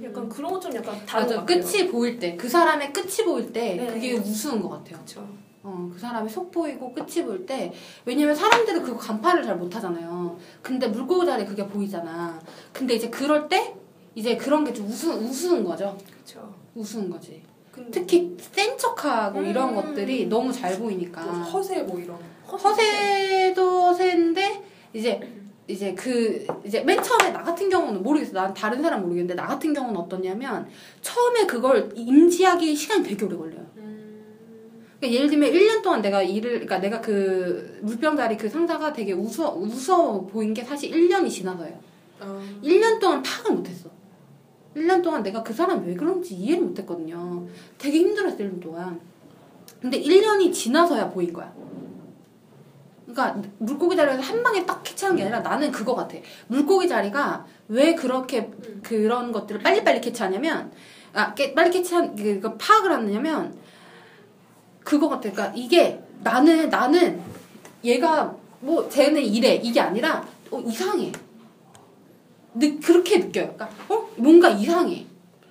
약간 0.02 0.28
그런 0.28 0.52
것처럼 0.52 0.76
약간 0.78 0.94
다른 1.06 1.24
맞아 1.24 1.34
것 1.36 1.40
같아요. 1.46 1.60
끝이 1.62 1.88
보일 1.88 2.18
때 2.18 2.36
그 2.36 2.48
사람의 2.48 2.92
끝이 2.92 3.24
보일 3.24 3.52
때 3.52 3.76
네. 3.76 3.86
그게 3.86 4.14
우스운 4.14 4.60
것 4.60 4.68
같아요. 4.70 4.96
그렇죠. 4.96 5.26
어, 5.62 5.88
그 5.92 5.98
사람이 5.98 6.28
속 6.28 6.50
보이고 6.50 6.92
끝이 6.92 7.24
보일 7.24 7.46
때 7.46 7.72
왜냐면 8.04 8.34
사람들은 8.34 8.82
그거 8.82 8.96
간파를 8.98 9.44
잘 9.44 9.56
못하잖아요. 9.56 10.36
근데 10.60 10.88
물고기 10.88 11.24
자리에 11.24 11.46
그게 11.46 11.64
보이잖아. 11.64 12.40
근데 12.72 12.94
이제 12.94 13.08
그럴 13.10 13.48
때 13.48 13.74
이제 14.16 14.36
그런 14.36 14.64
게 14.64 14.72
좀 14.72 14.86
우스 14.88 15.06
우스운 15.06 15.62
거죠. 15.62 15.96
그렇죠. 16.12 16.52
우스운 16.74 17.08
거지. 17.08 17.40
근데 17.70 17.90
특히 17.92 18.36
센 18.40 18.76
척하고 18.76 19.40
이런 19.42 19.70
음. 19.70 19.74
것들이 19.76 20.26
너무 20.26 20.52
잘좀 20.52 20.82
보이니까 20.82 21.22
허세 21.22 21.84
뭐 21.84 21.98
이런. 22.00 22.18
허세도 22.56 23.94
세인데 23.94 24.62
이제 24.92 25.20
이제 25.68 25.94
그 25.94 26.46
이제 26.64 26.82
맨 26.82 27.02
처음에 27.02 27.30
나 27.30 27.42
같은 27.42 27.68
경우는 27.68 28.02
모르겠어. 28.02 28.32
난 28.32 28.52
다른 28.52 28.82
사람 28.82 29.02
모르겠는데 29.02 29.34
나 29.34 29.46
같은 29.46 29.72
경우는 29.72 29.96
어떠냐면 30.00 30.68
처음에 31.00 31.46
그걸 31.46 31.90
인지하기 31.94 32.74
시간이 32.74 33.02
되게 33.04 33.24
오래 33.24 33.36
걸려요. 33.36 33.66
그러니까 35.02 35.16
예를 35.16 35.30
들면 35.30 35.50
1년 35.50 35.82
동안 35.82 36.00
내가 36.00 36.22
일을 36.22 36.50
그러니까 36.50 36.78
내가 36.78 37.00
그 37.00 37.80
물병자리 37.82 38.36
그 38.36 38.48
상사가 38.48 38.92
되게 38.92 39.12
우스워 39.12 39.54
우스워 39.56 40.24
보인 40.26 40.54
게 40.54 40.62
사실 40.62 40.90
1년이 40.92 41.28
지나서예요. 41.28 41.76
아, 42.20 42.40
1년 42.62 43.00
동안 43.00 43.22
파악을 43.22 43.52
못 43.52 43.68
했어. 43.68 43.90
1년 44.76 45.02
동안 45.02 45.22
내가 45.22 45.42
그 45.42 45.52
사람 45.52 45.84
왜 45.84 45.94
그런지 45.94 46.34
이해를 46.34 46.64
못 46.64 46.78
했거든요. 46.78 47.46
되게 47.78 47.98
힘들었어 47.98 48.36
1년 48.36 48.60
동안. 48.60 49.00
근데 49.80 50.00
1년이 50.00 50.52
지나서야 50.52 51.10
보인 51.10 51.32
거야. 51.32 51.52
그러니까 53.06 53.42
물고기 53.58 53.96
자리에서 53.96 54.20
한 54.22 54.42
방에 54.42 54.64
딱 54.64 54.82
캐치한 54.82 55.16
게 55.16 55.22
아니라 55.22 55.40
나는 55.40 55.70
그거 55.72 55.94
같아. 55.94 56.16
물고기 56.46 56.88
자리가 56.88 57.44
왜 57.68 57.94
그렇게 57.94 58.50
그런 58.82 59.32
것들을 59.32 59.62
빨리빨리 59.62 60.00
캐치하냐면 60.00 60.72
아 61.12 61.34
깨- 61.34 61.52
빨리 61.54 61.70
캐치한 61.70 62.14
그, 62.16 62.40
그 62.40 62.56
파악을 62.56 62.92
하느냐면 62.92 63.54
그거 64.84 65.08
같아. 65.08 65.30
그러니까 65.30 65.52
이게 65.56 66.00
나는 66.22 66.68
나는 66.68 67.20
얘가 67.84 68.34
뭐 68.60 68.88
쟤는 68.88 69.20
이래 69.22 69.54
이게 69.56 69.80
아니라 69.80 70.24
어 70.50 70.60
이상해. 70.60 71.10
느, 72.54 72.78
그렇게 72.80 73.18
느껴요. 73.18 73.54
그러니까 73.56 73.70
어 73.88 74.08
뭔가 74.16 74.48
이상해. 74.50 75.06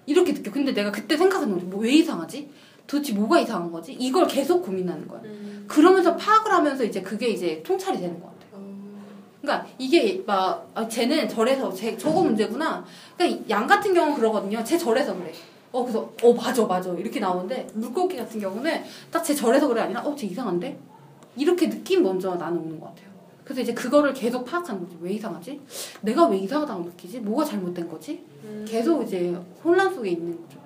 이렇게 0.05 0.33
느껴. 0.33 0.51
근데 0.51 0.73
내가 0.73 0.91
그때 0.91 1.17
생각하는 1.17 1.53
거지. 1.55 1.65
뭐 1.65 1.81
왜 1.81 1.91
이상하지? 1.91 2.49
도대체 2.91 3.13
뭐가 3.13 3.39
이상한 3.39 3.71
거지? 3.71 3.93
이걸 3.93 4.27
계속 4.27 4.61
고민하는 4.61 5.07
거야. 5.07 5.21
그러면서 5.67 6.13
파악을 6.17 6.51
하면서 6.51 6.83
이제 6.83 7.01
그게 7.01 7.29
이제 7.29 7.63
통찰이 7.63 7.97
되는 7.97 8.19
것 8.19 8.25
같아요. 8.27 8.61
그러니까 9.41 9.67
이게 9.77 10.21
막 10.27 10.69
아, 10.75 10.85
쟤는 10.85 11.29
저래서 11.29 11.71
쟤 11.73 11.95
저거 11.97 12.21
문제구나. 12.21 12.83
그러니까 13.17 13.49
양 13.49 13.65
같은 13.65 13.93
경우는 13.93 14.15
그러거든요. 14.17 14.61
쟤 14.65 14.77
저래서 14.77 15.15
그래. 15.15 15.31
어 15.71 15.83
그래서 15.83 16.11
어 16.21 16.33
맞아 16.33 16.65
맞아 16.65 16.91
이렇게 16.95 17.21
나오는데 17.21 17.65
물고기 17.75 18.17
같은 18.17 18.41
경우는 18.41 18.83
딱 19.09 19.23
쟤 19.23 19.33
저래서 19.33 19.69
그래 19.69 19.81
아니라 19.83 20.01
어 20.03 20.13
쟤 20.17 20.27
이상한데 20.27 20.77
이렇게 21.37 21.69
느낌 21.69 22.03
먼저 22.03 22.35
나는 22.35 22.57
오는 22.57 22.77
것 22.77 22.87
같아요. 22.87 23.09
그래서 23.45 23.61
이제 23.61 23.73
그거를 23.73 24.13
계속 24.13 24.43
파악하는 24.43 24.81
거지. 24.83 24.97
왜 24.99 25.13
이상하지? 25.13 25.61
내가 26.01 26.27
왜 26.27 26.37
이상하다고 26.39 26.83
느끼지? 26.83 27.21
뭐가 27.21 27.45
잘못된 27.45 27.87
거지? 27.87 28.21
계속 28.67 29.01
이제 29.03 29.33
혼란 29.63 29.93
속에 29.93 30.09
있는 30.09 30.35
거죠. 30.41 30.59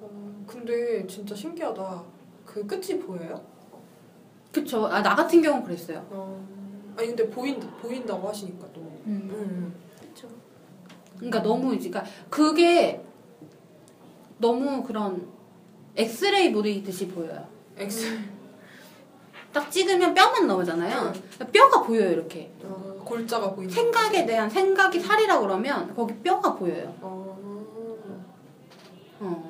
어, 0.00 0.39
근데 0.50 1.06
진짜 1.06 1.34
신기하다. 1.34 2.02
그 2.44 2.66
끝이 2.66 2.98
보여요? 2.98 3.40
그쵸. 4.50 4.86
아, 4.86 5.00
나 5.00 5.14
같은 5.14 5.40
경우는 5.40 5.64
그랬어요. 5.64 6.04
어. 6.10 6.44
아니 6.96 7.06
근데 7.08 7.30
보인 7.30 7.60
보인다고 7.60 8.28
하시니까 8.28 8.66
또. 8.72 8.80
음. 9.06 9.72
그렇죠. 10.00 10.28
그러니까 11.16 11.40
너무 11.42 11.72
이제 11.74 11.88
그러니까 11.88 12.12
그게 12.28 13.00
너무 14.38 14.82
그런 14.82 15.28
엑스레이 15.94 16.52
보듯이 16.52 17.06
보여요. 17.08 17.46
엑스. 17.76 18.18
딱 19.52 19.70
찍으면 19.70 20.14
뼈만 20.14 20.48
나오잖아요. 20.48 21.12
그러니까 21.12 21.46
뼈가 21.52 21.82
보여요 21.82 22.10
이렇게. 22.10 22.50
어, 22.64 23.00
골자가 23.04 23.52
보인다. 23.52 23.72
생각에 23.72 24.26
대한 24.26 24.50
생각이 24.50 24.98
살이라 24.98 25.40
그러면 25.40 25.94
거기 25.94 26.14
뼈가 26.18 26.54
보여요. 26.56 26.92
어. 27.00 27.38
어. 29.20 29.49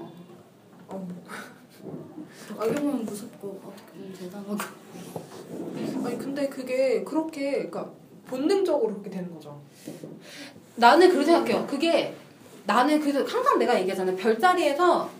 어. 1.82 2.26
어떻게 2.58 2.80
보면 2.80 3.04
무섭고 3.04 3.62
어떻게 3.64 3.92
보면 3.98 4.12
대단하고. 4.12 4.56
아니 6.06 6.18
근데 6.18 6.48
그게 6.48 7.02
그렇게 7.04 7.52
그러니까 7.68 7.90
본능적으로 8.26 8.92
그렇게 8.92 9.10
되는 9.10 9.32
거죠. 9.34 9.60
나는 10.76 11.08
그렇게 11.10 11.26
생각해요. 11.26 11.66
그게 11.66 12.14
나는 12.66 13.00
그래서 13.00 13.24
항상 13.24 13.58
내가 13.58 13.78
얘기하잖아요. 13.80 14.16
별자리에서 14.16 15.10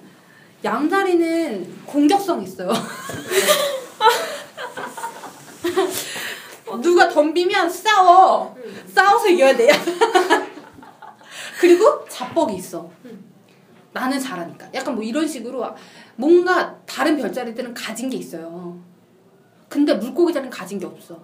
양자리는 0.62 1.84
공격성 1.86 2.42
있어요. 2.42 2.70
누가 6.82 7.08
덤비면 7.08 7.68
싸워. 7.68 8.56
싸워서 8.86 9.28
이겨야 9.28 9.56
돼요. 9.56 9.72
그리고 11.60 12.04
자뻑이 12.08 12.56
있어. 12.56 12.90
나는 13.92 14.18
잘하니까. 14.18 14.68
약간 14.74 14.94
뭐 14.94 15.02
이런 15.02 15.26
식으로 15.26 15.64
뭔가 16.16 16.78
다른 16.86 17.16
별자리들은 17.16 17.74
가진 17.74 18.08
게 18.08 18.16
있어요. 18.16 18.78
근데 19.68 19.94
물고기 19.94 20.32
자리는 20.32 20.50
가진 20.50 20.78
게 20.78 20.86
없어. 20.86 21.18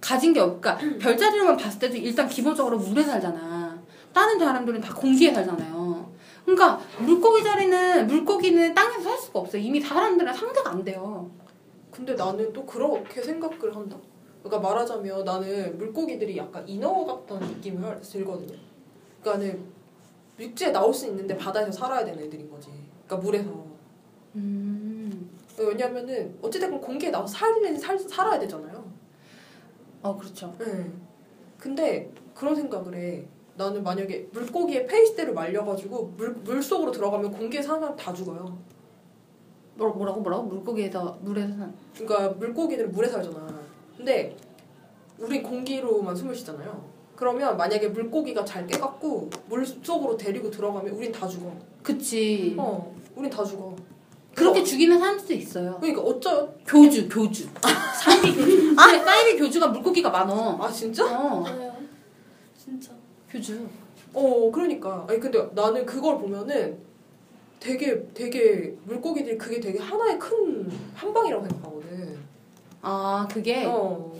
가진 0.00 0.34
게 0.34 0.40
없, 0.40 0.60
그러니까 0.60 0.98
별자리로만 0.98 1.56
봤을 1.56 1.78
때도 1.78 1.96
일단 1.96 2.28
기본적으로 2.28 2.78
물에 2.78 3.02
살잖아. 3.02 3.78
다른 4.12 4.38
사람들은 4.38 4.80
다 4.80 4.94
공기에 4.94 5.32
살잖아요. 5.32 6.12
그러니까 6.44 6.78
물고기 6.98 7.42
자리는 7.42 8.06
물고기는 8.06 8.74
땅에서 8.74 9.00
살 9.00 9.18
수가 9.18 9.40
없어. 9.40 9.56
이미 9.56 9.80
사람들은 9.80 10.32
상대가 10.34 10.70
안 10.70 10.84
돼요. 10.84 11.30
근데 11.90 12.14
나는 12.14 12.52
또 12.52 12.66
그렇게 12.66 13.22
생각을 13.22 13.74
한다. 13.74 13.96
그러니까 14.42 14.68
말하자면 14.68 15.24
나는 15.24 15.78
물고기들이 15.78 16.36
약간 16.36 16.68
인어 16.68 17.04
같다는 17.04 17.48
느낌을 17.48 18.00
들거든요. 18.02 18.58
그러니까는 19.22 19.73
육지에 20.38 20.70
나올 20.70 20.92
수 20.92 21.06
있는데 21.06 21.36
바다에서 21.36 21.70
살아야 21.72 22.04
되는 22.04 22.22
애들인 22.24 22.50
거지. 22.50 22.68
그러니까 23.06 23.24
물에서. 23.24 23.64
음. 24.36 25.30
왜냐면은 25.58 26.36
어찌됐건 26.42 26.80
공기에 26.80 27.10
나와서 27.10 27.32
살긴 27.38 27.78
살, 27.78 27.98
살아야 27.98 28.38
되잖아요. 28.40 28.84
어 30.02 30.16
그렇죠. 30.16 30.54
네. 30.58 30.90
근데 31.58 32.10
그런 32.34 32.54
생각을 32.54 32.94
해. 32.94 33.24
나는 33.56 33.84
만약에 33.84 34.28
물고기의 34.32 34.86
페이스대로 34.86 35.32
말려가지고 35.32 36.14
물, 36.16 36.30
물 36.30 36.60
속으로 36.60 36.90
들어가면 36.90 37.30
공기에 37.30 37.62
사는 37.62 37.80
사람 37.80 37.94
다 37.96 38.12
죽어요. 38.12 38.58
뭐, 39.76 39.90
뭐라고 39.90 40.20
뭐라고 40.20 40.42
물고기에서 40.44 41.18
물에서 41.20 41.54
산. 41.54 41.74
그러니까 41.94 42.30
물고기들은 42.30 42.90
물에 42.90 43.08
살잖아. 43.08 43.60
근데 43.96 44.36
우린 45.18 45.42
공기로만 45.42 46.16
숨을 46.16 46.34
쉬잖아요. 46.34 46.93
그러면 47.16 47.56
만약에 47.56 47.88
물고기가 47.88 48.44
잘 48.44 48.66
깨갖고 48.66 49.30
물 49.48 49.64
속으로 49.64 50.16
데리고 50.16 50.50
들어가면 50.50 50.92
우린 50.94 51.12
다 51.12 51.26
죽어. 51.28 51.52
그치. 51.82 52.54
어, 52.58 52.94
우린 53.14 53.30
다 53.30 53.44
죽어. 53.44 53.74
그렇게 54.34 54.64
죽이는 54.64 54.98
사람도 54.98 55.32
있어요. 55.32 55.76
그러니까 55.80 56.02
어쩌? 56.02 56.48
교주, 56.66 57.08
교주. 57.08 57.48
사이비 58.02 58.34
교주. 58.34 58.74
근데 58.74 59.04
사이비 59.04 59.38
교주가 59.38 59.68
물고기가 59.68 60.10
많어. 60.10 60.58
아 60.60 60.68
진짜? 60.70 61.04
어. 61.06 61.44
진짜. 62.56 62.90
교주. 63.30 63.64
어, 64.12 64.50
그러니까. 64.50 65.06
아니 65.08 65.20
근데 65.20 65.48
나는 65.54 65.86
그걸 65.86 66.18
보면은 66.18 66.78
되게 67.60 68.04
되게 68.12 68.76
물고기들이 68.84 69.38
그게 69.38 69.60
되게 69.60 69.78
하나의 69.78 70.18
큰 70.18 70.70
한 70.94 71.12
방이라고 71.12 71.46
생각하거든. 71.48 72.18
아, 72.82 73.26
그게. 73.32 73.64
어. 73.66 74.12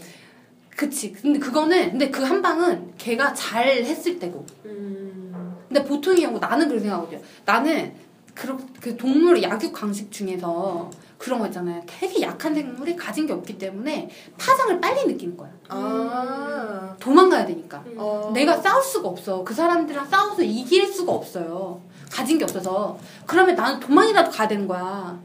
그치. 0.77 1.13
근데 1.13 1.39
그거는, 1.39 1.91
근데 1.93 2.11
그 2.11 2.23
한 2.25 2.43
방은 2.43 2.95
걔가 2.99 3.33
잘 3.35 3.67
했을 3.69 4.19
때고. 4.19 4.45
음. 4.65 5.57
근데 5.69 5.85
보통의 5.85 6.23
경우 6.23 6.39
나는 6.39 6.67
그렇게 6.69 6.83
생각하거든요. 6.85 7.21
나는 7.45 7.95
그런 8.35 8.59
그 8.81 8.97
동물 8.97 9.43
약육 9.43 9.73
강식 9.73 10.11
중에서 10.11 10.91
그런 11.19 11.39
거 11.39 11.47
있잖아요. 11.47 11.81
되게 11.87 12.23
약한 12.23 12.55
생물이 12.55 12.97
가진 12.97 13.27
게 13.27 13.33
없기 13.33 13.57
때문에 13.59 14.09
파장을 14.37 14.81
빨리 14.81 15.07
느끼는 15.07 15.37
거야. 15.37 15.51
아. 15.69 16.97
도망가야 16.99 17.47
되니까. 17.47 17.83
음. 17.87 17.95
어. 17.97 18.31
내가 18.35 18.57
싸울 18.61 18.83
수가 18.83 19.09
없어. 19.09 19.43
그 19.45 19.55
사람들이랑 19.55 20.07
싸워서 20.09 20.43
이길 20.43 20.93
수가 20.93 21.13
없어요. 21.13 21.81
가진 22.11 22.39
게 22.39 22.45
없어서. 22.45 22.99
그러면 23.27 23.55
나는 23.55 23.81
도망이라도 23.81 24.31
가야 24.31 24.49
되는 24.49 24.67
거야. 24.67 25.19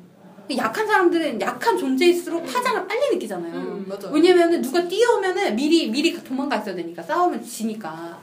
약한 0.57 0.85
사람들은 0.87 1.39
약한 1.41 1.77
존재일수록 1.77 2.45
파장을 2.45 2.87
빨리 2.87 3.09
느끼잖아요. 3.13 3.53
음, 3.53 3.85
맞아. 3.87 4.09
왜냐면은 4.09 4.61
누가 4.61 4.87
뛰어오면은 4.87 5.55
미리 5.55 5.89
미리 5.89 6.13
도망가 6.23 6.57
있어야 6.57 6.75
되니까 6.75 7.01
싸우면 7.03 7.43
지니까. 7.43 8.17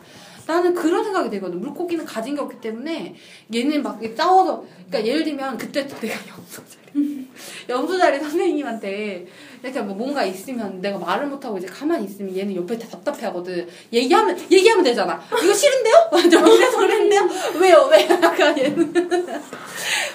나는 0.46 0.74
그런 0.74 1.02
생각이 1.02 1.28
들거든. 1.30 1.60
물고기는 1.60 2.04
가진 2.04 2.34
게 2.34 2.40
없기 2.40 2.60
때문에 2.60 3.14
얘는 3.54 3.82
막 3.82 4.00
싸워서 4.16 4.64
그러니까 4.88 5.04
예를 5.04 5.24
들면 5.24 5.58
그때 5.58 5.86
내가 5.86 6.14
염소 6.30 6.62
자리 6.64 7.26
염소 7.68 7.98
자리 7.98 8.18
선생님한테 8.20 9.26
이렇게 9.62 9.80
뭐 9.80 9.94
뭔가 9.96 10.24
있으면 10.24 10.80
내가 10.80 10.98
말을 10.98 11.26
못 11.26 11.44
하고 11.44 11.58
이제 11.58 11.66
가만히 11.66 12.04
있으면 12.04 12.36
얘는 12.36 12.54
옆에 12.54 12.78
다 12.78 12.86
답답해 12.88 13.26
하거든. 13.26 13.66
얘기하면 13.92 14.38
얘기하면 14.50 14.84
되잖아. 14.84 15.20
이거 15.42 15.52
싫은데요? 15.52 16.10
저 16.30 16.46
이래서 16.54 16.78
그랬는데요? 16.78 17.28
왜요? 17.60 17.88
왜? 17.90 18.06
약간 18.22 18.56
얘는 18.56 18.92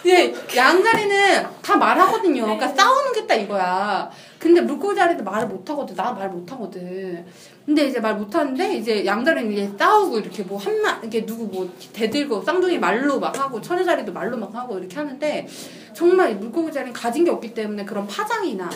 예, 0.05 0.33
양자리는 0.55 1.43
다 1.61 1.75
말하거든요. 1.77 2.43
그러니까 2.43 2.67
싸우는 2.69 3.13
게 3.13 3.21
딱 3.27 3.35
이거야. 3.35 4.09
근데 4.39 4.59
물고기 4.61 4.95
자리도 4.95 5.23
말을 5.23 5.47
못 5.47 5.69
하거든. 5.69 5.95
나 5.95 6.11
말 6.11 6.29
못 6.29 6.51
하거든. 6.51 7.25
근데 7.71 7.87
이제 7.87 8.01
말 8.01 8.17
못하는데 8.17 8.75
이제 8.75 9.05
양자리는 9.05 9.53
이제 9.53 9.71
싸우고 9.79 10.19
이렇게 10.19 10.43
뭐 10.43 10.57
한마 10.59 10.99
이렇게 10.99 11.25
누구 11.25 11.45
뭐 11.45 11.73
대들고 11.93 12.41
쌍둥이 12.43 12.77
말로 12.79 13.17
막 13.17 13.39
하고 13.39 13.61
처녀 13.61 13.81
자리도 13.81 14.11
말로 14.11 14.35
막 14.35 14.53
하고 14.53 14.77
이렇게 14.77 14.93
하는데 14.97 15.47
정말 15.93 16.31
이 16.31 16.35
물고기 16.35 16.69
자리는 16.69 16.91
가진 16.91 17.23
게 17.23 17.31
없기 17.31 17.53
때문에 17.53 17.85
그런 17.85 18.05
파장이나 18.07 18.69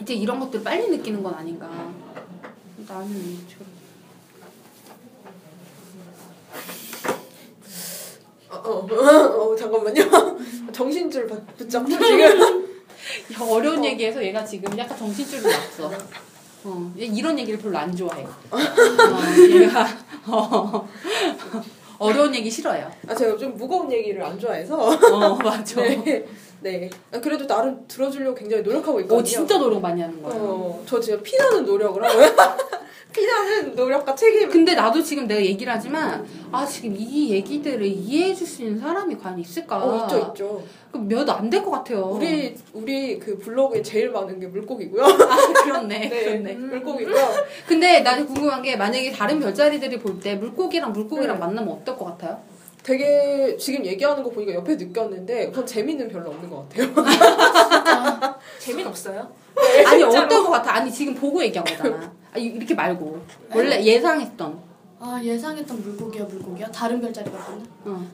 이제 0.00 0.14
이런 0.14 0.38
것들 0.38 0.62
빨리 0.62 0.88
느끼는 0.90 1.24
건 1.24 1.34
아닌가. 1.34 1.68
나는 2.86 3.36
지금 3.48 3.66
어, 8.48 8.56
어, 8.56 9.50
어, 9.50 9.56
잠깐만요. 9.56 10.04
정신줄 10.70 11.26
바- 11.26 11.40
붙잡고 11.56 11.88
지금. 11.90 12.68
야, 13.34 13.44
어려운 13.50 13.84
얘기해서 13.84 14.22
얘가 14.24 14.44
지금 14.44 14.78
약간 14.78 14.96
정신줄이 14.96 15.42
났어. 15.42 15.90
어, 16.68 16.92
얘 16.98 17.06
이런 17.06 17.38
얘기를 17.38 17.58
별로 17.58 17.78
안 17.78 17.94
좋아해. 17.96 18.22
어, 18.50 18.58
얘가 19.50 19.86
어, 20.26 20.86
어려운 21.98 22.34
얘기 22.34 22.50
싫어해요. 22.50 22.90
아 23.08 23.14
제가 23.14 23.36
좀 23.38 23.56
무거운 23.56 23.90
얘기를 23.90 24.22
안 24.22 24.38
좋아해서. 24.38 24.76
어, 24.78 25.34
맞아. 25.36 25.80
네. 26.04 26.24
네. 26.60 26.90
아, 27.12 27.20
그래도 27.20 27.46
나름 27.46 27.84
들어주려고 27.88 28.34
굉장히 28.34 28.62
노력하고 28.62 29.00
있거든요. 29.00 29.20
어, 29.20 29.22
진짜 29.22 29.58
노력 29.58 29.80
많이 29.80 30.02
하는 30.02 30.22
거야. 30.22 30.34
어, 30.36 30.82
저 30.86 31.00
진짜 31.00 31.20
피나는 31.22 31.64
노력을 31.64 32.02
하고요. 32.04 32.26
노력과 33.78 34.14
책임. 34.14 34.48
근데 34.50 34.74
나도 34.74 35.02
지금 35.02 35.26
내가 35.26 35.40
얘기를 35.40 35.72
하지만 35.72 36.26
아 36.50 36.66
지금 36.66 36.94
이 36.98 37.30
얘기들을 37.30 37.86
이해해 37.86 38.34
줄 38.34 38.46
수 38.46 38.62
있는 38.62 38.78
사람이 38.78 39.16
과연 39.18 39.38
있을까? 39.38 39.76
어, 39.84 40.04
있죠, 40.04 40.28
있죠. 40.30 40.62
몇안 40.92 41.50
될 41.50 41.62
것 41.62 41.70
같아요. 41.70 42.00
우리, 42.06 42.56
우리 42.72 43.18
그 43.18 43.36
블로그에 43.38 43.82
제일 43.82 44.10
많은 44.10 44.40
게 44.40 44.46
물고기고요. 44.46 45.02
아 45.04 45.52
그렇네, 45.64 46.08
네, 46.08 46.24
그렇네. 46.24 46.52
물고기고요. 46.54 47.14
근데 47.68 48.00
나는 48.00 48.26
궁금한 48.26 48.62
게 48.62 48.74
만약에 48.76 49.12
다른 49.12 49.38
별자리들이 49.38 49.98
볼 49.98 50.18
때 50.20 50.34
물고기랑 50.34 50.92
물고기랑 50.92 51.36
네. 51.36 51.40
만나면 51.46 51.74
어떨 51.74 51.96
것 51.96 52.06
같아요? 52.06 52.40
되게 52.82 53.56
지금 53.58 53.84
얘기하는 53.84 54.22
거 54.22 54.30
보니까 54.30 54.54
옆에 54.54 54.76
느꼈는데 54.76 55.50
그건 55.50 55.66
재미는 55.66 56.08
별로 56.08 56.30
없는 56.30 56.48
것 56.48 56.66
같아요. 56.70 56.88
재미는 58.58 58.88
없어요? 58.88 59.28
아니 59.86 60.00
진짜로? 60.00 60.24
어떨 60.24 60.42
것 60.44 60.50
같아? 60.50 60.74
아니 60.76 60.90
지금 60.90 61.14
보고 61.14 61.42
얘기한 61.42 61.64
거잖아. 61.66 62.12
아니 62.38 62.46
이렇게 62.46 62.72
말고 62.74 63.20
원래 63.52 63.82
예상했던 63.84 64.58
아 65.00 65.20
예상했던 65.22 65.82
물고기야 65.82 66.24
물고기야 66.24 66.70
다른 66.70 67.00
별자리 67.00 67.30
같은데. 67.30 67.68
어. 67.84 68.06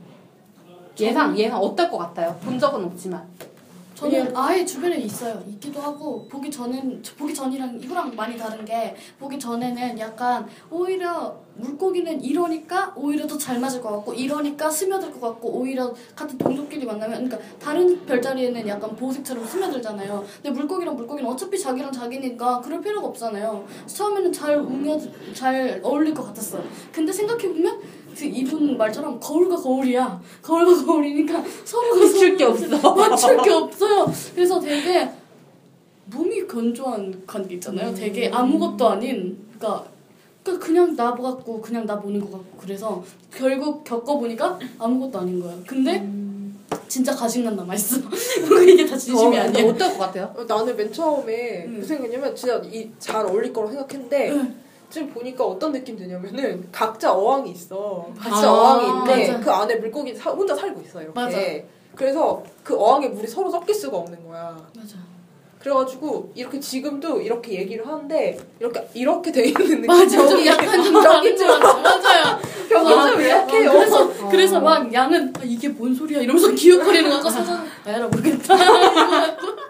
예상 0.99 1.37
예상 1.37 1.59
어떨 1.59 1.91
것 1.91 1.99
같아요? 1.99 2.35
본 2.43 2.59
적은 2.59 2.85
없지만 2.85 3.27
저는 3.95 4.37
아예 4.37 4.65
주변에 4.65 4.97
있어요. 4.97 5.43
있기도 5.49 5.81
하고 5.81 6.27
보기 6.29 6.51
전엔 6.51 7.03
보기 7.17 7.33
전이랑 7.33 7.79
이거랑 7.81 8.15
많이 8.17 8.37
다른 8.37 8.65
게 8.65 8.95
보기 9.19 9.39
전에는 9.39 9.99
약간 9.99 10.47
오히려 10.71 11.37
물고기는 11.57 12.21
이러니까 12.23 12.93
오히려 12.97 13.27
더 13.27 13.39
잘 13.39 13.61
맞을 13.61 13.81
것 13.81 13.91
같고 13.91 14.15
이러니까 14.15 14.71
스며들 14.71 15.13
것 15.13 15.21
같고 15.21 15.49
오히려 15.51 15.93
같은 16.17 16.39
동족끼리 16.39 16.87
만나면 16.87 17.25
그러니까 17.29 17.39
다른 17.61 18.05
별자리에는 18.07 18.67
약간 18.67 18.97
보색처럼 18.97 19.45
스며들잖아요. 19.45 20.25
근데 20.43 20.51
물고기랑 20.51 20.97
물고기는 20.97 21.31
어차피 21.31 21.59
자기랑 21.59 21.93
자기니까 21.93 22.61
그럴 22.63 22.81
필요가 22.81 23.09
없잖아요. 23.09 23.65
처음에는 23.87 24.33
잘 24.33 24.57
우며 24.57 24.99
잘 25.35 25.79
어울릴 25.85 26.15
것 26.15 26.25
같았어요. 26.25 26.65
근데 26.91 27.13
생각해 27.13 27.49
보면 27.49 27.79
그 27.79 28.04
이분 28.23 28.77
말처럼 28.77 29.19
거울과 29.21 29.57
거울이야. 29.57 30.21
거울과 30.43 30.85
거울이니까 30.85 31.43
서로가 31.65 32.01
맞출 32.01 32.37
게 32.37 32.45
서로 32.45 32.53
없어. 32.53 32.95
맞출 32.95 33.43
게 33.43 33.51
없어요. 33.51 34.13
그래서 34.35 34.61
되게 34.61 35.11
몸이 36.07 36.47
건조한 36.47 37.23
관계 37.27 37.55
있잖아요. 37.55 37.89
음. 37.89 37.95
되게 37.95 38.29
아무것도 38.29 38.89
아닌 38.89 39.39
그러니까 39.59 39.85
그러니까 40.43 40.67
그냥 40.67 40.95
나 40.97 41.15
같고 41.15 41.61
그냥 41.61 41.87
나 41.87 41.99
보는 41.99 42.21
것 42.21 42.31
같고 42.33 42.59
그래서 42.59 43.03
결국 43.35 43.83
겪어보니까 43.85 44.59
아무것도 44.79 45.19
아닌 45.19 45.41
거예요. 45.41 45.59
근데 45.67 46.07
진짜 46.89 47.15
가식만 47.15 47.57
남아있어. 47.57 47.97
이게 48.69 48.87
다 48.87 48.97
진심이 48.97 49.37
어, 49.37 49.41
아니야. 49.41 49.67
어떨 49.67 49.91
것 49.93 49.99
같아요? 49.99 50.35
어, 50.37 50.45
나는 50.45 50.77
맨 50.77 50.93
처음에 50.93 51.65
음. 51.67 51.75
무슨 51.75 51.97
생각했냐면 51.97 52.37
진짜 52.37 52.63
이, 52.71 52.89
잘 52.99 53.25
어울릴 53.27 53.53
거라고 53.53 53.73
생각했는데 53.73 54.31
응. 54.31 54.64
지금 54.95 55.11
보니까 55.13 55.45
어떤 55.45 55.73
느낌 55.73 55.97
드냐면은 55.97 56.69
각자 56.71 57.13
어항이 57.13 57.51
있어. 57.51 58.07
각자 58.17 58.49
아, 58.49 58.53
어항이 58.53 58.87
있는데 58.87 59.33
맞아. 59.33 59.41
그 59.45 59.51
안에 59.51 59.75
물고기 59.75 60.15
사, 60.15 60.31
혼자 60.31 60.55
살고 60.55 60.81
있어 60.83 61.03
이렇게. 61.03 61.21
맞아. 61.21 61.37
그래서 61.97 62.41
그 62.63 62.79
어항에 62.79 63.09
물이 63.09 63.27
서로 63.27 63.51
섞일 63.51 63.75
수가 63.75 63.97
없는 63.97 64.25
거야. 64.25 64.57
맞아. 64.77 64.97
그래가지고 65.59 66.31
이렇게 66.37 66.61
지금도 66.61 67.21
이렇게 67.23 67.55
얘기를 67.55 67.85
하는데 67.85 68.39
이렇게 68.61 68.89
이렇게 68.95 69.33
돼 69.33 69.47
있는 69.47 69.67
느낌. 69.83 69.87
맞아. 69.87 70.29
좀 70.29 70.47
약간 70.47 70.81
좀 70.85 70.95
여기 71.03 71.35
좀 71.37 71.49
맞아. 71.49 71.75
맞아요. 71.75 72.39
벽이 72.69 72.95
아, 72.95 73.11
좀? 73.11 73.29
약해요. 73.29 73.73
그래서 73.73 74.05
어. 74.05 74.29
그래서 74.31 74.61
막 74.61 74.93
양은 74.95 75.33
아, 75.37 75.41
이게 75.43 75.69
뭔 75.71 75.93
소리야 75.93 76.21
이러면서 76.21 76.53
기웃거리는 76.53 77.11
거고 77.11 77.29
사자는 77.29 77.65
에라 77.85 78.07
모르겠다. 78.07 78.55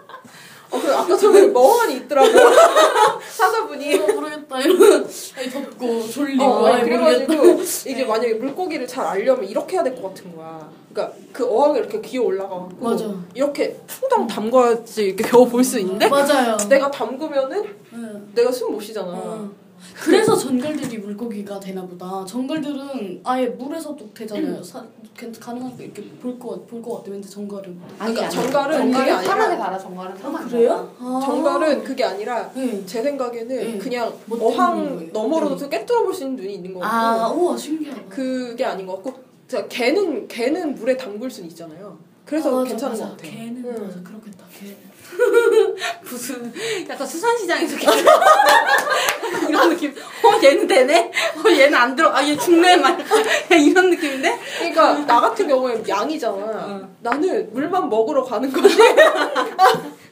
어, 0.75 0.79
그 0.81 0.93
아까 0.93 1.17
전에 1.17 1.47
멍하니 1.47 1.95
있더라고. 1.97 2.27
사자분이. 3.29 3.85
이거 3.95 4.13
모르겠다 4.13 4.59
이러면 4.61 5.07
아니, 5.37 5.49
덥고 5.49 6.07
졸리고 6.07 6.43
어, 6.43 6.65
아니, 6.67 6.83
모르겠다. 6.89 7.25
그래가지고 7.27 7.89
이게 7.89 8.05
만약에 8.05 8.33
물고기를 8.35 8.87
잘 8.87 9.05
알려면 9.05 9.45
이렇게 9.45 9.75
해야 9.75 9.83
될 9.83 9.95
것 9.95 10.03
같은 10.13 10.35
거야. 10.35 10.69
그러니까 10.93 11.15
그 11.33 11.45
어항에 11.45 11.79
이렇게 11.79 11.99
기어 12.01 12.23
올라가고 12.23 12.69
맞아. 12.79 13.13
이렇게 13.33 13.77
퉁당 13.87 14.27
담가야지 14.27 15.03
이렇게 15.07 15.23
겨우 15.29 15.47
볼 15.47 15.63
수 15.63 15.79
있는데 15.79 16.07
맞아요. 16.07 16.55
내가 16.69 16.89
담그면은 16.91 17.65
응. 17.93 18.31
내가 18.33 18.51
숨 18.51 18.71
못 18.71 18.79
쉬잖아. 18.81 19.07
어. 19.11 19.49
그래서 19.93 20.35
정갈들이 20.35 20.97
물고기가 20.99 21.59
되나 21.59 21.81
보다. 21.85 22.25
정갈들은 22.25 23.21
아예 23.23 23.47
물에서도 23.47 24.09
되잖아요. 24.13 24.61
사, 24.63 24.85
괜- 25.17 25.31
가능하니까 25.31 25.83
이렇게 25.83 26.03
볼것볼것 26.21 26.97
같아. 26.99 27.11
왠지 27.11 27.29
정갈은. 27.29 27.79
그러니까 27.97 28.29
정갈은 28.29 28.77
그게 28.77 28.91
정갈은 28.91 29.13
아니라- 29.15 29.21
사막에 29.23 29.55
살아 29.57 29.77
정갈은 29.79 30.17
사막에 30.17 30.45
그래요? 30.49 30.93
살아. 30.99 31.09
아. 31.17 31.21
정갈은 31.25 31.83
그게 31.83 32.03
아니라 32.03 32.51
네. 32.53 32.85
제 32.85 33.01
생각에는 33.01 33.47
네. 33.47 33.77
그냥 33.77 34.13
뭐 34.25 34.37
어항 34.53 34.95
거예요? 34.97 35.11
너머로도 35.13 35.69
깨뚫어 35.69 36.03
볼 36.03 36.13
수 36.13 36.23
있는 36.23 36.35
눈이 36.35 36.53
있는 36.55 36.73
거 36.73 36.79
같고 36.81 36.95
아, 36.95 37.29
우와 37.31 37.57
신기하다. 37.57 38.01
그게 38.09 38.65
아닌 38.65 38.85
것 38.85 39.01
같고 39.03 39.23
자, 39.47 39.65
개는 39.67 40.27
개는 40.27 40.75
물에 40.75 40.97
담글 40.97 41.29
수는 41.29 41.49
있잖아요. 41.49 41.97
그래서 42.25 42.49
아, 42.49 42.53
맞아, 42.59 42.69
괜찮은 42.69 42.91
맞아. 42.93 43.05
것 43.05 43.17
같아. 43.17 43.23
개는 43.31 43.63
응. 43.65 43.71
맞아 43.87 44.01
그렇겠다. 44.03 44.45
개. 44.59 44.75
무슨 46.03 46.53
약간 46.89 47.05
수산시장에서 47.07 47.75
이렇게 47.75 47.87
이런 49.49 49.69
느낌. 49.69 49.93
어 50.23 50.43
얘는 50.43 50.67
되네. 50.67 51.11
어 51.37 51.49
얘는 51.49 51.75
안 51.75 51.95
들어. 51.95 52.13
아 52.15 52.23
얘 52.23 52.35
죽네 52.37 52.77
막 52.77 52.97
이런 53.51 53.89
느낌인데. 53.89 54.39
그러니까 54.59 54.93
나 55.05 55.21
같은 55.21 55.47
경우에는 55.47 55.87
양이잖아. 55.87 56.35
어. 56.35 56.89
나는 57.01 57.51
물만 57.53 57.89
먹으러 57.89 58.23
가는 58.23 58.51
거지. 58.51 58.77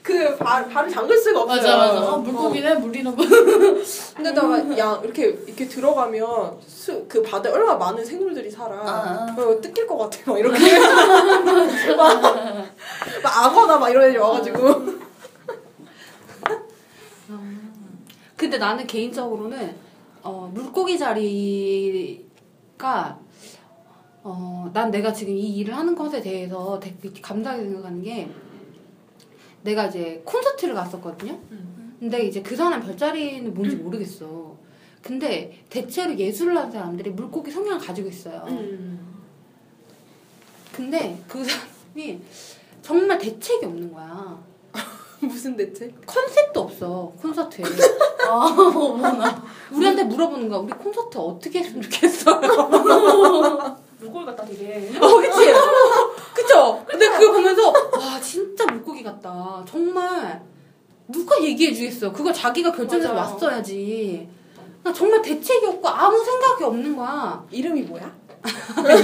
그 0.04 0.36
발, 0.38 0.68
발을 0.68 0.90
잠글 0.90 1.18
수가 1.18 1.44
없어요. 1.44 1.58
맞아 1.62 1.78
맞아. 1.78 1.94
아, 1.98 2.14
어. 2.14 2.18
물고기네 2.18 2.76
물이라고. 2.76 3.16
근데다가 4.16 4.78
양 4.78 5.02
이렇게 5.02 5.28
이렇게 5.48 5.66
들어가면 5.66 6.60
수, 6.68 7.06
그 7.08 7.24
바다에 7.24 7.54
얼마나 7.54 7.78
많은 7.78 8.04
생물들이 8.04 8.52
살아. 8.52 8.76
아. 8.76 9.36
어, 9.38 9.62
뜯길 9.62 9.88
것 9.88 9.98
같아. 9.98 10.32
막 10.32 10.38
이렇게. 10.38 10.78
막, 11.96 12.22
막 12.22 13.46
악어나 13.46 13.78
막 13.78 13.90
이런 13.90 14.04
애들 14.10 14.20
와가지고. 14.20 15.04
근데 18.36 18.58
나는 18.58 18.86
개인적으로는 18.86 19.74
어, 20.22 20.52
물고기 20.54 21.00
자리가 21.00 22.28
어, 24.24 24.70
난 24.74 24.92
내가 24.92 25.14
지금 25.14 25.34
이 25.34 25.56
일을 25.58 25.74
하는 25.78 25.96
것에 25.96 26.22
대해서 26.22 26.78
되게 26.82 27.10
감사하게 27.22 27.64
생각하는 27.64 28.02
게 28.04 28.30
내가 29.64 29.88
이제 29.88 30.22
콘서트를 30.26 30.74
갔었거든요. 30.76 31.38
근데 32.00 32.24
이제 32.26 32.42
그 32.42 32.56
사람 32.56 32.82
별자리는 32.82 33.54
뭔지 33.54 33.76
모르겠어. 33.78 34.56
근데 35.02 35.64
대체로 35.70 36.16
예술을 36.18 36.58
하는 36.58 36.72
사람들이 36.72 37.10
물고기 37.12 37.52
성향을 37.52 37.80
가지고 37.80 38.10
있어요. 38.10 38.44
음. 38.48 39.00
근데 40.74 41.22
그 41.28 41.44
사람이 41.44 42.20
정말 42.82 43.18
대책이 43.18 43.66
없는 43.66 43.94
거야. 43.94 44.38
무슨 45.22 45.56
대체? 45.56 45.94
컨셉도 46.06 46.60
없어 46.62 47.14
콘서트에. 47.22 47.64
아 48.28 48.36
어머나. 48.58 49.44
우리한테 49.72 50.04
물어보는 50.04 50.50
거야. 50.50 50.60
우리 50.60 50.74
콘서트 50.74 51.18
어떻게 51.18 51.60
했으면 51.60 51.82
좋겠어요? 51.84 52.42
물고기 54.04 54.26
같다 54.26 54.44
되게. 54.46 54.92
어, 55.00 55.08
그치? 55.18 55.54
그쵸? 56.34 56.84
근데 56.88 57.10
그거 57.10 57.32
보면서, 57.34 57.70
와, 57.70 58.20
진짜 58.20 58.66
물고기 58.66 59.02
같다. 59.04 59.64
정말, 59.68 60.42
누가 61.08 61.42
얘기해 61.42 61.74
주겠어. 61.74 62.12
그걸 62.12 62.34
자기가 62.34 62.72
결정해서 62.72 63.14
맞아요. 63.14 63.34
왔어야지. 63.34 64.28
나 64.84 64.92
정말 64.92 65.22
대책이 65.22 65.66
없고 65.66 65.88
아무 65.88 66.22
생각이 66.24 66.64
없는 66.66 66.96
거야. 66.98 67.46
이름이 67.52 67.84
뭐야? 67.84 68.12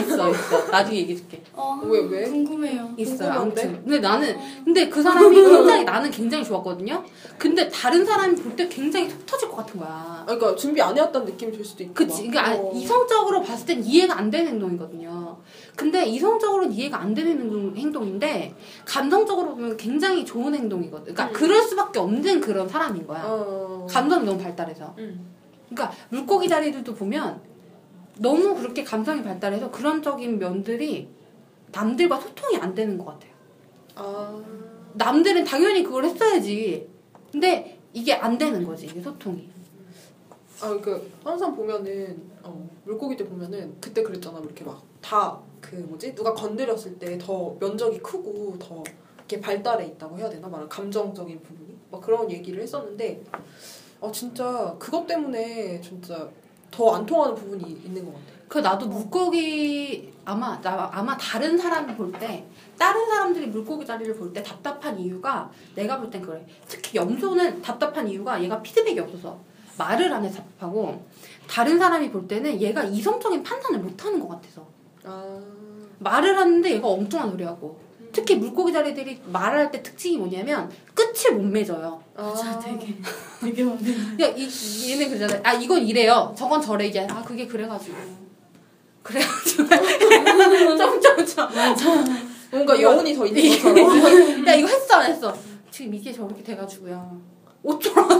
있어, 0.02 0.30
있어. 0.32 0.68
나중에 0.72 0.98
얘기해줄게. 1.00 1.42
아, 1.56 1.80
왜, 1.84 2.00
왜? 2.10 2.24
궁금해요. 2.30 2.94
있어요. 2.98 3.18
궁금한데? 3.40 3.62
아무튼. 3.62 3.84
근데 3.84 4.00
나는, 4.00 4.38
근데 4.66 4.90
그 4.90 5.02
사람이 5.02 5.34
굉장히, 5.36 5.84
나는 5.86 6.12
굉장히 6.12 6.44
좋았거든요? 6.44 7.04
근데 7.38 7.70
다른 7.70 8.06
사람이 8.06 8.36
볼 8.36 8.56
때 8.56 8.68
굉장히 8.68 9.10
속 9.10 9.26
터질 9.26 9.48
것 9.48 9.58
같은 9.58 9.80
거야. 9.80 9.90
아, 9.90 10.24
그러니까 10.26 10.56
준비 10.56 10.82
안 10.82 10.96
해왔다는 10.98 11.28
느낌이 11.28 11.52
들 11.54 11.64
수도 11.64 11.84
있고. 11.84 11.94
그치. 11.94 12.26
막. 12.28 12.32
그러니까 12.32 12.56
어. 12.68 12.72
이성적으로 12.76 13.42
봤을 13.42 13.66
땐 13.66 13.84
이해가 13.84 14.18
안 14.18 14.30
되는 14.30 14.52
행동이거든요. 14.52 15.38
근데 15.78 16.06
이성적으로는 16.06 16.74
이해가 16.74 17.00
안 17.00 17.14
되는 17.14 17.32
행동- 17.40 17.74
행동인데, 17.78 18.54
감정적으로 18.86 19.56
보면 19.56 19.78
굉장히 19.78 20.26
좋은 20.26 20.54
행동이거든. 20.54 21.14
그러니까 21.14 21.28
음. 21.28 21.34
그럴 21.34 21.62
수밖에 21.62 22.00
없는 22.00 22.42
그런 22.42 22.68
사람인 22.68 23.08
거야. 23.08 23.24
어. 23.26 23.88
감정이 23.90 24.26
너무 24.26 24.38
발달해서. 24.38 24.96
음. 24.98 25.26
그러니까 25.70 25.96
물고기 26.10 26.50
자리들도 26.50 26.94
보면 26.96 27.40
너무 28.20 28.56
그렇게 28.56 28.84
감성이 28.84 29.24
발달해서 29.24 29.72
그런적인 29.72 30.38
면들이 30.40 31.10
남들과 31.72 32.20
소통이 32.20 32.58
안 32.58 32.74
되는 32.74 32.98
것 32.98 33.06
같아요. 33.06 33.32
아. 33.96 34.44
남들은 34.94 35.44
당연히 35.44 35.84
그걸 35.84 36.06
했어야지. 36.06 36.90
근데 37.32 37.80
이게 37.94 38.14
안 38.14 38.38
되는 38.38 38.64
거지, 38.64 38.88
이게 38.88 39.02
소통이. 39.02 39.50
아, 40.62 40.78
그 40.82 41.12
항상 41.24 41.56
보면은 41.56 42.22
어, 42.44 42.70
물고기들 42.86 43.28
보면은 43.28 43.76
그때 43.80 44.04
그랬잖아. 44.04 44.40
이렇게 44.40 44.64
막 44.64 44.90
다 45.02 45.42
그 45.62 45.76
뭐지 45.76 46.16
누가 46.16 46.34
건드렸을 46.34 46.98
때 47.00 47.18
더 47.18 47.56
면적이 47.60 48.00
크고 48.00 48.58
더 48.60 48.84
이렇게 49.18 49.40
발달해 49.40 49.86
있다고 49.88 50.18
해야 50.18 50.30
되나 50.30 50.48
말은 50.48 50.70
감정적인 50.70 51.42
부분이 51.42 51.76
막 51.92 52.02
그런 52.02 52.32
얘기를 52.32 52.62
했었는데 52.64 53.24
어 54.00 54.12
진짜 54.12 54.76
그것 54.80 55.06
때문에 55.06 55.82
진짜 55.82 56.30
더 56.72 56.94
안 56.96 57.06
통하는 57.06 57.36
부분이 57.36 57.64
있는 57.86 58.06
것 58.06 58.14
같아. 58.14 58.26
그 58.48 58.58
나도 58.60 58.88
물고기 58.88 60.12
아마 60.26 60.60
나 60.62 60.90
아마 60.92 61.16
다른 61.18 61.58
사람이 61.58 61.96
볼 61.96 62.12
때 62.14 62.46
다른 62.78 63.08
사람들이 63.10 63.48
물고기 63.48 63.86
자리를 63.86 64.16
볼 64.16 64.34
때 64.34 64.42
답답한 64.44 64.98
이유가 65.00 65.52
내가 65.76 66.00
볼 66.00 66.10
땐 66.10 66.22
그래. 66.22 66.46
특히 66.68 66.98
염소는 66.98 67.62
답답한 67.62 68.08
이유가 68.08 68.42
얘가 68.44 68.62
피드백이 68.62 69.00
없어서 69.00 69.40
말을 69.78 70.12
안 70.12 70.26
해서 70.26 70.38
답답하고 70.38 71.06
다른 71.48 71.78
사람이 71.80 72.12
볼 72.12 72.28
때는 72.28 72.60
얘가 72.60 72.84
이성적인 72.84 73.44
판단을 73.44 73.80
못 73.80 74.04
하는 74.04 74.20
것 74.20 74.28
같아서 74.30 74.68
아. 75.04 75.40
말을 76.00 76.38
하는데 76.38 76.72
얘가 76.72 76.88
엉뚱한 76.88 77.32
소리 77.32 77.44
하고 77.44 77.80
특히 78.12 78.36
물고기 78.36 78.72
자리들이 78.74 79.22
말을 79.32 79.58
할 79.60 79.72
때 79.72 79.82
특징이 79.84 80.18
뭐냐면 80.18 80.70
끝을 80.94 81.36
못 81.36 81.44
맺어요. 81.44 82.02
아. 82.16 82.34
자 82.36 82.60
되게 82.60 82.96
되게 83.40 83.64
많네. 83.64 83.80
그러니까 84.18 84.28
이, 84.38 84.92
얘는 84.92 85.08
그러잖아요. 85.10 85.42
아 85.44 85.54
이건 85.54 85.86
이래요. 85.86 86.34
저건 86.38 86.62
저래 86.62 86.88
이게 86.88 87.02
아 87.10 87.24
그게 87.24 87.46
그래가지고 87.48 87.96
그래가지고 89.04 89.68
점점점 90.78 91.50
뭔가 92.52 92.82
여운이 92.82 93.14
더 93.16 93.26
있는 93.26 93.50
것처럼. 93.52 94.48
야 94.48 94.54
이거 94.56 94.68
했어 94.68 94.96
안 94.96 95.12
했어 95.12 95.34
지금 95.72 95.94
이게 95.94 96.12
저렇게 96.12 96.42
돼가지고요 96.44 97.22
어쩌라고 97.64 98.20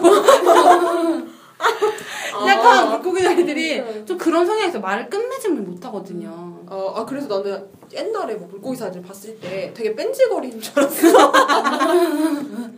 약간 2.48 2.90
물고기 2.90 3.24
자리들이 3.24 4.06
좀 4.06 4.18
그런 4.18 4.46
성향에서 4.46 4.80
말을 4.80 5.10
끝맺음을 5.10 5.62
못하거든요 5.62 6.60
어, 6.68 6.94
아 6.96 7.06
그래서 7.06 7.28
나는 7.28 7.68
옛날에 7.92 8.36
뭐 8.36 8.48
물고기 8.48 8.78
사진을 8.78 9.06
봤을 9.06 9.40
때 9.40 9.74
되게 9.74 9.96
뺀질거리는 9.96 10.62
줄 10.62 10.80
알았어. 10.80 11.32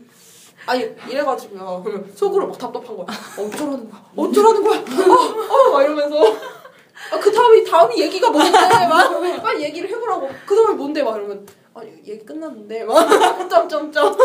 아니 0.66 0.90
이래가지고요. 1.10 1.82
그러면 1.84 2.12
속으로 2.16 2.48
막 2.48 2.58
답답한 2.58 2.96
거야. 2.96 3.08
어, 3.38 3.42
어쩌라는 3.44 3.90
거야? 3.90 4.06
어쩌라는 4.16 4.64
거야? 4.64 4.80
어, 4.80 5.54
어, 5.54 5.72
막 5.72 5.84
이러면서. 5.84 6.22
아, 7.12 7.20
그 7.20 7.32
다음이 7.32 7.66
다음이 7.66 8.00
얘기가 8.00 8.30
뭔데? 8.30 8.52
막 8.88 9.42
빨리 9.42 9.64
얘기를 9.64 9.90
해보라고. 9.90 10.30
그 10.46 10.56
다음에 10.56 10.74
뭔데? 10.76 11.04
막 11.04 11.18
이러면 11.18 11.46
아 11.74 11.82
얘기 11.84 12.20
끝났는데 12.20 12.86
막 12.86 12.96
점점점. 13.50 14.16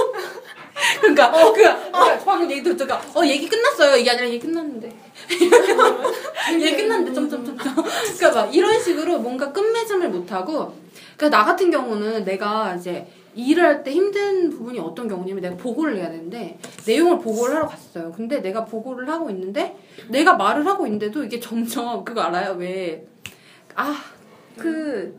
그러니까 1.01 1.30
그 1.53 1.66
아, 1.66 2.18
방금 2.24 2.51
얘기 2.51 2.62
듣다가 2.62 3.01
어 3.14 3.24
얘기 3.24 3.49
끝났어요. 3.49 3.97
이게 3.97 4.11
아니라 4.11 4.26
얘기 4.26 4.39
끝났는데. 4.41 4.93
얘기 6.61 6.76
끝났는데 6.76 7.12
점점점점 7.12 7.74
그러니까 7.74 8.32
막 8.32 8.55
이런 8.55 8.80
식으로 8.80 9.18
뭔가 9.18 9.53
끝맺음을 9.53 10.11
못하고 10.11 10.74
그러니까 11.16 11.39
나 11.39 11.45
같은 11.45 11.70
경우는 11.70 12.24
내가 12.24 12.74
이제 12.74 13.07
일을 13.34 13.64
할 13.64 13.82
때 13.84 13.91
힘든 13.91 14.51
부분이 14.51 14.78
어떤 14.78 15.09
경우냐면 15.09 15.43
내가 15.43 15.57
보고를 15.57 15.97
해야 15.99 16.11
되는데 16.11 16.59
내용을 16.87 17.18
보고를 17.18 17.57
하러 17.57 17.66
갔어요. 17.66 18.12
근데 18.16 18.41
내가 18.41 18.64
보고를 18.64 19.09
하고 19.09 19.28
있는데 19.30 19.76
내가 20.09 20.34
말을 20.34 20.66
하고 20.66 20.87
있는데도 20.87 21.22
이게 21.24 21.39
점점 21.41 22.05
그거 22.05 22.22
알아요? 22.22 22.53
왜 22.59 23.07
아 23.76 23.95
그 24.57 25.14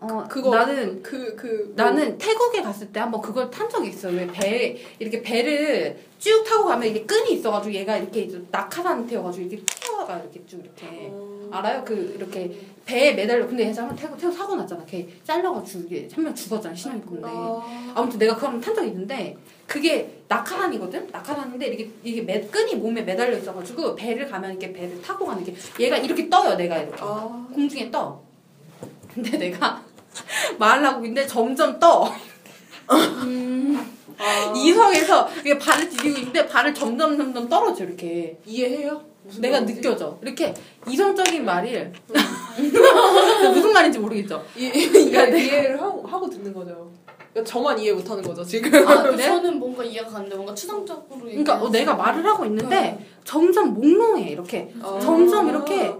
어, 0.00 0.24
그거 0.28 0.54
나는 0.54 1.02
그그 1.02 1.72
나는 1.76 2.18
태국에 2.18 2.60
갔을 2.62 2.92
때 2.92 3.00
한번 3.00 3.22
그걸 3.22 3.50
탄 3.50 3.68
적이 3.68 3.88
있어요. 3.88 4.16
왜 4.16 4.26
배, 4.26 4.76
이렇게 4.98 5.22
배를 5.22 5.98
쭉 6.18 6.44
타고 6.44 6.66
가면 6.66 6.88
이게 6.88 7.04
끈이 7.04 7.34
있어가지고 7.34 7.74
얘가 7.74 7.96
이렇게 7.96 8.22
이제 8.22 8.42
낙하산 8.50 9.06
태워가지고 9.06 9.46
이렇게 9.46 9.64
튀어가 9.64 10.18
이렇게 10.18 10.44
쭉 10.46 10.60
이렇게. 10.60 10.86
어, 11.10 11.48
알아요? 11.52 11.84
그 11.84 12.14
이렇게 12.16 12.50
배에 12.84 13.14
매달려 13.14 13.46
근데 13.46 13.64
얘 13.64 13.72
한번 13.72 13.96
태고 13.96 14.16
태고 14.16 14.32
사고 14.32 14.56
났잖아. 14.56 14.84
걔 14.84 15.08
잘려가지고 15.24 15.84
이게 15.86 16.08
한명 16.12 16.34
죽었잖아 16.34 16.74
신혼부인데. 16.74 17.26
아. 17.28 17.92
아무튼 17.94 18.18
내가 18.18 18.34
그걸 18.34 18.60
탄 18.60 18.74
적이 18.74 18.88
있는데 18.88 19.36
그게 19.66 20.22
낙하산이거든? 20.28 21.08
낙하산인데 21.10 21.66
이게 21.68 21.90
이게 22.02 22.22
매, 22.22 22.40
끈이 22.42 22.74
몸에 22.76 23.02
매달려 23.02 23.38
있어가지고 23.38 23.94
배를 23.94 24.28
가면 24.28 24.50
이렇게 24.50 24.72
배를 24.72 25.00
타고 25.00 25.24
가는 25.24 25.42
게 25.42 25.54
얘가 25.80 25.96
이렇게 25.96 26.28
떠요 26.28 26.56
내가 26.56 26.78
이렇게 26.78 26.96
아. 27.00 27.46
공중에 27.54 27.90
떠. 27.90 28.22
근데 29.14 29.36
내가 29.38 29.82
말을 30.58 30.84
하고 30.84 31.04
있는데 31.04 31.26
점점 31.26 31.78
떠. 31.78 32.12
아. 32.86 33.24
이성에서 34.54 35.28
이게 35.40 35.58
발을 35.58 35.88
디디고 35.88 36.18
있는데 36.18 36.46
발을 36.46 36.74
점점 36.74 37.16
점점 37.16 37.48
떨어져 37.48 37.84
이렇게. 37.84 38.38
이해해요? 38.46 39.02
무슨 39.24 39.40
내가 39.40 39.60
말인지? 39.60 39.80
느껴져. 39.80 40.18
이렇게 40.22 40.54
이성적인 40.88 41.44
말을 41.44 41.92
무슨 43.54 43.72
말인지 43.72 43.98
모르겠죠. 43.98 44.44
이, 44.56 44.66
이, 44.66 45.10
이해를 45.10 45.80
하고, 45.80 46.06
하고 46.06 46.28
듣는 46.28 46.52
거죠. 46.52 46.90
그러니까 47.32 47.50
저만 47.50 47.78
이해 47.78 47.92
못하는 47.92 48.22
거죠 48.22 48.44
지금. 48.44 48.86
아 48.86 49.02
그래? 49.02 49.16
저는 49.24 49.58
뭔가 49.58 49.82
이해가 49.82 50.08
가는데 50.08 50.36
뭔가 50.36 50.54
추상적으로 50.54 51.20
그러니까 51.20 51.54
어. 51.60 51.68
내가 51.70 51.94
말을 51.94 52.24
하고 52.24 52.44
있는데 52.44 53.04
점점 53.24 53.74
몽롱해 53.74 54.30
이렇게 54.30 54.72
아. 54.80 54.98
점점 55.00 55.48
이렇게 55.48 55.92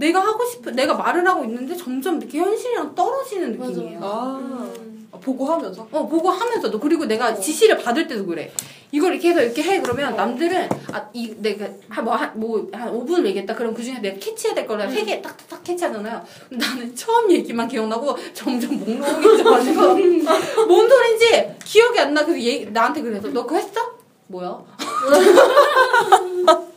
내가 0.00 0.20
하고 0.20 0.44
싶은 0.46 0.74
내가 0.74 0.94
말을 0.94 1.26
하고 1.28 1.44
있는데 1.44 1.76
점점 1.76 2.16
이렇게 2.18 2.38
현실이랑 2.38 2.94
떨어지는. 2.94 3.52
느낌이에요. 3.58 3.98
아, 4.02 4.38
음. 4.40 5.08
아, 5.12 5.18
보고 5.18 5.44
하면서. 5.46 5.86
어 5.92 6.08
보고 6.08 6.30
하면서도 6.30 6.80
그리고 6.80 7.04
내가 7.04 7.34
지시를 7.34 7.76
받을 7.78 8.08
때도 8.08 8.24
그래. 8.26 8.50
이걸 8.92 9.12
이렇게 9.12 9.28
해서 9.30 9.42
이렇게 9.42 9.62
해 9.62 9.80
그러면 9.80 10.16
남들은 10.16 10.68
아 10.92 11.10
이 11.12 11.34
내가 11.38 11.66
한뭐한 11.88 12.32
뭐한 12.40 12.92
5분 12.92 13.24
얘기했다 13.26 13.54
그럼 13.54 13.74
그 13.74 13.82
중에 13.84 13.98
내가 14.00 14.18
캐치해야 14.18 14.54
될 14.54 14.66
거를 14.66 14.90
세개 14.90 15.20
딱딱딱 15.22 15.62
캐치하잖아요. 15.64 16.24
나는 16.50 16.94
처음 16.96 17.30
얘기만 17.30 17.68
기억나고 17.68 18.16
점점 18.32 18.78
몽롱해져가지고 18.78 19.82
뭔 20.66 20.88
소린지 20.88 21.54
기억이 21.64 21.98
안 22.00 22.14
나. 22.14 22.24
그래서 22.24 22.42
얘 22.46 22.64
나한테 22.64 23.02
그래서 23.02 23.28
너 23.28 23.42
그거 23.44 23.56
했어? 23.56 23.80
뭐야? 24.28 24.58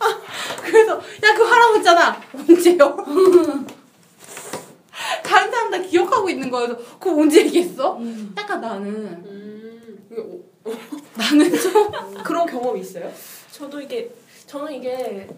그래서 0.62 0.96
야 0.98 1.34
그거 1.34 1.44
하라고 1.46 1.76
했잖아. 1.76 2.20
언제요? 2.34 2.96
다른 5.24 5.50
사람 5.50 5.70
다 5.70 5.78
기억하고 5.78 6.28
있는 6.28 6.50
거여서 6.50 6.76
그거 6.98 7.20
언제 7.20 7.44
얘기했어? 7.44 7.96
음. 7.98 8.34
약간 8.36 8.60
나는 8.60 8.86
음. 9.24 10.08
오- 10.64 10.70
나는 11.16 11.50
좀 11.58 11.90
그런 12.22 12.46
경험이 12.46 12.80
있어요? 12.80 13.10
저도 13.52 13.80
이게 13.80 14.10
저는 14.46 14.72
이게 14.74 15.28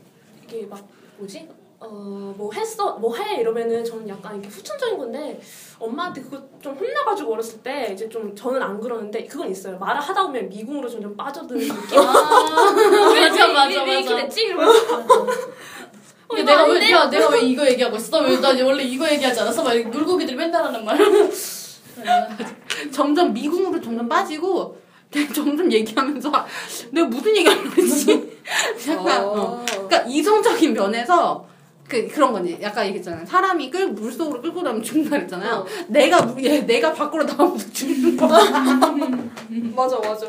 이게 0.44 0.66
막 0.66 0.86
뭐지? 1.18 1.48
어 1.82 2.34
뭐 2.36 2.50
했어 2.52 2.92
뭐 2.96 3.14
해 3.16 3.40
이러면은 3.40 3.84
저는 3.84 4.08
약간 4.08 4.34
이렇게 4.34 4.48
후천적인 4.48 4.96
건데 4.96 5.40
엄마한테 5.78 6.22
그거 6.22 6.40
좀 6.62 6.74
혼나가지고 6.74 7.34
어렸을 7.34 7.58
때 7.62 7.90
이제 7.92 8.08
좀 8.08 8.34
저는 8.34 8.62
안 8.62 8.80
그러는데 8.80 9.24
그건 9.26 9.50
있어요 9.50 9.78
말을 9.78 10.00
하다 10.00 10.22
보면 10.22 10.48
미궁으로 10.48 10.88
점점 10.88 11.14
빠져드는 11.16 11.60
느낌 11.60 11.98
아, 12.00 12.74
왜, 13.12 13.28
맞아 13.28 13.46
왜, 13.46 13.52
맞아 13.52 13.82
왜, 13.84 13.90
왜 13.90 14.00
이렇게. 14.00 14.22
됐지 14.22 14.44
이러면서 14.46 14.96
어, 14.96 15.26
근데 16.28 16.42
내가? 16.44 16.64
왜, 16.64 16.90
야, 16.90 17.10
내가 17.10 17.28
왜 17.28 17.40
이거 17.42 17.66
얘기하고 17.66 17.96
있어? 17.96 18.20
왜 18.22 18.40
나 18.40 18.48
원래 18.64 18.82
이거 18.82 19.06
얘기하지 19.10 19.40
않았어? 19.40 19.62
막 19.62 19.76
물고기들이 19.76 20.34
맨날 20.34 20.64
하는 20.64 20.82
말. 20.84 20.96
점점 22.90 23.32
미궁으로 23.34 23.80
점점 23.80 24.08
빠지고 24.08 24.78
점점 25.34 25.70
얘기하면서 25.70 26.32
내가 26.90 27.06
무슨 27.06 27.36
얘기하려고 27.36 27.68
그랬지? 27.70 28.40
약간 28.88 29.24
어. 29.24 29.64
그러니까 29.68 30.02
이성적인 30.08 30.72
면에서 30.72 31.46
그 31.92 32.08
그런 32.08 32.32
거지. 32.32 32.56
약간 32.62 32.86
얘기했잖아요. 32.86 33.26
사람이 33.26 33.70
끌 33.70 33.88
물속으로 33.88 34.40
끌고 34.40 34.62
나면 34.62 34.82
죽는다 34.82 35.10
그랬잖아요. 35.18 35.56
어. 35.56 35.66
내가 35.88 36.22
물- 36.22 36.42
얘 36.42 36.60
내가 36.60 36.90
밖으로 36.94 37.22
나오면 37.24 37.58
죽는 37.58 38.16
거야. 38.16 38.28
맞아 39.76 39.98
맞아. 39.98 40.26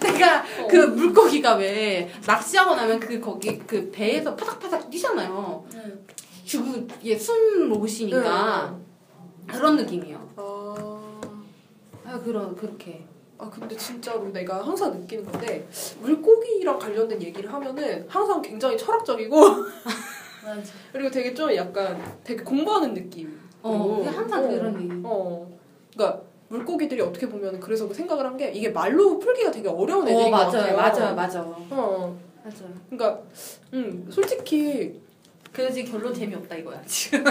내가 0.00 0.38
어. 0.40 0.66
그 0.68 0.76
물고기가 0.76 1.54
왜 1.54 2.10
낚시하고 2.26 2.74
나면 2.74 2.98
그 2.98 3.20
거기 3.20 3.56
그 3.60 3.92
배에서 3.92 4.34
파닥파닥 4.34 4.90
뛰잖아요. 4.90 5.64
죽은 6.44 6.88
얘숨 7.06 7.68
못쉬니까 7.68 8.76
그런 9.46 9.76
느낌이에요. 9.76 10.28
아. 10.36 11.00
아 12.04 12.18
그런 12.24 12.56
그렇게. 12.56 13.04
아 13.38 13.48
근데 13.48 13.76
진짜로 13.76 14.28
내가 14.32 14.66
항상 14.66 14.92
느끼는 15.00 15.24
건데 15.30 15.68
물고기랑 16.00 16.76
관련된 16.78 17.22
얘기를 17.22 17.52
하면은 17.52 18.04
항상 18.08 18.42
굉장히 18.42 18.76
철학적이고 18.76 19.36
맞아. 20.44 20.72
그리고 20.92 21.10
되게 21.10 21.34
좀 21.34 21.54
약간 21.54 22.00
되게 22.24 22.42
공부하는 22.42 22.94
느낌. 22.94 23.38
어, 23.62 24.02
항상 24.04 24.44
어. 24.44 24.48
그런 24.48 24.82
얘기. 24.82 25.00
어. 25.04 25.46
그러니까 25.94 26.22
물고기들이 26.48 27.00
어떻게 27.00 27.28
보면 27.28 27.60
그래서 27.60 27.86
그 27.88 27.94
생각을 27.94 28.26
한 28.26 28.36
게 28.36 28.50
이게 28.50 28.68
말로 28.70 29.18
풀기가 29.18 29.50
되게 29.50 29.68
어려운 29.68 30.06
애들인 30.08 30.32
어것 30.34 30.52
맞아요, 30.54 30.76
같아요. 30.76 31.14
맞아요, 31.14 31.14
맞아요, 31.14 31.66
어. 31.70 32.18
맞아요. 32.44 32.74
그러니까 32.90 33.22
음 33.72 34.06
솔직히 34.10 35.00
그래서 35.52 35.74
지금 35.74 35.92
결론 35.92 36.14
재미없다 36.14 36.54
이거야 36.56 36.80
지금. 36.86 37.22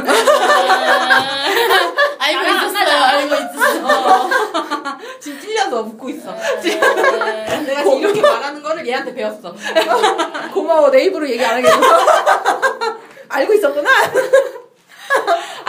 알고 2.19 2.43
있었어요. 2.49 3.03
알고 3.03 3.35
있었어. 3.35 4.99
지금 5.19 5.41
찔려서 5.41 5.81
웃고 5.81 6.09
있어. 6.09 6.35
네. 6.61 6.79
내가 7.65 7.83
지금 7.83 7.97
이렇게 7.99 8.21
말하는 8.21 8.61
거를 8.61 8.87
얘한테 8.87 9.13
배웠어. 9.15 9.55
고마워 10.53 10.91
내 10.91 11.05
입으로 11.05 11.27
얘기 11.27 11.43
안 11.43 11.55
하겠어. 11.55 11.81
알고 13.27 13.53
있었구나. 13.55 13.89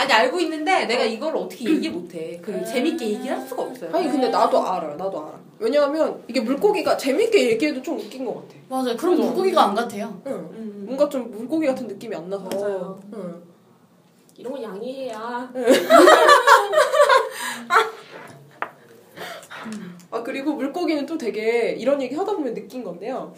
아니 0.03 0.13
알고 0.13 0.41
있는데 0.41 0.85
내가 0.87 1.05
이걸 1.05 1.37
어떻게 1.37 1.65
얘기 1.71 1.89
못해. 1.89 2.41
그 2.43 2.65
재밌게 2.65 3.11
얘기할 3.11 3.41
수가 3.47 3.63
없어요. 3.63 3.95
아니 3.95 4.11
근데 4.11 4.29
나도 4.29 4.61
알아. 4.61 4.97
나도 4.97 5.21
알아. 5.21 5.41
왜냐하면 5.61 6.21
이게 6.27 6.41
물고기가 6.41 6.97
재밌게 6.97 7.51
얘기해도 7.51 7.81
좀 7.83 8.01
웃긴 8.01 8.25
것 8.25 8.35
같아. 8.35 8.55
맞아요. 8.69 8.97
그럼 8.97 9.15
그죠? 9.15 9.29
물고기가 9.29 9.63
안 9.63 9.77
같아요. 9.77 10.21
응. 10.27 10.33
음. 10.33 10.83
뭔가 10.87 11.09
좀 11.09 11.31
물고기 11.31 11.69
같은 11.69 11.87
느낌이 11.87 12.17
안 12.17 12.29
나서. 12.29 12.49
맞아요. 12.49 13.01
응. 13.15 13.43
이런 14.37 14.55
거 14.55 14.63
양해해야 14.63 15.53
아 20.11 20.23
그리고 20.25 20.55
물고기는 20.55 21.07
또 21.07 21.17
되게 21.17 21.77
이런 21.79 22.03
얘기 22.03 22.17
하다 22.17 22.33
보면 22.33 22.55
느낀 22.55 22.83
건데요. 22.83 23.33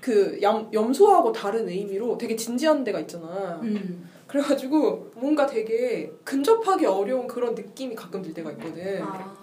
그 0.00 0.38
염, 0.40 0.70
염소하고 0.72 1.32
다른 1.32 1.68
의미로 1.68 2.16
되게 2.16 2.36
진지한 2.36 2.84
데가 2.84 3.00
있잖아. 3.00 3.58
음. 3.64 4.08
그래가지고 4.26 5.10
뭔가 5.14 5.46
되게 5.46 6.10
근접하기 6.24 6.84
어려운 6.86 7.26
그런 7.26 7.54
느낌이 7.54 7.94
가끔 7.94 8.22
들 8.22 8.34
때가 8.34 8.50
있거든. 8.52 9.02
아. 9.02 9.36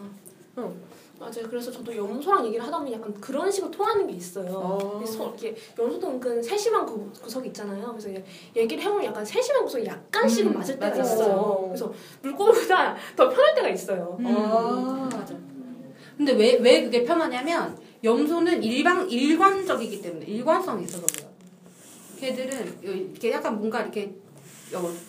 맞아요. 1.19 1.47
그래서 1.49 1.71
저도 1.71 1.95
염소랑 1.95 2.45
얘기를 2.47 2.65
하다 2.65 2.79
보면 2.79 2.91
약간 2.93 3.13
그런 3.21 3.49
식으로 3.49 3.71
통하는 3.71 4.05
게 4.07 4.13
있어요. 4.13 4.79
아. 4.81 4.97
그래서 4.99 5.23
이렇게 5.29 5.55
염소도 5.79 6.09
은근 6.09 6.43
세심한 6.43 6.85
구, 6.85 7.09
구석이 7.21 7.47
있잖아요. 7.49 7.87
그래서 7.97 8.09
얘기를 8.55 8.83
해보면 8.83 9.05
약간 9.05 9.23
세심한 9.23 9.63
구석이 9.63 9.85
약간씩은 9.85 10.47
음, 10.51 10.53
맞을 10.57 10.75
때가 10.75 10.89
맞아. 10.89 11.01
있어요. 11.01 11.63
그래서 11.67 11.93
물고기보다 12.23 12.95
더 13.15 13.29
편할 13.29 13.55
때가 13.55 13.69
있어요. 13.69 14.17
음. 14.19 14.25
아. 14.27 15.09
맞아. 15.13 15.33
근데 16.17 16.33
왜 16.33 16.57
왜 16.57 16.83
그게 16.83 17.03
편하냐면 17.03 17.77
염소는 18.03 18.61
일방 18.61 19.09
일관적이기 19.09 20.01
때문에 20.01 20.25
일관성이 20.25 20.83
있어서 20.83 21.05
그래요. 21.07 21.29
걔들은 22.19 22.79
이렇게 22.81 23.31
약간 23.31 23.57
뭔가 23.57 23.81
이렇게 23.81 24.03
어, 24.03 24.22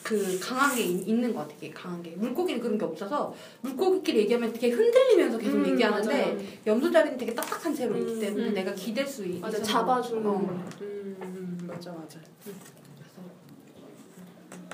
그 0.03 0.39
강한 0.41 0.75
게 0.77 0.83
있- 0.83 1.09
있는 1.09 1.33
것 1.35 1.41
같아. 1.41 1.55
이게 1.61 1.71
강한 1.71 2.03
게 2.03 2.11
물고기는 2.17 2.61
그런 2.61 2.77
게 2.79 2.85
없어서 2.85 3.35
물고기끼리 3.63 4.21
얘기하면 4.21 4.53
되게 4.53 4.71
흔들리면서 4.71 5.39
계속 5.39 5.57
음, 5.57 5.67
얘기하는데 5.73 6.23
맞아요. 6.27 6.39
염소 6.67 6.91
자리는 6.91 7.17
되게 7.17 7.35
딱딱한 7.35 7.75
채로 7.75 7.97
있기 7.97 8.13
음, 8.15 8.21
때문에 8.21 8.49
음. 8.49 8.55
내가 8.55 8.73
기댈 8.75 9.07
수 9.07 9.25
있, 9.25 9.41
맞아. 9.41 9.63
잡아주는. 9.63 10.27
어. 10.27 10.37
음, 10.83 11.17
음, 11.23 11.59
맞아 11.67 11.93
맞아. 11.93 12.19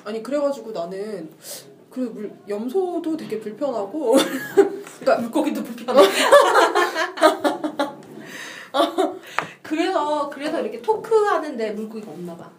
아니 0.04 0.22
그래가지고 0.22 0.72
나는 0.72 1.30
그 1.90 2.00
물, 2.00 2.32
염소도 2.48 3.16
되게 3.16 3.38
불편하고 3.38 4.16
그러니까 5.00 5.18
물고기도 5.20 5.62
불편해. 5.62 6.00
그래서 9.62 10.28
그래서 10.30 10.60
이렇게 10.60 10.80
토크하는데 10.82 11.72
물고기가 11.72 12.10
없나 12.10 12.36
봐. 12.36 12.50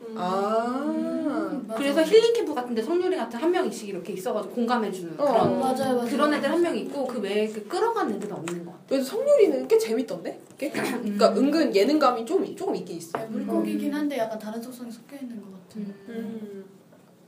음. 0.00 0.14
아. 0.16 1.74
그래서 1.76 2.02
힐링 2.02 2.32
캠프 2.32 2.54
같은데 2.54 2.82
성유리 2.82 3.16
같은 3.16 3.38
한 3.38 3.50
명씩 3.50 3.88
이렇게 3.90 4.12
있어가지고 4.14 4.54
공감해주는 4.54 5.20
어. 5.20 5.24
그런 5.24 5.60
맞아요, 5.60 5.96
맞아요. 5.96 6.08
그런 6.08 6.34
애들 6.34 6.50
한 6.50 6.62
명 6.62 6.76
있고 6.76 7.06
그 7.06 7.20
외에 7.20 7.46
그 7.48 7.66
끌어가는 7.68 8.16
애들은 8.16 8.32
없는 8.34 8.64
것 8.64 8.72
같아. 8.72 8.84
그래서 8.88 9.16
성유리는 9.16 9.68
꽤 9.68 9.78
재밌던데? 9.78 10.40
꽤? 10.58 10.70
그러니까 10.72 11.34
은근 11.36 11.74
예능감이 11.74 12.24
좀 12.24 12.56
조금 12.56 12.74
있긴 12.76 12.96
있어. 12.96 13.18
네, 13.18 13.26
물고기긴 13.26 13.92
한데 13.92 14.18
약간 14.18 14.38
다른 14.38 14.60
속성이 14.62 14.90
섞여 14.90 15.16
있는 15.16 15.40
것 15.40 15.52
같아. 15.52 15.80
음. 16.08 16.64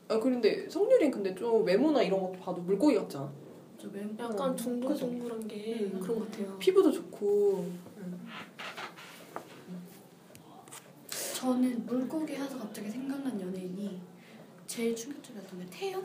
아 0.08 0.18
그런데 0.18 0.68
성유리는 0.68 1.10
근데 1.12 1.34
좀 1.34 1.64
외모나 1.64 2.02
이런 2.02 2.20
것도 2.20 2.32
봐도 2.40 2.60
물고기 2.62 2.96
같잖아. 2.96 3.30
좀 3.78 3.92
매- 3.92 4.02
약간 4.24 4.50
어, 4.50 4.56
둥글둥글한 4.56 5.46
게 5.46 5.90
음. 5.92 6.00
그런 6.02 6.18
것 6.18 6.30
같아요. 6.30 6.56
피부도 6.58 6.90
좋고. 6.90 7.66
저는 11.44 11.86
물고기 11.86 12.34
해서 12.34 12.58
갑자기 12.58 12.90
생각난 12.90 13.40
연예인이 13.40 13.98
제일 14.66 14.94
충격적이었던 14.94 15.58
게 15.58 15.66
태연? 15.70 16.04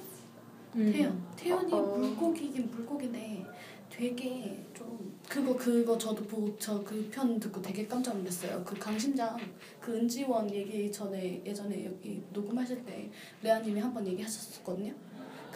음. 0.75 0.91
태연. 0.93 1.25
태연이 1.35 1.73
어. 1.73 1.81
물고기긴 1.97 2.71
물고기인데 2.71 3.45
되게 3.89 4.65
좀 4.73 5.13
그거 5.27 5.53
그거 5.57 5.97
저도 5.97 6.23
보고 6.25 6.57
저 6.57 6.81
그 6.85 7.09
편 7.11 7.37
듣고 7.37 7.61
되게 7.61 7.85
깜짝 7.85 8.15
놀랐어요. 8.17 8.63
그 8.63 8.75
강심장 8.79 9.37
그 9.81 9.97
은지원 9.97 10.49
얘기 10.51 10.89
전에 10.89 11.41
예전에 11.45 11.83
여기 11.85 12.23
녹음하실 12.31 12.85
때 12.85 13.11
레아님이 13.43 13.79
한 13.81 13.93
번 13.93 14.07
얘기하셨었거든요. 14.07 14.93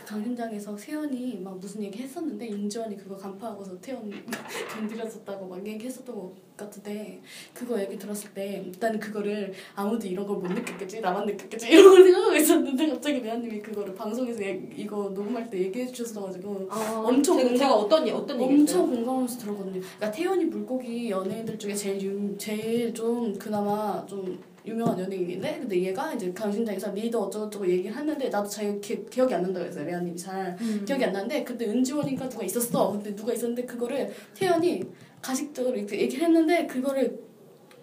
그 0.10 0.16
강심장에서 0.16 0.76
세연이 0.76 1.39
막 1.43 1.60
무슨 1.60 1.84
얘기 1.84 1.99
했었는데 2.01 2.49
윤지원이 2.49 2.97
그거 2.97 3.16
간파하고서 3.16 3.80
태연 3.80 4.12
건드렸었다고 4.74 5.45
막 5.47 5.66
얘기했었던 5.66 6.16
것 6.16 6.34
같은데 6.57 7.22
그거 7.53 7.80
얘기 7.80 7.95
들었을 7.97 8.32
때 8.34 8.64
일단 8.66 8.99
그거를 8.99 9.53
아무도 9.76 10.07
이런 10.07 10.26
걸 10.26 10.39
못 10.39 10.47
느꼈겠지 10.51 11.01
나만 11.01 11.26
느꼈겠지 11.28 11.68
이런 11.70 11.84
걸 11.93 12.03
생각하고 12.03 12.36
있었는데 12.36 12.88
갑자기 12.89 13.20
레아님이 13.20 13.62
그거를 13.62 13.93
방송에서 13.93 14.41
얘- 14.43 14.70
이거 14.76 15.10
녹음할 15.10 15.49
때 15.49 15.60
얘기해 15.60 15.88
주셔가지고 15.91 16.70
엄청 17.05 17.38
제가, 17.38 17.55
제가 17.55 17.76
어떤 17.76 18.07
얘- 18.07 18.12
어떤 18.12 18.41
얘기 18.41 18.53
엄청? 18.62 18.89
공감하면서 18.89 19.38
들었거든요. 19.39 19.80
그러니까 19.82 20.12
태연이 20.12 20.45
물고기 20.45 21.10
연예인들 21.12 21.60
중에 21.60 21.76
제일 21.76 22.01
유, 22.01 22.36
제일 22.38 22.93
좀 22.93 23.38
그나마 23.38 24.03
좀 24.07 24.39
유명한 24.70 24.99
연예인인데 24.99 25.59
근데 25.59 25.84
얘가 25.84 26.13
이제 26.13 26.32
강신장에서 26.32 26.91
리더 26.91 27.22
어쩌고저쩌고 27.22 27.67
얘기를 27.67 27.95
했는데 27.95 28.30
나도 28.30 28.47
잘 28.47 28.80
기, 28.80 29.05
기억이 29.09 29.34
안 29.34 29.41
난다고 29.41 29.65
했어요. 29.65 29.86
레아님이 29.86 30.17
잘 30.17 30.55
음. 30.61 30.84
기억이 30.86 31.03
안 31.03 31.11
나는데 31.11 31.43
그때 31.43 31.65
은지원인가 31.65 32.30
누가 32.30 32.43
있었어. 32.43 32.91
근데 32.91 33.15
누가 33.15 33.34
있었는데 33.34 33.65
그거를 33.65 34.13
태연이 34.34 34.84
가식적으로 35.22 35.76
이렇게 35.76 35.99
얘기를 35.99 36.26
했는데 36.26 36.67
그거를 36.67 37.20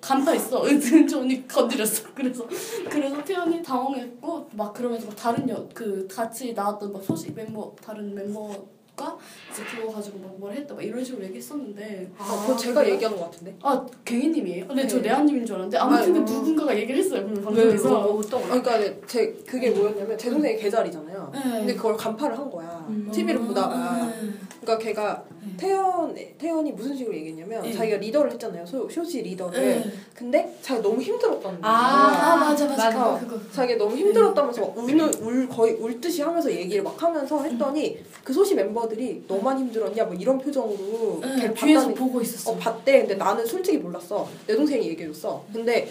간파했어. 0.01 0.64
은지원이 0.66 1.49
건드렸어. 1.49 2.09
그래서 2.14 2.47
그래서 2.89 3.24
태연이 3.24 3.62
당황했고 3.62 4.51
막 4.53 4.72
그러면서 4.72 5.09
막 5.09 5.16
다른 5.16 5.49
여, 5.49 5.68
그 5.74 6.07
같이 6.09 6.53
나왔던 6.53 6.93
막 6.93 7.03
소식 7.03 7.34
멤버 7.34 7.74
다른 7.82 8.14
멤버 8.14 8.66
가 8.97 9.17
이제 9.53 9.63
그거 9.63 9.93
가지고 9.93 10.19
막 10.21 10.37
뭘 10.39 10.53
했다 10.53 10.75
막 10.75 10.83
이런 10.83 11.03
식으로 11.05 11.25
얘기했었는데 11.25 12.11
아, 12.19 12.43
그거 12.47 12.57
제가 12.57 12.87
얘기하는 12.89 13.19
것 13.19 13.31
같은데. 13.31 13.55
아 13.63 13.87
갱이님이에요? 14.05 14.67
근데 14.69 14.87
저 14.87 14.97
네. 14.97 15.05
레아님인 15.09 15.45
줄 15.47 15.55
알았는데 15.57 15.79
아무튼 15.79 16.13
그 16.13 16.19
아, 16.21 16.23
누군가가 16.25 16.77
얘기를 16.77 17.01
했어요. 17.01 17.27
그 17.27 17.35
왜, 17.35 17.43
방송에서. 17.43 17.89
뭐, 17.89 18.19
어떤 18.19 18.43
거? 18.43 18.61
그러니까 18.61 19.07
제 19.07 19.33
그게 19.47 19.71
뭐였냐면 19.71 20.17
제 20.19 20.31
동생이 20.31 20.57
계절이잖아요. 20.57 21.31
네. 21.33 21.41
근데 21.43 21.75
그걸 21.75 21.97
간파를 21.97 22.39
한 22.39 22.51
거야. 22.51 22.87
음. 22.89 23.11
TV를 23.13 23.41
보다가. 23.41 24.05
음. 24.05 24.46
그러니까 24.67 24.79
걔가 24.79 25.25
네. 25.41 25.57
태연 25.57 26.14
태연이 26.37 26.73
무슨 26.73 26.97
식으로 26.97 27.14
얘기했냐면 27.14 27.62
네. 27.62 27.73
자기가 27.73 27.99
리더를 27.99 28.33
했잖아요. 28.33 28.67
소, 28.67 28.89
쇼지 28.89 29.23
리더를. 29.23 29.61
네. 29.61 29.93
근데 30.12 30.59
자기가 30.61 30.89
너무 30.89 31.01
힘들었다는 31.01 31.61
거야. 31.61 31.73
아, 31.73 32.33
아 32.33 32.37
맞아 32.37 32.67
맞아, 32.67 32.91
맞아. 32.91 33.21
그거 33.21 33.39
그거. 33.39 33.53
자기가 33.53 33.79
너무 33.79 33.97
힘들었다면서 33.97 34.61
막 34.61 34.77
우는 34.77 35.14
울 35.23 35.49
거의 35.49 35.75
울 35.75 36.01
듯이 36.01 36.21
하면서 36.21 36.51
얘기를 36.51 36.83
막 36.83 37.01
하면서 37.01 37.41
했더니 37.45 38.05
그 38.25 38.33
소시 38.33 38.57
멤버들이 38.57 39.25
너만 39.29 39.59
힘들었냐 39.61 40.05
뭐 40.05 40.14
이런 40.14 40.39
표정으로 40.39 41.21
네, 41.23 41.37
걔를 41.37 41.55
뒤에서 41.55 41.81
봤다는 41.83 41.95
보고 41.95 42.21
있었어. 42.21 42.51
어 42.51 42.57
봤대. 42.57 43.01
근데 43.01 43.14
나는 43.14 43.47
솔직히 43.47 43.79
몰랐어. 43.79 44.29
내 44.49 44.57
동생이 44.57 44.89
얘기해줬어. 44.89 45.45
근데 45.53 45.89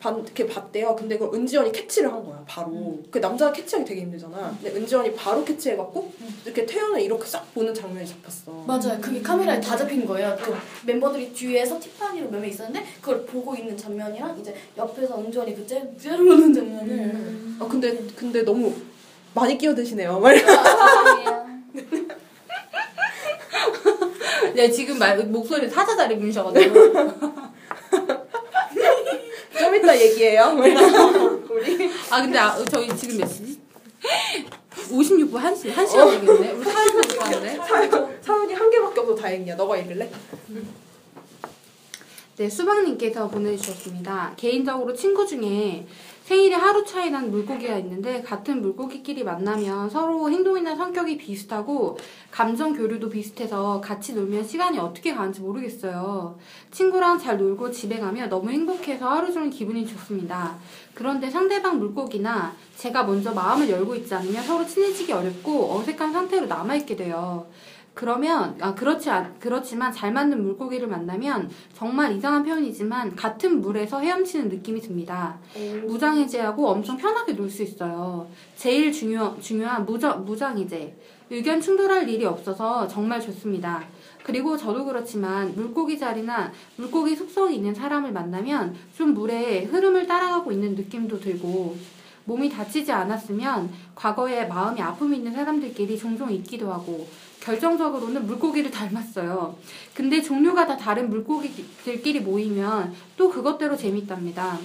봤, 0.00 0.14
걔 0.34 0.46
봤대요. 0.46 0.94
근데 0.96 1.18
그걸 1.18 1.38
은지원이 1.40 1.72
캐치를 1.72 2.12
한 2.12 2.24
거야. 2.24 2.42
바로. 2.46 2.98
그 3.10 3.18
남자가 3.18 3.52
캐치하기 3.52 3.84
되게 3.88 4.02
힘들잖아. 4.02 4.56
근데 4.62 4.76
은지원이 4.78 5.14
바로 5.14 5.44
캐치해갖고 5.44 6.12
이렇게 6.44 6.64
태연을 6.66 7.00
이렇게 7.00 7.24
싹 7.26 7.52
보는 7.54 7.74
장면이 7.74 8.06
잡혔어. 8.06 8.52
맞아요. 8.66 8.98
그게 9.00 9.20
카메라에 9.20 9.60
다 9.60 9.76
잡힌 9.76 10.06
거예요. 10.06 10.36
그 10.40 10.54
멤버들이 10.86 11.32
뒤에서 11.32 11.78
티파니로 11.80 12.30
몇 12.30 12.38
명 12.40 12.48
있었는데 12.48 12.86
그걸 13.00 13.24
보고 13.26 13.54
있는 13.56 13.76
장면이랑 13.76 14.38
이제 14.40 14.54
옆에서 14.76 15.18
은전이 15.18 15.54
그 15.56 15.66
째, 15.66 15.82
째려보는 16.00 16.52
장면을. 16.54 16.90
음. 16.92 17.58
아 17.60 17.66
근데 17.66 17.96
근데 18.16 18.42
너무 18.42 18.72
많이 19.34 19.58
끼어드시네요. 19.58 20.20
말. 20.20 20.36
네, 24.54 24.70
지금 24.70 24.98
말, 24.98 25.16
목소리 25.26 25.68
사자다리 25.68 26.18
분이셔가지고. 26.18 26.74
좀 29.78 29.84
이따 29.84 30.00
얘기해요. 30.00 30.54
우리 30.58 30.76
아, 32.10 32.22
근데 32.22 32.38
아, 32.38 32.64
저희 32.70 32.94
지금 32.96 33.18
몇 33.18 33.26
시지? 33.26 33.58
56분 34.90 35.36
한 35.36 35.54
시, 35.54 35.70
한 35.70 35.86
시간 35.86 36.10
되겠네. 36.10 36.52
우리 36.52 36.64
사연도 36.64 36.96
못 36.96 37.18
가는데. 37.18 37.58
사연이 38.20 38.54
한 38.54 38.70
개밖에 38.70 39.00
없어 39.00 39.14
다행이야. 39.14 39.56
너가 39.56 39.76
읽을래? 39.76 40.10
네, 42.36 42.48
수박님께서 42.48 43.28
보내주셨습니다. 43.28 44.34
개인적으로 44.36 44.94
친구 44.94 45.26
중에 45.26 45.86
생일이 46.28 46.52
하루 46.52 46.84
차이 46.84 47.10
난 47.10 47.30
물고기가 47.30 47.78
있는데 47.78 48.20
같은 48.20 48.60
물고기끼리 48.60 49.24
만나면 49.24 49.88
서로 49.88 50.30
행동이나 50.30 50.76
성격이 50.76 51.16
비슷하고 51.16 51.96
감정 52.30 52.74
교류도 52.74 53.08
비슷해서 53.08 53.80
같이 53.80 54.12
놀면 54.12 54.44
시간이 54.44 54.78
어떻게 54.78 55.14
가는지 55.14 55.40
모르겠어요. 55.40 56.38
친구랑 56.70 57.18
잘 57.18 57.38
놀고 57.38 57.70
집에 57.70 57.98
가면 57.98 58.28
너무 58.28 58.50
행복해서 58.50 59.08
하루 59.08 59.32
종일 59.32 59.48
기분이 59.48 59.86
좋습니다. 59.86 60.56
그런데 60.92 61.30
상대방 61.30 61.78
물고기나 61.78 62.54
제가 62.76 63.04
먼저 63.04 63.32
마음을 63.32 63.70
열고 63.70 63.94
있지 63.94 64.14
않으면 64.14 64.42
서로 64.42 64.66
친해지기 64.66 65.10
어렵고 65.10 65.78
어색한 65.78 66.12
상태로 66.12 66.44
남아있게 66.44 66.94
돼요. 66.96 67.46
그러면 67.98 68.56
아 68.60 68.76
그렇지 68.76 69.10
않, 69.10 69.34
그렇지만 69.40 69.90
잘 69.92 70.12
맞는 70.12 70.40
물고기를 70.40 70.86
만나면 70.86 71.50
정말 71.74 72.12
이상한 72.14 72.44
표현이지만 72.44 73.16
같은 73.16 73.60
물에서 73.60 73.98
헤엄치는 73.98 74.50
느낌이 74.50 74.80
듭니다. 74.80 75.36
무장해제하고 75.84 76.68
엄청 76.68 76.96
편하게 76.96 77.32
놀 77.32 77.50
수 77.50 77.64
있어요. 77.64 78.28
제일 78.54 78.92
중요, 78.92 79.36
중요한 79.40 79.84
무장, 79.84 80.24
무장해제. 80.24 80.96
의견 81.30 81.60
충돌할 81.60 82.08
일이 82.08 82.24
없어서 82.24 82.86
정말 82.86 83.20
좋습니다. 83.20 83.82
그리고 84.22 84.56
저도 84.56 84.84
그렇지만 84.84 85.52
물고기 85.56 85.98
자리나 85.98 86.52
물고기 86.76 87.16
속성이 87.16 87.56
있는 87.56 87.74
사람을 87.74 88.12
만나면 88.12 88.76
좀 88.96 89.12
물의 89.12 89.64
흐름을 89.64 90.06
따라가고 90.06 90.52
있는 90.52 90.76
느낌도 90.76 91.18
들고 91.18 91.76
몸이 92.26 92.48
다치지 92.48 92.92
않았으면 92.92 93.70
과거에 93.96 94.44
마음이 94.44 94.80
아픔이 94.80 95.16
있는 95.16 95.32
사람들끼리 95.32 95.98
종종 95.98 96.30
있기도 96.30 96.70
하고 96.72 97.08
결정적으로는 97.40 98.26
물고기를 98.26 98.70
닮았어요. 98.70 99.56
근데 99.94 100.20
종류가 100.20 100.66
다 100.66 100.76
다른 100.76 101.08
물고기들끼리 101.10 102.20
모이면 102.20 102.94
또 103.16 103.30
그것대로 103.30 103.76
재밌답니다. 103.76 104.58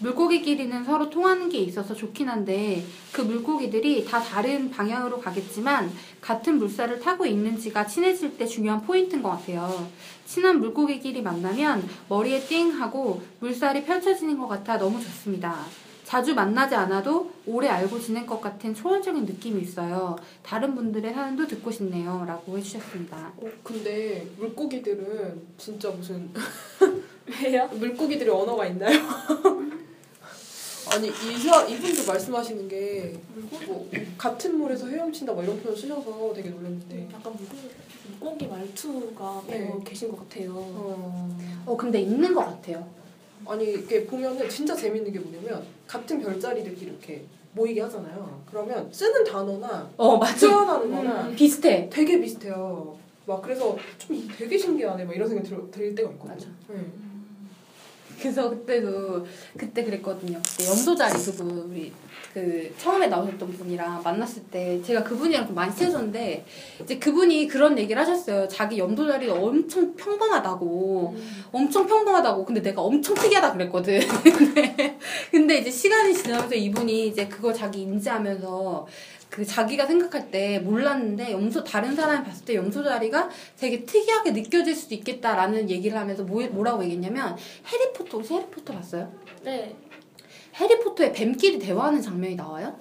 물고기끼리는 0.00 0.84
서로 0.84 1.10
통하는 1.10 1.48
게 1.48 1.58
있어서 1.58 1.92
좋긴 1.94 2.28
한데 2.28 2.84
그 3.12 3.20
물고기들이 3.20 4.04
다 4.04 4.20
다른 4.20 4.70
방향으로 4.70 5.20
가겠지만 5.20 5.90
같은 6.20 6.58
물살을 6.58 7.00
타고 7.00 7.26
있는지가 7.26 7.86
친해질 7.86 8.38
때 8.38 8.46
중요한 8.46 8.82
포인트인 8.82 9.22
것 9.22 9.30
같아요. 9.30 9.88
친한 10.24 10.60
물고기끼리 10.60 11.22
만나면 11.22 11.88
머리에 12.08 12.40
띵 12.40 12.70
하고 12.80 13.22
물살이 13.40 13.84
펼쳐지는 13.84 14.38
것 14.38 14.46
같아 14.46 14.78
너무 14.78 15.02
좋습니다. 15.02 15.64
자주 16.08 16.34
만나지 16.34 16.74
않아도 16.74 17.30
오래 17.44 17.68
알고 17.68 18.00
지낸 18.00 18.24
것 18.24 18.40
같은 18.40 18.74
초월적인 18.74 19.26
느낌이 19.26 19.60
있어요. 19.60 20.16
다른 20.42 20.74
분들의 20.74 21.12
사연도 21.12 21.46
듣고 21.46 21.70
싶네요. 21.70 22.24
라고 22.26 22.56
해주셨습니다. 22.56 23.34
어, 23.36 23.46
근데 23.62 24.26
물고기들은 24.38 25.38
진짜 25.58 25.90
무슨 25.90 26.30
왜요? 27.44 27.68
물고기들의 27.74 28.34
언어가 28.34 28.64
있나요? 28.68 28.98
아니 30.94 31.08
이사 31.08 31.66
이분도 31.66 32.06
말씀하시는 32.10 32.66
게 32.68 33.14
뭐, 33.66 33.90
같은 34.16 34.56
물에서 34.56 34.86
헤엄친다 34.86 35.34
뭐 35.34 35.42
이런 35.42 35.60
표현 35.62 35.76
쓰셔서 35.76 36.32
되게 36.34 36.48
놀랐는데 36.48 37.06
약간 37.12 37.34
물고기, 37.34 37.68
물고기 38.08 38.46
말투가 38.46 39.42
네. 39.46 39.58
배워 39.58 39.78
계신 39.80 40.10
것 40.10 40.26
같아요. 40.26 40.54
어, 40.56 41.38
어, 41.66 41.76
근데 41.76 42.00
있는 42.00 42.32
것 42.32 42.46
같아요. 42.46 42.97
아니 43.48 43.64
이렇게 43.64 44.04
보면은 44.04 44.48
진짜 44.48 44.74
재밌는 44.74 45.10
게 45.10 45.18
뭐냐면 45.18 45.62
같은 45.86 46.20
별자리들끼리 46.20 46.90
이렇게 46.90 47.24
모이게 47.52 47.80
하잖아요. 47.80 48.42
그러면 48.50 48.88
쓰는 48.92 49.24
단어나 49.24 49.90
어, 49.96 50.18
맞아. 50.18 50.46
표현하는 50.48 50.90
거나 50.90 51.28
음, 51.28 51.34
비슷해. 51.34 51.88
되게 51.90 52.20
비슷해요. 52.20 52.96
막 53.26 53.40
그래서 53.42 53.76
좀 53.96 54.28
되게 54.36 54.56
신기하네 54.56 55.04
막 55.04 55.14
이런 55.16 55.28
생각이 55.28 55.48
들, 55.48 55.70
들 55.70 55.94
때가 55.94 56.10
있거든요. 56.12 56.34
맞아. 56.34 56.46
네. 56.68 56.76
그래서 58.20 58.50
그때도 58.50 59.26
그때 59.56 59.84
그랬거든요. 59.84 60.40
그때 60.44 60.68
염소자리 60.68 61.12
그분 61.12 61.58
우리 61.70 61.92
그 62.34 62.72
처음에 62.76 63.06
나오셨던 63.06 63.52
분이랑 63.52 64.02
만났을 64.02 64.42
때 64.44 64.80
제가 64.82 65.02
그분이랑 65.02 65.46
좀 65.46 65.54
많이 65.54 65.74
친해졌는데 65.74 66.44
이제 66.82 66.98
그분이 66.98 67.48
그런 67.48 67.78
얘기를 67.78 68.00
하셨어요. 68.00 68.46
자기 68.48 68.78
염소자리가 68.78 69.34
엄청 69.34 69.94
평범하다고 69.94 71.16
엄청 71.52 71.86
평범하다고 71.86 72.44
근데 72.44 72.62
내가 72.62 72.82
엄청 72.82 73.14
특이하다 73.14 73.52
그랬거든. 73.54 74.00
근데, 74.36 74.98
근데 75.30 75.58
이제 75.58 75.70
시간이 75.70 76.14
지나면서 76.14 76.54
이분이 76.54 77.08
이제 77.08 77.26
그걸 77.28 77.54
자기 77.54 77.82
인지하면서 77.82 78.86
그 79.30 79.44
자기가 79.44 79.86
생각할 79.86 80.30
때 80.30 80.58
몰랐는데 80.58 81.32
염소 81.32 81.62
다른 81.62 81.94
사람이 81.94 82.24
봤을 82.24 82.44
때 82.44 82.54
염소 82.54 82.82
자리가 82.82 83.28
되게 83.56 83.84
특이하게 83.84 84.32
느껴질 84.32 84.74
수도 84.74 84.94
있겠다라는 84.94 85.68
얘기를 85.70 85.98
하면서 85.98 86.24
뭐, 86.24 86.46
뭐라고 86.48 86.82
얘기했냐면 86.84 87.36
해리포터 87.66 88.18
혹시 88.18 88.34
해리포터 88.34 88.72
봤어요? 88.72 89.12
네. 89.42 89.76
해리포터에 90.54 91.12
뱀끼리 91.12 91.58
대화하는 91.58 92.00
장면이 92.00 92.34
나와요? 92.36 92.76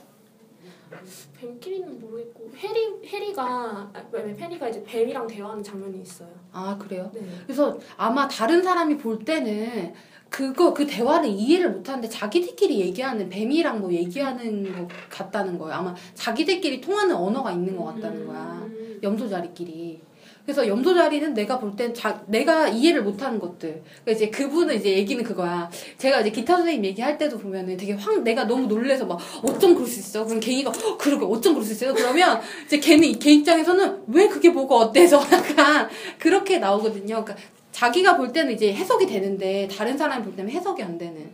뱀끼리는 1.40 2.00
모르겠고 2.00 2.52
해리 2.58 3.06
해리가 3.06 3.44
아, 3.44 4.04
왜 4.12 4.36
해리가 4.40 4.70
이제 4.70 4.84
뱀이랑 4.84 5.28
대화하는 5.28 5.64
장면이 5.64 6.02
있어요. 6.02 6.30
아 6.52 6.78
그래요? 6.78 7.12
네. 7.14 7.22
그래서 7.44 7.78
아마 7.98 8.28
다른 8.28 8.64
사람이 8.64 8.98
볼 8.98 9.20
때는 9.24 9.94
그거 10.30 10.74
그 10.74 10.86
대화를 10.86 11.30
이해를 11.30 11.72
못하는데 11.72 12.08
자기들끼리 12.10 12.80
얘기하는 12.82 13.30
뱀이랑 13.30 13.80
뭐 13.80 13.92
얘기하는 13.92 14.74
것 14.76 14.88
같다는 15.10 15.58
거예요. 15.58 15.74
아마 15.76 15.96
자기들끼리 16.14 16.82
통하는 16.82 17.16
언어가 17.16 17.52
있는 17.52 17.76
것 17.78 17.86
같다는 17.86 18.28
거야. 18.28 18.62
음. 18.66 19.00
염소자리끼리. 19.04 20.02
그래서 20.46 20.66
염소자리는 20.66 21.34
내가 21.34 21.60
볼땐 21.60 21.94
자, 21.94 22.24
내가 22.28 22.70
이해를 22.70 23.04
못하는 23.04 23.38
것들. 23.38 23.82
그러니까 24.06 24.12
이제 24.12 24.30
그분은 24.30 24.76
이제 24.78 24.92
얘기는 24.96 25.22
그거야. 25.22 25.70
제가 25.98 26.22
이제 26.22 26.30
기타 26.32 26.56
선생님 26.56 26.86
얘기할 26.86 27.18
때도 27.18 27.38
보면은 27.38 27.76
되게 27.76 27.92
확 27.94 28.22
내가 28.24 28.46
너무 28.46 28.66
놀래서 28.66 29.06
막 29.06 29.20
어쩜 29.44 29.76
그럴 29.76 29.86
수 29.86 30.00
있어? 30.00 30.24
그럼 30.26 30.40
걔가 30.40 30.72
"헉, 30.72 30.98
그러게 30.98 31.26
어쩜 31.26 31.54
그럴 31.54 31.66
수 31.66 31.74
있어요? 31.74 31.94
그러면 31.94 32.40
이제 32.66 32.80
걔는 32.80 33.20
걔 33.20 33.34
입장에서는 33.34 34.04
왜 34.08 34.30
그게 34.30 34.50
뭐가 34.50 34.76
어때서 34.78 35.20
약간 35.34 35.90
그렇게 36.18 36.60
나오거든요. 36.60 37.26
그러니까 37.26 37.36
자기가 37.82 38.18
볼 38.18 38.34
때는 38.34 38.54
이제 38.54 38.74
해석이 38.74 39.06
되는데 39.06 39.68
다른 39.68 39.96
사람이 39.96 40.24
볼 40.24 40.36
때는 40.36 40.50
해석이 40.50 40.82
안 40.82 40.98
되는. 40.98 41.30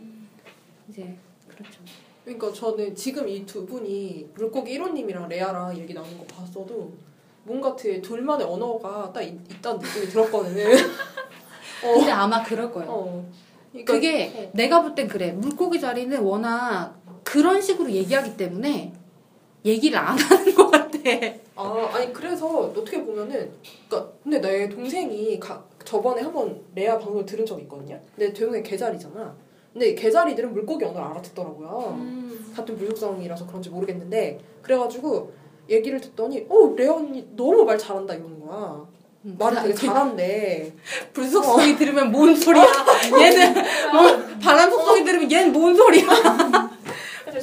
이제 0.90 1.16
그렇죠. 1.48 1.80
그러니까 2.22 2.52
저는 2.52 2.94
지금 2.94 3.26
이 3.26 3.46
두 3.46 3.64
분이 3.64 4.28
물고기 4.34 4.78
1호님이랑 4.78 5.26
레아랑 5.28 5.78
얘기 5.78 5.94
나누는 5.94 6.18
거 6.18 6.24
봤어도 6.24 6.92
뭔가 7.44 7.74
되게 7.74 8.02
둘만의 8.02 8.46
언어가 8.46 9.10
딱 9.10 9.22
있, 9.22 9.32
있다는 9.50 9.78
느낌이 9.78 10.06
들었거든요. 10.08 10.64
어. 11.82 11.94
근데 11.94 12.10
아마 12.10 12.42
그럴 12.42 12.70
거예요. 12.70 12.90
어. 12.90 13.30
그러니까 13.72 13.92
그게 13.94 14.32
어. 14.36 14.50
내가 14.52 14.82
볼 14.82 14.94
땐 14.94 15.08
그래. 15.08 15.32
물고기 15.32 15.80
자리는 15.80 16.18
워낙 16.20 16.94
그런 17.24 17.58
식으로 17.62 17.90
얘기하기 17.90 18.36
때문에 18.36 18.92
얘기를 19.64 19.98
안 19.98 20.18
하는 20.18 20.54
것 20.54 20.70
같아. 20.70 20.98
아, 21.56 21.88
아니 21.94 22.12
그래서 22.12 22.46
어떻게 22.46 23.02
보면은 23.02 23.50
그러니까 23.88 24.12
근데 24.22 24.40
내 24.42 24.68
동생이 24.68 25.38
가, 25.40 25.62
저번에 25.84 26.22
한번 26.22 26.62
레아 26.74 26.98
방송을 26.98 27.26
들은 27.26 27.44
적이 27.44 27.62
있거든요. 27.62 28.00
근데 28.16 28.32
제 28.32 28.44
동생 28.44 28.62
개자리잖아. 28.62 29.34
근데 29.72 29.94
개자리들은 29.94 30.52
물고기 30.52 30.84
언어를 30.84 31.06
알아듣더라고요. 31.08 31.96
음. 31.98 32.52
같은 32.54 32.76
물육성이라서 32.76 33.46
그런지 33.46 33.70
모르겠는데 33.70 34.38
그래가지고 34.62 35.32
얘기를 35.68 36.00
듣더니 36.00 36.46
어 36.48 36.74
레아 36.76 36.94
언니 36.94 37.26
너무 37.34 37.64
말 37.64 37.76
잘한다 37.76 38.14
이러는 38.14 38.40
거야. 38.46 38.86
말을 39.22 39.62
되게 39.62 39.74
잘한대. 39.74 40.72
불속성이 41.14 41.76
들으면 41.76 42.12
뭔 42.12 42.36
소리야? 42.36 42.64
얘는 43.18 43.54
뭐 43.92 44.02
바람 44.40 44.70
속성이 44.70 45.02
들으면 45.04 45.30
얘는 45.30 45.52
뭔 45.52 45.74
소리야? 45.74 46.04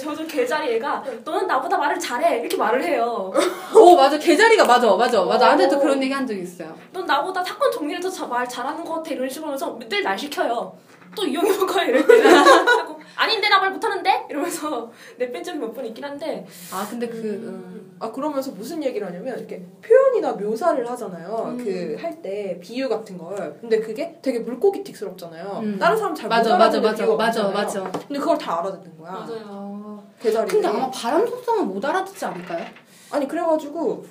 저도 0.01 0.25
개자리 0.27 0.75
애가 0.75 1.03
너는 1.23 1.47
나보다 1.47 1.77
말을 1.77 1.99
잘해 1.99 2.39
이렇게 2.39 2.57
말을 2.57 2.83
해요. 2.83 3.31
어 3.75 3.95
맞아 3.95 4.17
개자리가 4.17 4.65
맞아 4.65 4.87
맞아 4.95 5.23
맞아 5.23 5.45
나한테도 5.45 5.77
어. 5.77 5.79
그런 5.79 6.01
얘기 6.03 6.13
한 6.13 6.25
적 6.27 6.33
있어요. 6.35 6.75
넌 6.91 7.05
나보다 7.05 7.43
사건 7.43 7.71
정리를 7.71 8.01
더 8.01 8.27
말 8.27 8.47
잘하는 8.47 8.83
것 8.85 8.95
같아 8.95 9.11
이런 9.11 9.29
식으로 9.29 9.47
하면서 9.47 9.77
늘 9.89 10.01
날 10.03 10.17
시켜요. 10.17 10.73
또 11.15 11.25
이용해볼까 11.25 11.83
이럴 11.83 12.07
때 12.07 12.23
아닌데 13.15 13.49
나 13.49 13.59
말 13.59 13.71
못하는데 13.71 14.27
이러면서 14.29 14.91
내뺀 15.17 15.43
적이 15.43 15.59
몇 15.59 15.73
번 15.73 15.85
있긴 15.85 16.03
한데 16.03 16.45
아 16.73 16.87
근데 16.89 17.07
그 17.07 17.17
음. 17.17 17.95
아 17.99 18.11
그러면서 18.11 18.51
무슨 18.51 18.83
얘기를 18.83 19.05
하냐면 19.05 19.37
이렇게 19.37 19.63
표현이나 19.81 20.33
묘사를 20.33 20.89
하잖아요. 20.89 21.45
음. 21.49 21.57
그할 21.57 22.21
때 22.21 22.57
비유 22.61 22.89
같은 22.89 23.17
걸. 23.17 23.57
근데 23.61 23.79
그게 23.79 24.17
되게 24.21 24.39
물고기 24.39 24.83
틱스럽잖아요. 24.83 25.59
음. 25.63 25.77
다른 25.79 25.95
사람 25.97 26.15
잘못 26.15 26.35
맞아 26.35 26.57
맞아 26.57 26.79
맞아 26.81 27.05
맞아. 27.15 27.47
맞아. 27.49 27.91
근데 28.07 28.19
그걸 28.19 28.37
다 28.37 28.59
알아듣는 28.59 28.97
거야. 28.97 29.11
맞아요. 29.11 30.03
근데 30.45 30.67
아마 30.67 30.89
바람 30.91 31.25
속성은 31.27 31.67
못 31.67 31.83
알아듣지 31.85 32.25
않을까요? 32.25 32.65
아니 33.11 33.27
그래가지고 33.27 34.03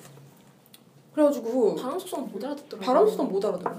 그래가지고 1.14 1.74
바람 1.76 1.98
속성 1.98 2.28
못 2.32 2.44
알아듣더라고요. 2.44 2.86
바람 2.86 3.06
속성 3.08 3.28
못 3.28 3.44
알아들어. 3.44 3.74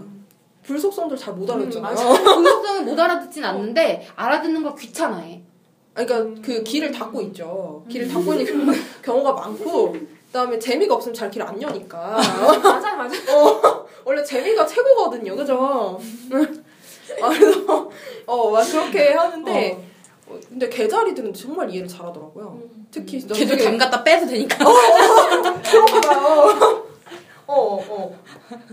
불 0.64 0.80
속성들 0.80 1.18
잘 1.18 1.34
못 1.34 1.49
알아듣잖아요. 1.49 1.95
불속성은 2.24 2.86
못 2.86 2.99
알아듣진 2.99 3.43
않는데 3.43 4.07
알아듣는 4.16 4.64
걸 4.64 4.76
귀찮아해. 4.76 5.41
그러니까 5.93 6.41
그 6.41 6.64
길을 6.64 6.91
닫고 6.91 7.22
있죠. 7.24 7.84
길을 7.89 8.07
닫고 8.07 8.34
있는 8.34 8.45
경우- 8.45 8.78
경우가 9.01 9.34
많고 9.34 9.95
그다음에 10.28 10.57
재미가 10.59 10.95
없으면 10.95 11.14
잘 11.14 11.30
길 11.30 11.41
안 11.43 11.62
여니까. 11.62 12.18
맞아요 12.64 12.95
맞아요. 12.97 13.86
원래 14.05 14.24
재미가 14.24 14.66
최고거든요, 14.66 15.36
그죠? 15.36 15.99
아, 17.22 17.30
그래서 17.30 17.89
어, 18.26 18.51
막 18.51 18.64
그렇게 18.64 19.12
하는데 19.14 19.84
어, 20.28 20.39
근데 20.47 20.70
개자리들은 20.70 21.34
정말 21.34 21.70
이해를 21.70 21.88
잘하더라고요. 21.88 22.59
음. 22.64 22.88
특히 22.89 23.20
걔도 23.28 23.57
담 23.57 23.78
갖다 23.78 24.01
빼도 24.03 24.26
되니까. 24.28 24.57
그런가요? 25.70 26.86
어, 27.51 27.75
어. 27.89 28.19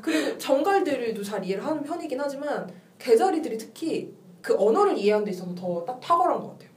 그리고 0.01 0.39
정갈들도 0.39 1.23
잘 1.23 1.45
이해를 1.45 1.65
하는 1.65 1.83
편이긴 1.83 2.21
하지만 2.21 2.71
개자리들이 2.99 3.59
특히 3.59 4.13
그 4.41 4.55
언어를 4.59 4.97
이해하는 4.97 5.25
데 5.25 5.31
있어서 5.33 5.55
더 5.55 5.85
딱 5.85 6.01
탁월한 6.01 6.41
것 6.41 6.51
같아요. 6.53 6.69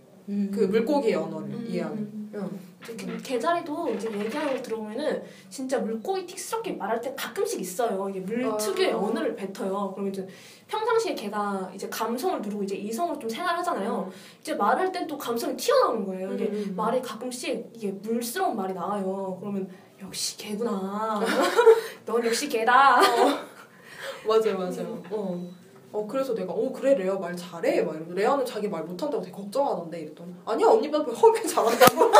그 0.51 0.61
물고기의 0.69 1.15
언어를 1.15 1.47
음. 1.49 1.65
이해하는. 1.67 2.21
응. 2.33 2.59
이제 2.81 2.95
개- 2.95 3.17
개자리도 3.17 3.89
이제 3.93 4.07
얘기하는 4.11 4.55
거 4.55 4.61
들어보면은 4.63 5.21
진짜 5.49 5.77
물고기 5.79 6.25
틱스럽게 6.25 6.73
말할 6.73 6.99
때 7.01 7.13
가끔씩 7.15 7.59
있어요. 7.59 8.07
이게 8.09 8.21
물 8.21 8.43
아. 8.45 8.57
특유의 8.57 8.91
언어를 8.93 9.35
뱉어요. 9.35 9.91
그럼 9.93 10.07
이제 10.09 10.25
평상시에 10.67 11.13
걔가 11.13 11.71
이제 11.75 11.87
감성을 11.89 12.41
누르고 12.41 12.63
이제 12.63 12.75
이성으로 12.75 13.19
좀 13.19 13.29
생활하잖아요. 13.29 14.09
이제 14.39 14.55
말할 14.55 14.91
땐 14.91 15.05
또 15.05 15.17
감성이 15.17 15.55
튀어나오는 15.57 16.05
거예요. 16.05 16.33
이게 16.33 16.45
음. 16.45 16.73
말이 16.75 17.01
가끔씩 17.01 17.71
이게 17.75 17.91
물스러운 17.91 18.55
말이 18.55 18.73
나와요. 18.73 19.37
그러면 19.39 19.69
역시 20.01 20.37
개구나. 20.37 21.21
넌 22.05 22.25
역시 22.25 22.49
개다. 22.49 22.99
맞아요, 24.27 24.57
맞아요. 24.57 25.03
어. 25.11 25.51
어, 25.93 26.07
그래서 26.07 26.33
내가, 26.33 26.53
어, 26.53 26.71
그래, 26.71 26.95
레아 26.95 27.15
말 27.15 27.35
잘해. 27.35 27.81
막 27.81 27.91
이러면서, 27.95 28.13
레아는 28.13 28.45
자기 28.45 28.67
말 28.67 28.83
못한다고 28.83 29.21
되게 29.21 29.35
걱정하던데. 29.35 29.99
이랬더니, 29.99 30.33
아니야, 30.45 30.67
언니보다 30.67 31.11
훨씬 31.11 31.47
잘한다고. 31.47 32.05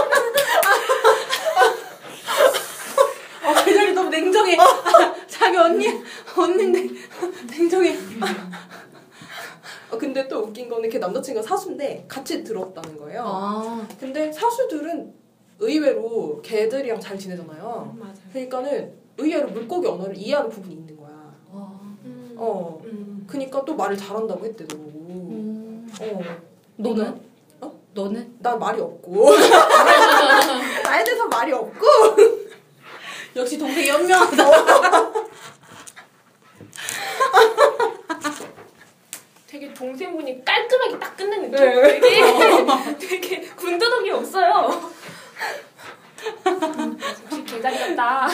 어, 3.43 3.53
개자리 3.65 3.93
너무 3.93 4.09
냉정해. 4.09 4.57
자기 5.27 5.55
언니, 5.57 5.87
언니인데, 6.37 6.89
냉정해. 7.49 7.97
어, 9.89 9.97
근데 9.97 10.27
또 10.27 10.39
웃긴 10.39 10.67
거는 10.67 10.89
걔 10.89 10.99
남자친구가 10.99 11.47
사수인데, 11.47 12.05
같이 12.09 12.43
들었다는 12.43 12.97
거예요. 12.97 13.23
아, 13.25 13.87
근데 13.99 14.31
사수들은 14.33 15.13
의외로 15.61 16.41
개들이랑 16.41 16.99
잘 16.99 17.17
지내잖아요. 17.17 17.95
맞아요. 17.97 18.13
그러니까는 18.33 18.93
의외로 19.17 19.47
물고기 19.49 19.87
언어를 19.87 20.17
이해하는 20.17 20.49
부분이 20.49 20.73
있는 20.73 20.97
거야. 20.97 21.09
음. 21.53 22.35
어. 22.35 22.81
음. 22.83 23.23
그니까 23.27 23.63
또 23.63 23.75
말을 23.75 23.95
잘한다고 23.95 24.43
했대, 24.43 24.67
너무. 24.67 24.83
음. 24.83 25.87
어. 26.01 26.19
너는? 26.77 27.21
어? 27.61 27.71
너는? 27.93 28.35
난 28.39 28.57
말이 28.57 28.81
없고. 28.81 29.29
나에 30.83 31.03
대해서 31.03 31.27
말이 31.27 31.51
없고. 31.51 31.85
역시 33.35 33.57
동생이 33.59 33.87
현명하다. 33.89 35.11
되게 39.45 39.73
동생분이 39.73 40.43
깔끔하게 40.43 40.97
딱 40.99 41.15
끝낸 41.15 41.41
느낌. 41.41 41.55
네. 41.65 41.99
되게 41.99 42.97
되게 42.97 43.41
군더더기 43.41 44.09
없어요. 44.09 44.90
역시 47.31 47.61
같다. 47.61 48.27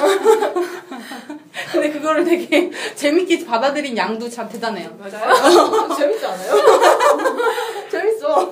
근데 1.71 1.91
그거를 1.91 2.23
되게 2.25 2.69
재밌게 2.95 3.45
받아들인 3.45 3.95
양도 3.97 4.29
참 4.29 4.47
대단해요. 4.49 4.95
맞아요. 4.97 5.95
재밌지 5.95 6.25
않아요? 6.25 6.53
재밌어. 7.89 8.49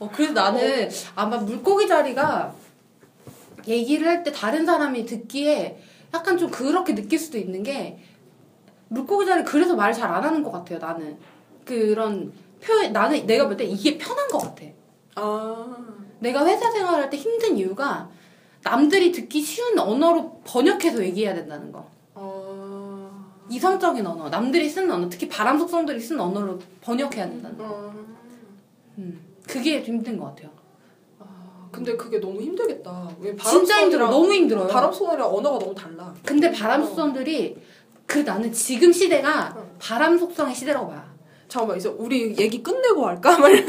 어, 0.00 0.10
그래서 0.12 0.32
나는 0.32 0.88
아마 1.14 1.36
물고기 1.38 1.86
자리가 1.86 2.54
얘기를 3.68 4.08
할 4.08 4.22
때 4.24 4.32
다른 4.32 4.64
사람이 4.66 5.04
듣기에 5.06 5.80
약간 6.14 6.36
좀 6.38 6.50
그렇게 6.50 6.94
느낄 6.94 7.18
수도 7.18 7.38
있는 7.38 7.62
게 7.62 7.98
물고기 8.88 9.26
자리 9.26 9.44
그래서 9.44 9.76
말 9.76 9.92
잘 9.92 10.10
안 10.10 10.24
하는 10.24 10.42
것 10.42 10.50
같아요, 10.50 10.78
나는. 10.78 11.18
그런 11.64 12.32
표현, 12.60 12.92
나는 12.92 13.24
내가 13.26 13.46
볼 13.46 13.56
때 13.56 13.64
이게 13.64 13.96
편한 13.98 14.26
것 14.28 14.38
같아. 14.38 14.64
아. 15.16 15.76
내가 16.20 16.46
회사 16.46 16.70
생활할 16.70 17.10
때 17.10 17.16
힘든 17.16 17.56
이유가 17.56 18.08
남들이 18.62 19.10
듣기 19.10 19.40
쉬운 19.40 19.78
언어로 19.78 20.40
번역해서 20.44 21.02
얘기해야 21.04 21.34
된다는 21.34 21.72
거. 21.72 21.86
아. 22.14 23.10
이성적인 23.48 24.06
언어, 24.06 24.28
남들이 24.28 24.68
쓰는 24.68 24.90
언어, 24.92 25.08
특히 25.08 25.28
바람 25.28 25.58
속성들이 25.58 25.98
쓰는 25.98 26.20
언어로 26.20 26.58
번역해야 26.82 27.28
된다는 27.28 27.58
거. 27.58 27.64
아. 27.64 27.94
음, 28.98 29.20
그게 29.48 29.82
좀 29.82 29.96
힘든 29.96 30.18
것 30.18 30.26
같아요. 30.26 30.50
근데 31.72 31.96
그게 31.96 32.18
너무 32.18 32.40
힘들겠다. 32.40 33.08
왜 33.20 33.34
진짜 33.36 33.80
힘들어, 33.80 34.10
너무 34.10 34.32
힘들어요. 34.32 34.66
바람 34.66 34.92
소리랑 34.92 35.32
언어가 35.32 35.58
너무 35.58 35.72
달라. 35.74 36.12
근데 36.24 36.50
바람 36.50 36.84
속성들이 36.84 37.56
그 38.06 38.18
나는 38.18 38.52
지금 38.52 38.92
시대가 38.92 39.54
어. 39.56 39.70
바람 39.78 40.18
속성의 40.18 40.52
시대라고 40.54 40.88
봐. 40.88 41.04
잠깐만 41.48 41.76
이제 41.78 41.88
우리 41.88 42.36
얘기 42.36 42.60
끝내고 42.60 43.06
할까 43.06 43.38
말이야. 43.38 43.64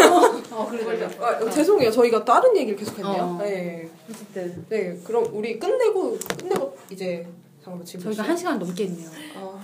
어, 0.51 0.67
그러죠. 0.67 1.09
아, 1.23 1.49
죄송해요. 1.49 1.91
저희가 1.91 2.23
다른 2.25 2.55
얘기를 2.57 2.77
계속했네요. 2.77 3.21
어. 3.23 3.37
네. 3.41 3.89
어쨌든 4.09 4.65
네. 4.69 4.97
그럼 5.05 5.25
우리 5.33 5.57
끝내고 5.59 6.17
끝내고 6.39 6.77
이제 6.89 7.25
잠깐만 7.63 7.85
지금 7.85 8.05
저희가 8.05 8.23
몇 8.23 8.29
한? 8.29 8.37
시간 8.37 8.59
넘게 8.59 8.83
했네요. 8.85 9.09
아, 9.37 9.63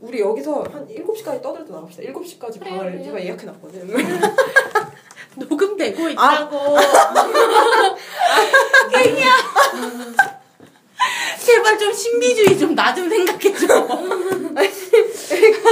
우리 0.00 0.20
여기서 0.20 0.64
한 0.70 0.86
7시까지 0.86 1.40
떠들다 1.42 1.74
나갑시다. 1.74 2.02
7시까지 2.12 2.60
그래요, 2.60 2.76
방을 2.76 2.90
그래요. 2.92 3.04
제가 3.04 3.24
예약해 3.24 3.46
놨거든. 3.46 3.88
녹음되고 5.36 6.02
아. 6.04 6.10
있다고. 6.10 6.56
야 8.98 9.28
제발 11.44 11.78
좀 11.78 11.92
신비주의 11.92 12.58
좀 12.58 12.74
나 12.74 12.94
좀 12.94 13.08
생각해줘. 13.08 13.66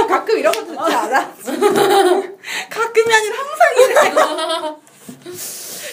가끔 0.07 0.37
이런 0.39 0.53
거 0.53 0.63
듣지 0.65 0.95
않아? 0.95 1.33
가끔이 2.69 3.13
아니라 3.13 3.35
항상 3.37 3.61
이래. 3.77 4.13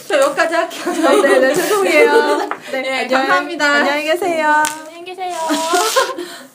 저 0.06 0.18
여기까지 0.20 0.54
할게요. 0.54 1.22
네, 1.22 1.38
네, 1.38 1.54
죄송해요. 1.54 2.48
네, 2.72 2.82
네, 2.82 3.06
감사합니다. 3.08 3.66
안녕히 3.66 4.04
계세요. 4.04 4.62
안녕히 4.86 5.04
계세요. 5.04 5.36